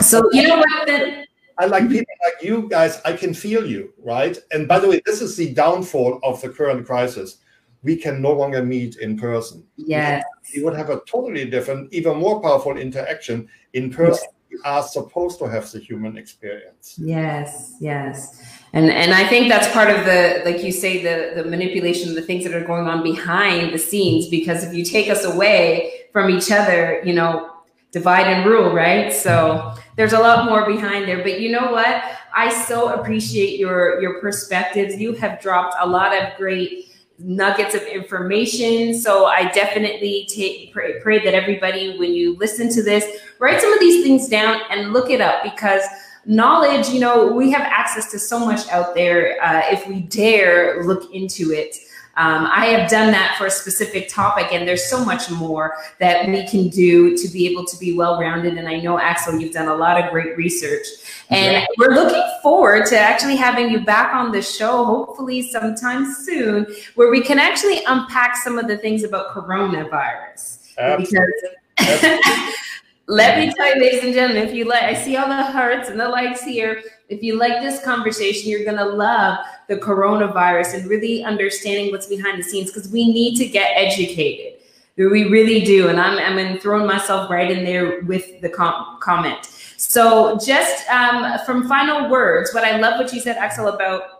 so 0.00 0.28
you 0.32 0.48
know 0.48 0.58
what 0.58 0.86
then 0.86 1.26
I 1.58 1.66
like 1.66 1.88
people 1.88 2.14
like 2.24 2.42
you 2.42 2.68
guys, 2.68 3.00
I 3.04 3.14
can 3.14 3.32
feel 3.32 3.66
you, 3.66 3.92
right? 3.98 4.38
And 4.50 4.68
by 4.68 4.78
the 4.78 4.88
way, 4.88 5.00
this 5.06 5.22
is 5.22 5.36
the 5.36 5.54
downfall 5.54 6.20
of 6.22 6.40
the 6.42 6.50
current 6.50 6.86
crisis. 6.86 7.38
We 7.82 7.96
can 7.96 8.20
no 8.20 8.32
longer 8.32 8.62
meet 8.62 8.96
in 8.96 9.16
person. 9.16 9.64
Yes. 9.76 10.22
We 10.54 10.62
would 10.62 10.76
have 10.76 10.90
a 10.90 11.00
totally 11.06 11.48
different, 11.48 11.92
even 11.94 12.18
more 12.18 12.42
powerful 12.42 12.76
interaction 12.76 13.48
in 13.72 13.90
person. 13.90 14.28
Yes. 14.28 14.50
We 14.50 14.58
are 14.64 14.82
supposed 14.82 15.38
to 15.38 15.46
have 15.46 15.70
the 15.70 15.78
human 15.78 16.18
experience. 16.18 16.98
Yes, 16.98 17.76
yes 17.80 18.65
and 18.76 18.90
and 18.90 19.12
i 19.12 19.26
think 19.26 19.48
that's 19.48 19.68
part 19.72 19.90
of 19.90 20.04
the 20.04 20.42
like 20.44 20.62
you 20.62 20.70
say 20.70 21.02
the 21.02 21.42
the 21.42 21.48
manipulation 21.48 22.14
the 22.14 22.22
things 22.22 22.44
that 22.44 22.54
are 22.54 22.66
going 22.72 22.86
on 22.86 23.02
behind 23.02 23.72
the 23.74 23.78
scenes 23.78 24.28
because 24.28 24.62
if 24.62 24.72
you 24.72 24.84
take 24.84 25.10
us 25.10 25.24
away 25.24 25.92
from 26.12 26.30
each 26.30 26.50
other 26.50 27.02
you 27.04 27.12
know 27.12 27.50
divide 27.96 28.26
and 28.26 28.44
rule 28.44 28.74
right? 28.74 29.10
So 29.10 29.74
there's 29.96 30.12
a 30.12 30.18
lot 30.18 30.44
more 30.44 30.66
behind 30.66 31.08
there. 31.08 31.22
But 31.22 31.40
you 31.40 31.50
know 31.50 31.72
what? 31.72 32.02
I 32.34 32.52
so 32.66 32.92
appreciate 32.92 33.58
your 33.58 34.00
your 34.02 34.20
perspectives. 34.20 34.96
You 34.96 35.12
have 35.14 35.40
dropped 35.40 35.76
a 35.80 35.86
lot 35.86 36.12
of 36.12 36.36
great 36.36 36.92
nuggets 37.18 37.74
of 37.74 37.82
information. 37.84 38.92
So 38.92 39.24
i 39.24 39.50
definitely 39.52 40.28
take 40.28 40.74
pray, 40.74 41.00
pray 41.00 41.24
that 41.24 41.32
everybody 41.32 41.98
when 41.98 42.12
you 42.12 42.36
listen 42.36 42.68
to 42.76 42.82
this 42.82 43.04
write 43.38 43.62
some 43.62 43.72
of 43.72 43.80
these 43.80 44.04
things 44.04 44.28
down 44.28 44.60
and 44.70 44.92
look 44.92 45.08
it 45.08 45.22
up 45.22 45.42
because 45.42 45.82
knowledge, 46.26 46.88
you 46.88 47.00
know, 47.00 47.32
we 47.32 47.50
have 47.52 47.62
access 47.62 48.10
to 48.10 48.18
so 48.18 48.38
much 48.38 48.68
out 48.68 48.94
there 48.94 49.42
uh, 49.42 49.62
if 49.70 49.86
we 49.86 50.00
dare 50.00 50.84
look 50.84 51.12
into 51.14 51.52
it. 51.52 51.76
Um, 52.18 52.48
I 52.50 52.66
have 52.66 52.90
done 52.90 53.12
that 53.12 53.34
for 53.36 53.46
a 53.46 53.50
specific 53.50 54.08
topic, 54.08 54.46
and 54.50 54.66
there's 54.66 54.86
so 54.86 55.04
much 55.04 55.30
more 55.30 55.76
that 56.00 56.26
we 56.26 56.46
can 56.46 56.68
do 56.68 57.14
to 57.14 57.28
be 57.28 57.46
able 57.46 57.66
to 57.66 57.76
be 57.76 57.92
well 57.92 58.18
rounded. 58.18 58.56
And 58.56 58.66
I 58.66 58.80
know, 58.80 58.98
Axel, 58.98 59.38
you've 59.38 59.52
done 59.52 59.68
a 59.68 59.74
lot 59.74 60.02
of 60.02 60.10
great 60.10 60.34
research. 60.34 60.86
And 61.28 61.52
yeah. 61.52 61.66
we're 61.76 61.94
looking 61.94 62.22
forward 62.42 62.86
to 62.86 62.98
actually 62.98 63.36
having 63.36 63.70
you 63.70 63.80
back 63.84 64.14
on 64.14 64.32
the 64.32 64.40
show, 64.40 64.84
hopefully 64.86 65.42
sometime 65.42 66.10
soon, 66.10 66.66
where 66.94 67.10
we 67.10 67.20
can 67.20 67.38
actually 67.38 67.84
unpack 67.86 68.36
some 68.36 68.58
of 68.58 68.66
the 68.66 68.78
things 68.78 69.04
about 69.04 69.34
coronavirus. 69.34 70.72
Absolutely. 70.78 71.50
Because 71.76 72.02
Let 73.08 73.38
me 73.38 73.52
tell 73.54 73.72
you, 73.72 73.80
ladies 73.80 74.02
and 74.02 74.12
gentlemen, 74.12 74.48
if 74.48 74.52
you 74.52 74.64
like, 74.64 74.82
I 74.82 74.94
see 74.94 75.16
all 75.16 75.28
the 75.28 75.40
hearts 75.40 75.88
and 75.88 75.98
the 75.98 76.08
likes 76.08 76.42
here. 76.42 76.82
If 77.08 77.22
you 77.22 77.38
like 77.38 77.62
this 77.62 77.84
conversation, 77.84 78.50
you're 78.50 78.64
going 78.64 78.78
to 78.78 78.84
love 78.84 79.38
the 79.68 79.76
coronavirus 79.76 80.74
and 80.74 80.90
really 80.90 81.22
understanding 81.22 81.92
what's 81.92 82.08
behind 82.08 82.36
the 82.36 82.42
scenes 82.42 82.72
because 82.72 82.90
we 82.90 83.12
need 83.12 83.36
to 83.36 83.46
get 83.46 83.70
educated. 83.76 84.60
We 84.96 85.28
really 85.28 85.64
do. 85.64 85.88
And 85.88 86.00
I'm, 86.00 86.18
I'm 86.18 86.58
throwing 86.58 86.86
myself 86.86 87.30
right 87.30 87.48
in 87.48 87.64
there 87.64 88.00
with 88.02 88.40
the 88.40 88.48
com- 88.48 88.98
comment. 89.00 89.46
So, 89.76 90.38
just 90.44 90.88
um, 90.88 91.38
from 91.44 91.68
final 91.68 92.08
words, 92.10 92.52
what 92.54 92.64
I 92.64 92.78
love 92.78 92.98
what 92.98 93.12
you 93.12 93.20
said, 93.20 93.36
Axel, 93.36 93.68
about 93.68 94.15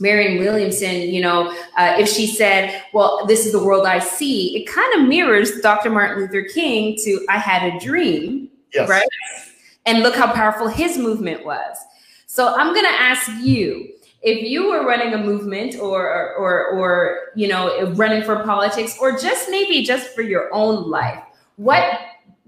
Marianne 0.00 0.38
Williamson, 0.38 1.02
you 1.02 1.20
know, 1.20 1.50
uh, 1.76 1.96
if 1.98 2.08
she 2.08 2.26
said, 2.26 2.82
well, 2.92 3.26
this 3.26 3.46
is 3.46 3.52
the 3.52 3.62
world 3.62 3.86
I 3.86 3.98
see, 3.98 4.56
it 4.56 4.66
kind 4.66 5.00
of 5.00 5.08
mirrors 5.08 5.60
Dr. 5.60 5.90
Martin 5.90 6.22
Luther 6.22 6.42
King 6.42 6.96
to 7.04 7.24
I 7.28 7.38
had 7.38 7.74
a 7.74 7.78
dream, 7.80 8.48
yes. 8.72 8.88
right? 8.88 9.08
And 9.86 10.02
look 10.02 10.14
how 10.14 10.32
powerful 10.32 10.68
his 10.68 10.98
movement 10.98 11.44
was. 11.44 11.76
So 12.26 12.54
I'm 12.54 12.74
going 12.74 12.86
to 12.86 12.92
ask 12.92 13.30
you, 13.40 13.88
if 14.22 14.42
you 14.42 14.68
were 14.68 14.84
running 14.84 15.14
a 15.14 15.18
movement 15.18 15.76
or, 15.76 16.08
or, 16.08 16.34
or, 16.34 16.66
or, 16.70 17.18
you 17.36 17.48
know, 17.48 17.90
running 17.92 18.22
for 18.22 18.42
politics 18.44 18.96
or 19.00 19.16
just 19.16 19.48
maybe 19.50 19.84
just 19.84 20.14
for 20.14 20.22
your 20.22 20.52
own 20.52 20.90
life, 20.90 21.22
what 21.56 22.00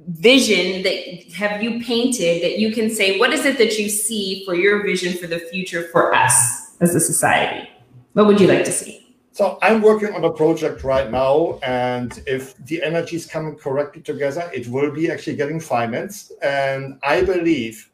vision 0.09 0.82
that 0.82 1.32
have 1.32 1.62
you 1.62 1.80
painted 1.82 2.42
that 2.42 2.59
you 2.59 2.72
can 2.72 2.90
say, 2.90 3.18
what 3.18 3.32
is 3.32 3.44
it 3.44 3.59
that 3.59 3.78
you 3.78 3.88
see 3.88 4.44
for 4.44 4.55
your 4.55 4.82
vision 4.82 5.16
for 5.16 5.26
the 5.26 5.38
future 5.38 5.84
for 5.92 6.14
us? 6.14 6.69
As 6.81 6.95
a 6.95 7.01
society? 7.01 7.68
What 8.14 8.26
would 8.26 8.41
you 8.41 8.49
like 8.49 8.64
to 8.64 8.72
see? 8.72 9.16
So 9.33 9.59
I'm 9.62 9.81
working 9.81 10.12
on 10.12 10.24
a 10.24 10.33
project 10.33 10.83
right 10.83 11.11
now, 11.11 11.59
and 11.62 12.22
if 12.26 12.57
the 12.66 12.83
energies 12.83 13.26
come 13.26 13.55
correctly 13.57 14.03
together, 14.03 14.51
it 14.53 14.66
will 14.66 14.91
be 14.91 15.11
actually 15.11 15.37
getting 15.37 15.61
financed. 15.61 16.33
And 16.43 16.99
I 17.05 17.22
believe 17.22 17.91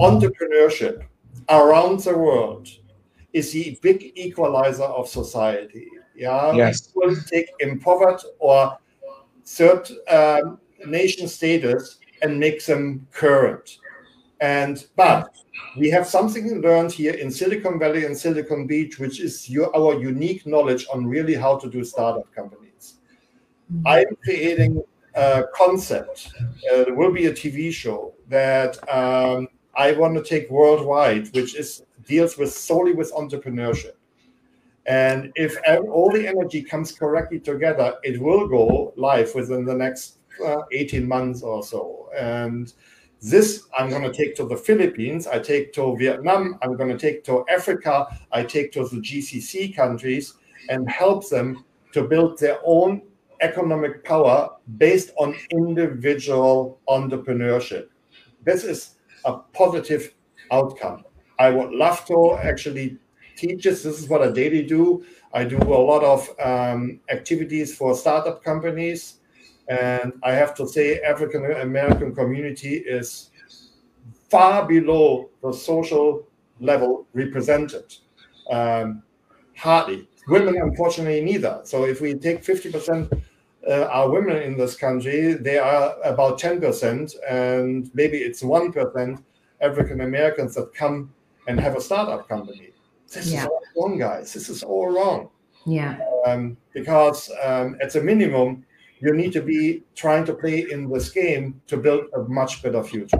entrepreneurship 0.00 1.04
around 1.50 2.00
the 2.00 2.16
world 2.16 2.68
is 3.32 3.52
the 3.52 3.78
big 3.82 4.12
equalizer 4.16 4.84
of 4.84 5.08
society. 5.08 5.88
Yeah, 6.14 6.52
yes. 6.52 6.90
will 6.94 7.16
take 7.30 7.48
impoverished 7.60 8.26
or 8.38 8.76
third 9.44 9.90
um, 10.08 10.58
nation 10.86 11.28
status 11.28 11.98
and 12.22 12.38
make 12.38 12.64
them 12.64 13.06
current. 13.12 13.78
And 14.40 14.84
but 14.96 15.34
we 15.76 15.90
have 15.90 16.06
something 16.06 16.60
learned 16.60 16.92
here 16.92 17.14
in 17.14 17.30
Silicon 17.30 17.78
Valley 17.78 18.04
and 18.04 18.16
Silicon 18.16 18.66
Beach, 18.66 18.98
which 18.98 19.20
is 19.20 19.48
your, 19.48 19.74
our 19.76 20.00
unique 20.00 20.46
knowledge 20.46 20.86
on 20.92 21.06
really 21.06 21.34
how 21.34 21.56
to 21.58 21.68
do 21.70 21.84
startup 21.84 22.32
companies. 22.34 22.94
Mm-hmm. 23.72 23.86
I'm 23.86 24.16
creating 24.22 24.82
a 25.14 25.44
concept. 25.54 26.32
Uh, 26.40 26.84
there 26.84 26.94
will 26.94 27.12
be 27.12 27.26
a 27.26 27.32
TV 27.32 27.72
show 27.72 28.14
that 28.28 28.76
um, 28.92 29.48
I 29.74 29.92
want 29.92 30.14
to 30.16 30.22
take 30.22 30.50
worldwide, 30.50 31.34
which 31.34 31.54
is 31.54 31.84
deals 32.06 32.36
with 32.36 32.52
solely 32.52 32.92
with 32.92 33.12
entrepreneurship. 33.12 33.92
And 34.86 35.32
if 35.36 35.56
all 35.88 36.10
the 36.10 36.26
energy 36.26 36.62
comes 36.62 36.92
correctly 36.92 37.38
together, 37.38 37.94
it 38.02 38.20
will 38.20 38.48
go 38.48 38.92
live 38.96 39.32
within 39.34 39.64
the 39.64 39.74
next 39.74 40.18
uh, 40.44 40.62
18 40.72 41.06
months 41.06 41.42
or 41.42 41.62
so. 41.62 42.08
And 42.18 42.72
this 43.22 43.68
I'm 43.78 43.88
going 43.88 44.02
to 44.02 44.12
take 44.12 44.34
to 44.36 44.44
the 44.44 44.56
Philippines, 44.56 45.26
I 45.26 45.38
take 45.38 45.72
to 45.74 45.96
Vietnam, 45.96 46.58
I'm 46.60 46.76
going 46.76 46.90
to 46.90 46.98
take 46.98 47.22
to 47.24 47.44
Africa, 47.48 48.06
I 48.32 48.42
take 48.42 48.72
to 48.72 48.88
the 48.88 48.96
GCC 48.96 49.74
countries 49.76 50.34
and 50.68 50.90
help 50.90 51.28
them 51.28 51.64
to 51.92 52.02
build 52.02 52.38
their 52.38 52.58
own 52.64 53.02
economic 53.40 54.04
power 54.04 54.50
based 54.76 55.12
on 55.18 55.36
individual 55.50 56.80
entrepreneurship. 56.88 57.88
This 58.44 58.64
is 58.64 58.96
a 59.24 59.38
positive 59.38 60.14
outcome. 60.50 61.04
I 61.38 61.50
would 61.50 61.72
love 61.72 62.04
to 62.06 62.36
actually 62.42 62.98
teach 63.36 63.64
this. 63.64 63.84
This 63.84 64.00
is 64.00 64.08
what 64.08 64.22
I 64.22 64.30
daily 64.30 64.64
do. 64.64 65.04
I 65.32 65.44
do 65.44 65.58
a 65.58 65.82
lot 65.90 66.02
of 66.02 66.28
um, 66.40 67.00
activities 67.08 67.74
for 67.74 67.94
startup 67.94 68.42
companies 68.44 69.20
and 69.72 70.12
I 70.22 70.32
have 70.32 70.54
to 70.56 70.66
say, 70.66 71.00
African 71.00 71.44
American 71.68 72.14
community 72.14 72.74
is 72.76 73.30
far 74.30 74.66
below 74.66 75.30
the 75.42 75.52
social 75.52 76.26
level 76.60 77.06
represented. 77.14 77.94
Um, 78.50 79.02
hardly. 79.56 80.08
Women, 80.28 80.56
unfortunately, 80.56 81.20
neither. 81.20 81.60
So 81.64 81.84
if 81.84 82.00
we 82.00 82.14
take 82.14 82.44
50% 82.44 83.22
uh, 83.68 83.88
are 83.96 84.10
women 84.10 84.36
in 84.36 84.56
this 84.56 84.76
country, 84.76 85.34
they 85.34 85.58
are 85.58 85.94
about 86.04 86.38
10%, 86.38 87.14
and 87.28 87.90
maybe 87.94 88.18
it's 88.18 88.42
1% 88.42 89.22
African 89.60 90.00
Americans 90.00 90.54
that 90.54 90.74
come 90.74 91.12
and 91.48 91.58
have 91.58 91.76
a 91.76 91.80
startup 91.80 92.28
company. 92.28 92.70
This 93.12 93.32
yeah. 93.32 93.40
is 93.40 93.46
all 93.46 93.62
wrong, 93.76 93.98
guys. 93.98 94.32
This 94.32 94.48
is 94.48 94.62
all 94.62 94.90
wrong. 94.90 95.28
Yeah. 95.66 95.98
Um, 96.26 96.56
because 96.72 97.30
um, 97.42 97.76
at 97.80 97.92
the 97.92 98.02
minimum, 98.02 98.64
you 99.02 99.12
need 99.14 99.32
to 99.32 99.42
be 99.42 99.82
trying 99.94 100.24
to 100.26 100.32
play 100.32 100.70
in 100.70 100.88
this 100.88 101.10
game 101.10 101.60
to 101.66 101.76
build 101.76 102.04
a 102.14 102.22
much 102.22 102.62
better 102.62 102.82
future. 102.84 103.18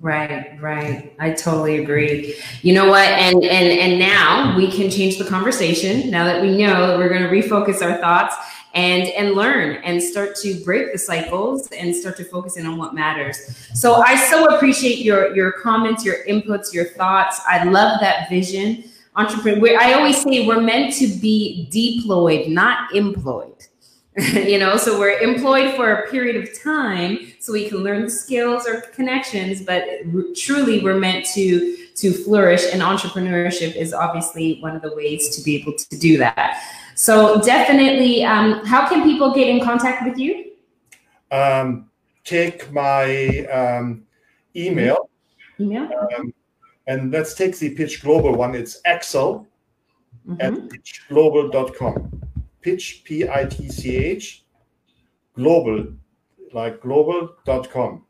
Right, 0.00 0.60
right. 0.60 1.14
I 1.18 1.30
totally 1.30 1.82
agree. 1.82 2.34
You 2.62 2.74
know 2.74 2.88
what? 2.88 3.08
And 3.08 3.42
and 3.42 3.80
and 3.80 3.98
now 3.98 4.54
we 4.56 4.70
can 4.70 4.90
change 4.90 5.18
the 5.18 5.24
conversation. 5.24 6.10
Now 6.10 6.24
that 6.24 6.42
we 6.42 6.58
know 6.58 6.88
that 6.88 6.98
we're 6.98 7.08
going 7.08 7.22
to 7.22 7.28
refocus 7.28 7.80
our 7.80 7.98
thoughts 7.98 8.34
and 8.74 9.04
and 9.10 9.32
learn 9.34 9.76
and 9.76 10.02
start 10.02 10.36
to 10.42 10.62
break 10.62 10.92
the 10.92 10.98
cycles 10.98 11.68
and 11.68 11.94
start 11.94 12.16
to 12.18 12.24
focus 12.24 12.56
in 12.58 12.66
on 12.66 12.76
what 12.76 12.94
matters. 12.94 13.38
So 13.72 13.94
I 13.94 14.16
so 14.16 14.54
appreciate 14.54 14.98
your 14.98 15.34
your 15.34 15.52
comments, 15.52 16.04
your 16.04 16.16
inputs, 16.26 16.72
your 16.74 16.86
thoughts. 16.86 17.40
I 17.46 17.64
love 17.64 18.00
that 18.00 18.28
vision. 18.28 18.84
Entrepreneur. 19.16 19.78
I 19.78 19.94
always 19.94 20.20
say 20.20 20.46
we're 20.46 20.60
meant 20.60 20.92
to 20.96 21.06
be 21.06 21.68
deployed, 21.70 22.48
not 22.48 22.94
employed 22.94 23.68
you 24.32 24.58
know, 24.58 24.76
so 24.76 24.98
we're 24.98 25.18
employed 25.18 25.74
for 25.74 25.92
a 25.92 26.10
period 26.10 26.36
of 26.36 26.62
time 26.62 27.18
so 27.40 27.52
we 27.52 27.68
can 27.68 27.78
learn 27.78 28.02
the 28.02 28.10
skills 28.10 28.66
or 28.66 28.82
connections, 28.92 29.62
but 29.62 29.84
truly 30.36 30.82
we're 30.82 30.98
meant 30.98 31.26
to 31.34 31.76
to 31.96 32.12
flourish 32.12 32.64
and 32.72 32.82
entrepreneurship 32.82 33.74
is 33.76 33.92
obviously 33.92 34.60
one 34.60 34.74
of 34.74 34.82
the 34.82 34.94
ways 34.96 35.36
to 35.36 35.42
be 35.42 35.56
able 35.56 35.72
to 35.76 35.98
do 35.98 36.18
that. 36.18 36.60
So 36.96 37.40
definitely, 37.40 38.24
um, 38.24 38.64
how 38.64 38.88
can 38.88 39.02
people 39.02 39.32
get 39.32 39.48
in 39.48 39.62
contact 39.64 40.04
with 40.04 40.18
you? 40.18 40.52
Um, 41.30 41.90
take 42.24 42.70
my 42.72 43.46
um, 43.46 44.04
email. 44.54 45.08
Email. 45.58 45.88
Um, 46.16 46.34
and 46.86 47.12
let's 47.12 47.34
take 47.34 47.58
the 47.58 47.70
Pitch 47.74 48.02
Global 48.02 48.34
one. 48.34 48.54
It's 48.54 48.80
Axel 48.84 49.46
mm-hmm. 50.28 50.40
at 50.40 50.52
pitchglobal.com. 50.52 52.23
Pitch, 52.64 53.02
P 53.04 53.28
I 53.28 53.44
T 53.44 53.68
C 53.68 53.96
H, 53.96 54.44
global, 55.34 55.86
like 56.54 56.80
global.com. 56.80 58.02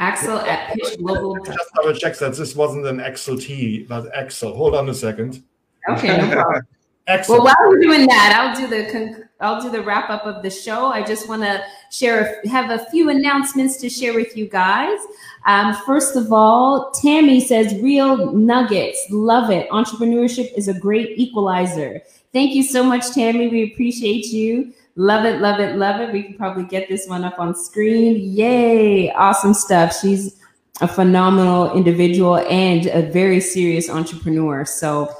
Axel 0.00 0.38
at 0.38 0.74
Pitch 0.74 0.98
Global. 0.98 1.36
Just 1.44 1.70
double 1.74 1.92
check 1.92 2.16
that 2.18 2.34
this 2.34 2.56
wasn't 2.56 2.86
an 2.86 2.98
Axel 3.00 3.38
T, 3.38 3.84
but 3.88 4.12
Axel. 4.16 4.56
Hold 4.56 4.74
on 4.74 4.88
a 4.88 4.94
second. 4.94 5.44
Okay, 5.88 6.16
no 6.16 6.30
problem. 6.32 6.62
Excellent. 7.06 7.44
Well, 7.44 7.54
while 7.54 7.70
we're 7.70 7.80
doing 7.80 8.06
that, 8.06 8.36
I'll 8.36 8.56
do 8.56 8.66
the 8.66 9.28
I'll 9.40 9.60
do 9.60 9.70
the 9.70 9.82
wrap 9.82 10.10
up 10.10 10.26
of 10.26 10.42
the 10.42 10.50
show. 10.50 10.86
I 10.86 11.02
just 11.02 11.28
want 11.28 11.42
to 11.42 11.62
share 11.90 12.40
have 12.46 12.70
a 12.70 12.84
few 12.90 13.10
announcements 13.10 13.76
to 13.78 13.88
share 13.88 14.14
with 14.14 14.36
you 14.36 14.48
guys. 14.48 14.98
Um, 15.46 15.74
first 15.86 16.16
of 16.16 16.32
all, 16.32 16.90
Tammy 16.90 17.40
says 17.40 17.74
real 17.82 18.32
nuggets, 18.32 18.98
love 19.10 19.50
it. 19.50 19.68
Entrepreneurship 19.70 20.52
is 20.56 20.68
a 20.68 20.74
great 20.74 21.18
equalizer. 21.18 22.02
Thank 22.32 22.54
you 22.54 22.62
so 22.62 22.84
much, 22.84 23.10
Tammy. 23.12 23.48
We 23.48 23.72
appreciate 23.72 24.26
you. 24.26 24.72
Love 24.96 25.24
it, 25.24 25.40
love 25.40 25.60
it, 25.60 25.76
love 25.76 26.00
it. 26.00 26.12
We 26.12 26.22
can 26.22 26.34
probably 26.34 26.64
get 26.64 26.88
this 26.88 27.08
one 27.08 27.24
up 27.24 27.38
on 27.38 27.54
screen. 27.54 28.16
Yay! 28.20 29.10
Awesome 29.12 29.54
stuff. 29.54 29.98
She's 29.98 30.38
a 30.80 30.88
phenomenal 30.88 31.72
individual 31.76 32.38
and 32.38 32.86
a 32.86 33.02
very 33.10 33.40
serious 33.40 33.88
entrepreneur. 33.88 34.64
So. 34.64 35.12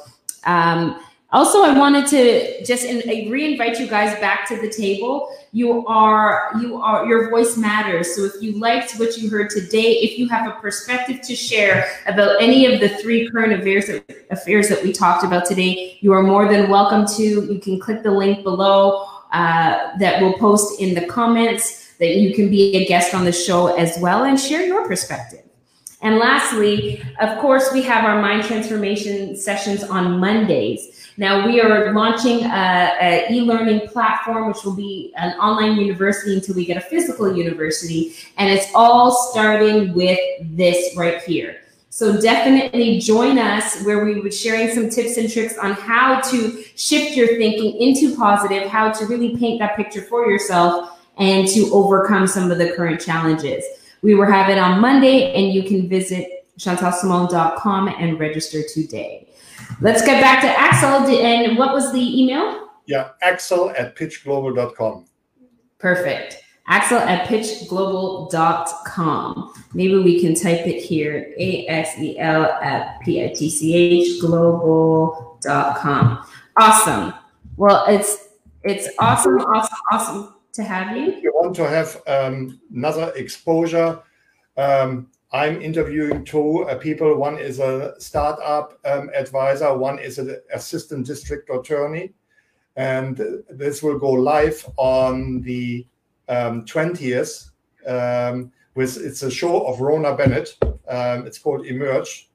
Um, 0.44 0.98
also, 1.32 1.62
I 1.62 1.78
wanted 1.78 2.08
to 2.08 2.64
just 2.64 2.84
in, 2.84 3.30
re-invite 3.30 3.78
you 3.78 3.86
guys 3.86 4.18
back 4.18 4.48
to 4.48 4.56
the 4.56 4.68
table. 4.68 5.32
You 5.52 5.86
are 5.86 6.50
you 6.60 6.80
are 6.80 7.06
your 7.06 7.30
voice 7.30 7.56
matters. 7.56 8.16
So 8.16 8.24
if 8.24 8.42
you 8.42 8.58
liked 8.58 8.98
what 8.98 9.16
you 9.16 9.30
heard 9.30 9.50
today, 9.50 9.92
if 9.98 10.18
you 10.18 10.28
have 10.28 10.48
a 10.48 10.60
perspective 10.60 11.20
to 11.22 11.36
share 11.36 11.86
about 12.06 12.42
any 12.42 12.66
of 12.66 12.80
the 12.80 12.88
three 13.00 13.30
current 13.30 13.52
affairs 13.52 13.86
that, 13.86 14.26
affairs 14.30 14.68
that 14.70 14.82
we 14.82 14.92
talked 14.92 15.24
about 15.24 15.46
today, 15.46 15.98
you 16.00 16.12
are 16.12 16.22
more 16.22 16.48
than 16.48 16.68
welcome 16.68 17.06
to. 17.16 17.22
You 17.22 17.60
can 17.60 17.78
click 17.78 18.02
the 18.02 18.10
link 18.10 18.42
below 18.42 19.06
uh, 19.32 19.96
that 19.98 20.20
we'll 20.20 20.38
post 20.38 20.80
in 20.80 20.94
the 20.94 21.06
comments. 21.06 21.94
That 21.98 22.16
you 22.16 22.34
can 22.34 22.50
be 22.50 22.74
a 22.76 22.86
guest 22.86 23.14
on 23.14 23.24
the 23.24 23.32
show 23.32 23.76
as 23.76 23.98
well 24.00 24.24
and 24.24 24.40
share 24.40 24.66
your 24.66 24.88
perspective. 24.88 25.42
And 26.02 26.18
lastly, 26.18 27.02
of 27.20 27.38
course, 27.38 27.70
we 27.72 27.82
have 27.82 28.04
our 28.04 28.22
mind 28.22 28.44
transformation 28.44 29.36
sessions 29.36 29.84
on 29.84 30.18
Mondays. 30.18 30.99
Now 31.20 31.46
we 31.46 31.60
are 31.60 31.92
launching 31.92 32.44
a, 32.44 32.96
a 32.98 33.26
e-learning 33.30 33.88
platform, 33.88 34.48
which 34.48 34.64
will 34.64 34.74
be 34.74 35.12
an 35.18 35.38
online 35.38 35.76
university 35.76 36.32
until 36.32 36.54
we 36.54 36.64
get 36.64 36.78
a 36.78 36.80
physical 36.80 37.36
university. 37.36 38.14
And 38.38 38.48
it's 38.48 38.72
all 38.74 39.12
starting 39.30 39.92
with 39.92 40.18
this 40.40 40.96
right 40.96 41.22
here. 41.22 41.60
So 41.90 42.18
definitely 42.18 43.00
join 43.00 43.36
us 43.36 43.82
where 43.82 44.02
we 44.02 44.18
were 44.18 44.30
sharing 44.30 44.70
some 44.70 44.88
tips 44.88 45.18
and 45.18 45.30
tricks 45.30 45.58
on 45.58 45.72
how 45.72 46.22
to 46.30 46.64
shift 46.76 47.14
your 47.14 47.26
thinking 47.26 47.78
into 47.78 48.16
positive, 48.16 48.70
how 48.70 48.90
to 48.90 49.04
really 49.04 49.36
paint 49.36 49.58
that 49.58 49.76
picture 49.76 50.00
for 50.00 50.26
yourself 50.26 51.00
and 51.18 51.46
to 51.48 51.68
overcome 51.74 52.28
some 52.28 52.50
of 52.50 52.56
the 52.56 52.72
current 52.72 52.98
challenges. 52.98 53.62
We 54.00 54.14
will 54.14 54.24
have 54.24 54.48
it 54.48 54.56
on 54.56 54.80
Monday 54.80 55.34
and 55.34 55.52
you 55.52 55.64
can 55.64 55.86
visit 55.86 56.46
chantalsimone.com 56.58 57.88
and 57.88 58.18
register 58.18 58.62
today. 58.72 59.26
Let's 59.80 60.04
get 60.04 60.20
back 60.20 60.42
to 60.42 60.48
Axel. 60.48 60.90
And 60.90 61.56
what 61.58 61.72
was 61.72 61.92
the 61.92 62.20
email? 62.20 62.68
Yeah, 62.86 63.10
axel 63.22 63.70
at 63.70 63.96
pitchglobal.com. 63.96 65.06
Perfect. 65.78 66.42
Axel 66.66 66.98
at 66.98 67.28
pitchglobal.com. 67.28 69.54
Maybe 69.74 69.98
we 69.98 70.20
can 70.20 70.34
type 70.34 70.66
it 70.66 70.82
here 70.82 71.32
A 71.38 71.66
X 71.66 71.98
E 71.98 72.18
L 72.18 72.44
at 72.44 73.00
P 73.00 73.24
I 73.24 73.28
T 73.28 73.48
C 73.50 73.74
H 73.74 74.20
global.com. 74.20 76.26
Awesome. 76.58 77.14
Well, 77.56 77.84
it's 77.88 78.28
it's 78.62 78.88
awesome, 78.98 79.38
awesome, 79.38 79.78
awesome 79.90 80.34
to 80.52 80.62
have 80.62 80.94
you. 80.96 81.12
If 81.12 81.22
you 81.22 81.32
want 81.34 81.56
to 81.56 81.68
have 81.68 82.00
um, 82.06 82.60
another 82.74 83.12
exposure, 83.16 84.00
um, 84.56 85.08
I'm 85.32 85.62
interviewing 85.62 86.24
two 86.24 86.62
uh, 86.64 86.76
people. 86.76 87.16
One 87.16 87.38
is 87.38 87.60
a 87.60 87.94
startup 88.00 88.78
um, 88.84 89.10
advisor, 89.14 89.76
one 89.76 89.98
is 89.98 90.18
an 90.18 90.40
assistant 90.52 91.06
district 91.06 91.50
attorney. 91.50 92.12
And 92.76 93.20
this 93.48 93.82
will 93.82 93.98
go 93.98 94.10
live 94.10 94.64
on 94.76 95.42
the 95.42 95.86
um, 96.28 96.64
20th. 96.64 97.50
Um, 97.86 98.52
with 98.74 98.96
it's 98.96 99.22
a 99.22 99.30
show 99.30 99.66
of 99.66 99.80
Rona 99.80 100.16
Bennett. 100.16 100.56
Um, 100.88 101.26
it's 101.26 101.38
called 101.38 101.66
Emerge, 101.66 102.30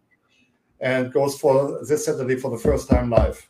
and 0.80 1.12
goes 1.12 1.40
for 1.40 1.84
this 1.86 2.06
Saturday 2.06 2.36
for 2.36 2.52
the 2.52 2.58
first 2.58 2.90
time 2.90 3.10
live. 3.10 3.46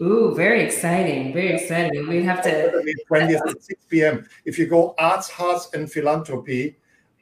Ooh, 0.00 0.34
very 0.34 0.62
exciting! 0.62 1.32
Very 1.32 1.52
exciting. 1.54 2.08
We 2.08 2.24
have 2.24 2.42
to. 2.42 2.72
20th 3.10 3.48
at 3.48 3.62
6 3.62 3.84
p.m. 3.88 4.26
If 4.44 4.58
you 4.58 4.66
go 4.66 4.94
Arts, 4.98 5.30
Hearts, 5.30 5.70
and 5.74 5.90
Philanthropy, 5.90 6.76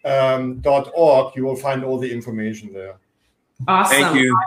um, 0.04 0.62
.org, 0.64 1.36
you 1.36 1.44
will 1.44 1.56
find 1.56 1.84
all 1.84 1.98
the 1.98 2.10
information 2.10 2.72
there. 2.72 2.96
Awesome. 3.68 4.02
Thank 4.02 4.16
you. 4.16 4.38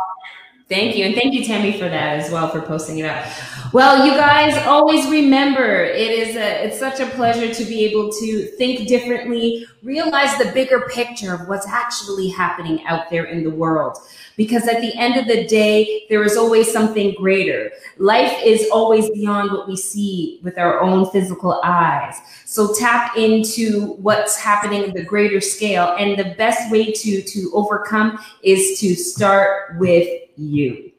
Thank 0.69 0.95
you. 0.95 1.05
And 1.05 1.13
thank 1.13 1.33
you, 1.33 1.43
Tammy, 1.43 1.73
for 1.73 1.89
that 1.89 2.19
as 2.19 2.31
well, 2.31 2.49
for 2.49 2.61
posting 2.61 2.97
it 2.97 3.05
up. 3.05 3.25
Well, 3.73 4.07
you 4.07 4.13
guys 4.13 4.55
always 4.65 5.07
remember 5.07 5.83
it 5.83 6.09
is 6.09 6.35
a, 6.35 6.65
it's 6.65 6.79
such 6.79 6.99
a 6.99 7.05
pleasure 7.07 7.53
to 7.53 7.65
be 7.65 7.85
able 7.85 8.11
to 8.11 8.45
think 8.57 8.87
differently, 8.87 9.65
realize 9.83 10.35
the 10.37 10.51
bigger 10.51 10.87
picture 10.91 11.33
of 11.33 11.47
what's 11.47 11.67
actually 11.67 12.29
happening 12.29 12.83
out 12.85 13.09
there 13.09 13.25
in 13.25 13.43
the 13.43 13.51
world. 13.51 13.97
Because 14.35 14.67
at 14.67 14.81
the 14.81 14.95
end 14.97 15.17
of 15.17 15.27
the 15.27 15.45
day, 15.45 16.05
there 16.09 16.23
is 16.23 16.37
always 16.37 16.71
something 16.71 17.13
greater. 17.15 17.71
Life 17.97 18.33
is 18.43 18.67
always 18.71 19.09
beyond 19.11 19.51
what 19.51 19.67
we 19.67 19.75
see 19.75 20.39
with 20.43 20.57
our 20.57 20.81
own 20.81 21.09
physical 21.11 21.61
eyes. 21.63 22.15
So 22.45 22.73
tap 22.73 23.15
into 23.17 23.93
what's 23.95 24.37
happening 24.37 24.83
in 24.83 24.93
the 24.93 25.03
greater 25.03 25.39
scale. 25.39 25.95
And 25.99 26.17
the 26.17 26.35
best 26.35 26.71
way 26.71 26.91
to, 26.91 27.21
to 27.21 27.51
overcome 27.53 28.19
is 28.41 28.79
to 28.79 28.95
start 28.95 29.77
with 29.77 30.07
you. 30.35 30.91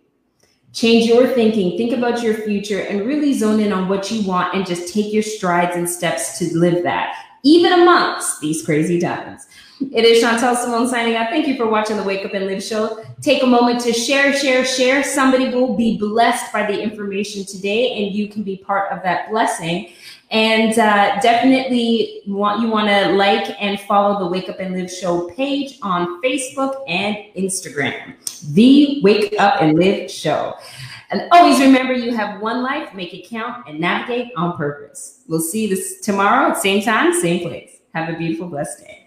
Change 0.73 1.07
your 1.07 1.29
thinking, 1.29 1.77
think 1.77 1.93
about 1.93 2.21
your 2.21 2.35
future, 2.35 2.81
and 2.81 3.07
really 3.07 3.33
zone 3.33 3.61
in 3.61 3.73
on 3.73 3.89
what 3.89 4.11
you 4.11 4.27
want 4.27 4.55
and 4.55 4.67
just 4.67 4.93
take 4.93 5.13
your 5.13 5.23
strides 5.23 5.77
and 5.77 5.89
steps 5.89 6.37
to 6.39 6.53
live 6.57 6.83
that, 6.83 7.15
even 7.45 7.73
amongst 7.73 8.41
these 8.41 8.65
crazy 8.65 8.99
times. 9.01 9.47
It 9.93 10.05
is 10.05 10.21
Chantal 10.21 10.55
Simone 10.55 10.89
signing 10.89 11.17
out. 11.17 11.31
Thank 11.31 11.47
you 11.47 11.57
for 11.57 11.67
watching 11.67 11.97
the 11.97 12.03
Wake 12.03 12.25
Up 12.25 12.35
and 12.35 12.47
Live 12.47 12.63
show. 12.63 13.05
Take 13.21 13.43
a 13.43 13.47
moment 13.47 13.81
to 13.81 13.93
share, 13.93 14.33
share, 14.33 14.65
share. 14.65 15.03
Somebody 15.03 15.49
will 15.49 15.77
be 15.77 15.99
blessed 15.99 16.53
by 16.53 16.67
the 16.67 16.81
information 16.81 17.45
today, 17.45 18.05
and 18.05 18.15
you 18.15 18.29
can 18.29 18.43
be 18.43 18.57
part 18.57 18.93
of 18.93 19.03
that 19.03 19.31
blessing. 19.31 19.91
And 20.31 20.79
uh, 20.79 21.21
definitely 21.21 22.23
want 22.27 22.61
you 22.61 22.69
want 22.69 22.89
to 22.89 23.13
like 23.13 23.61
and 23.61 23.79
follow 23.81 24.19
the 24.19 24.27
Wake 24.27 24.49
Up 24.49 24.59
and 24.61 24.75
Live 24.75 24.91
Show 24.91 25.31
page 25.31 25.79
on 25.83 26.23
Facebook 26.23 26.83
and 26.89 27.17
Instagram. 27.37 28.15
The 28.55 29.01
Wake 29.03 29.35
Up 29.39 29.61
and 29.61 29.79
Live 29.79 30.11
Show. 30.11 30.55
And 31.11 31.29
always 31.31 31.61
remember 31.61 31.93
you 31.93 32.15
have 32.17 32.41
one 32.41 32.63
life, 32.63 32.93
make 32.95 33.15
it 33.15 33.29
count, 33.29 33.69
and 33.69 33.79
navigate 33.79 34.33
on 34.37 34.57
purpose. 34.57 35.21
We'll 35.29 35.41
see 35.41 35.63
you 35.63 35.77
this 35.77 36.01
tomorrow, 36.01 36.55
same 36.55 36.83
time, 36.83 37.13
same 37.21 37.47
place. 37.47 37.79
Have 37.95 38.13
a 38.13 38.19
beautiful, 38.19 38.49
blessed 38.49 38.81
day. 38.81 39.04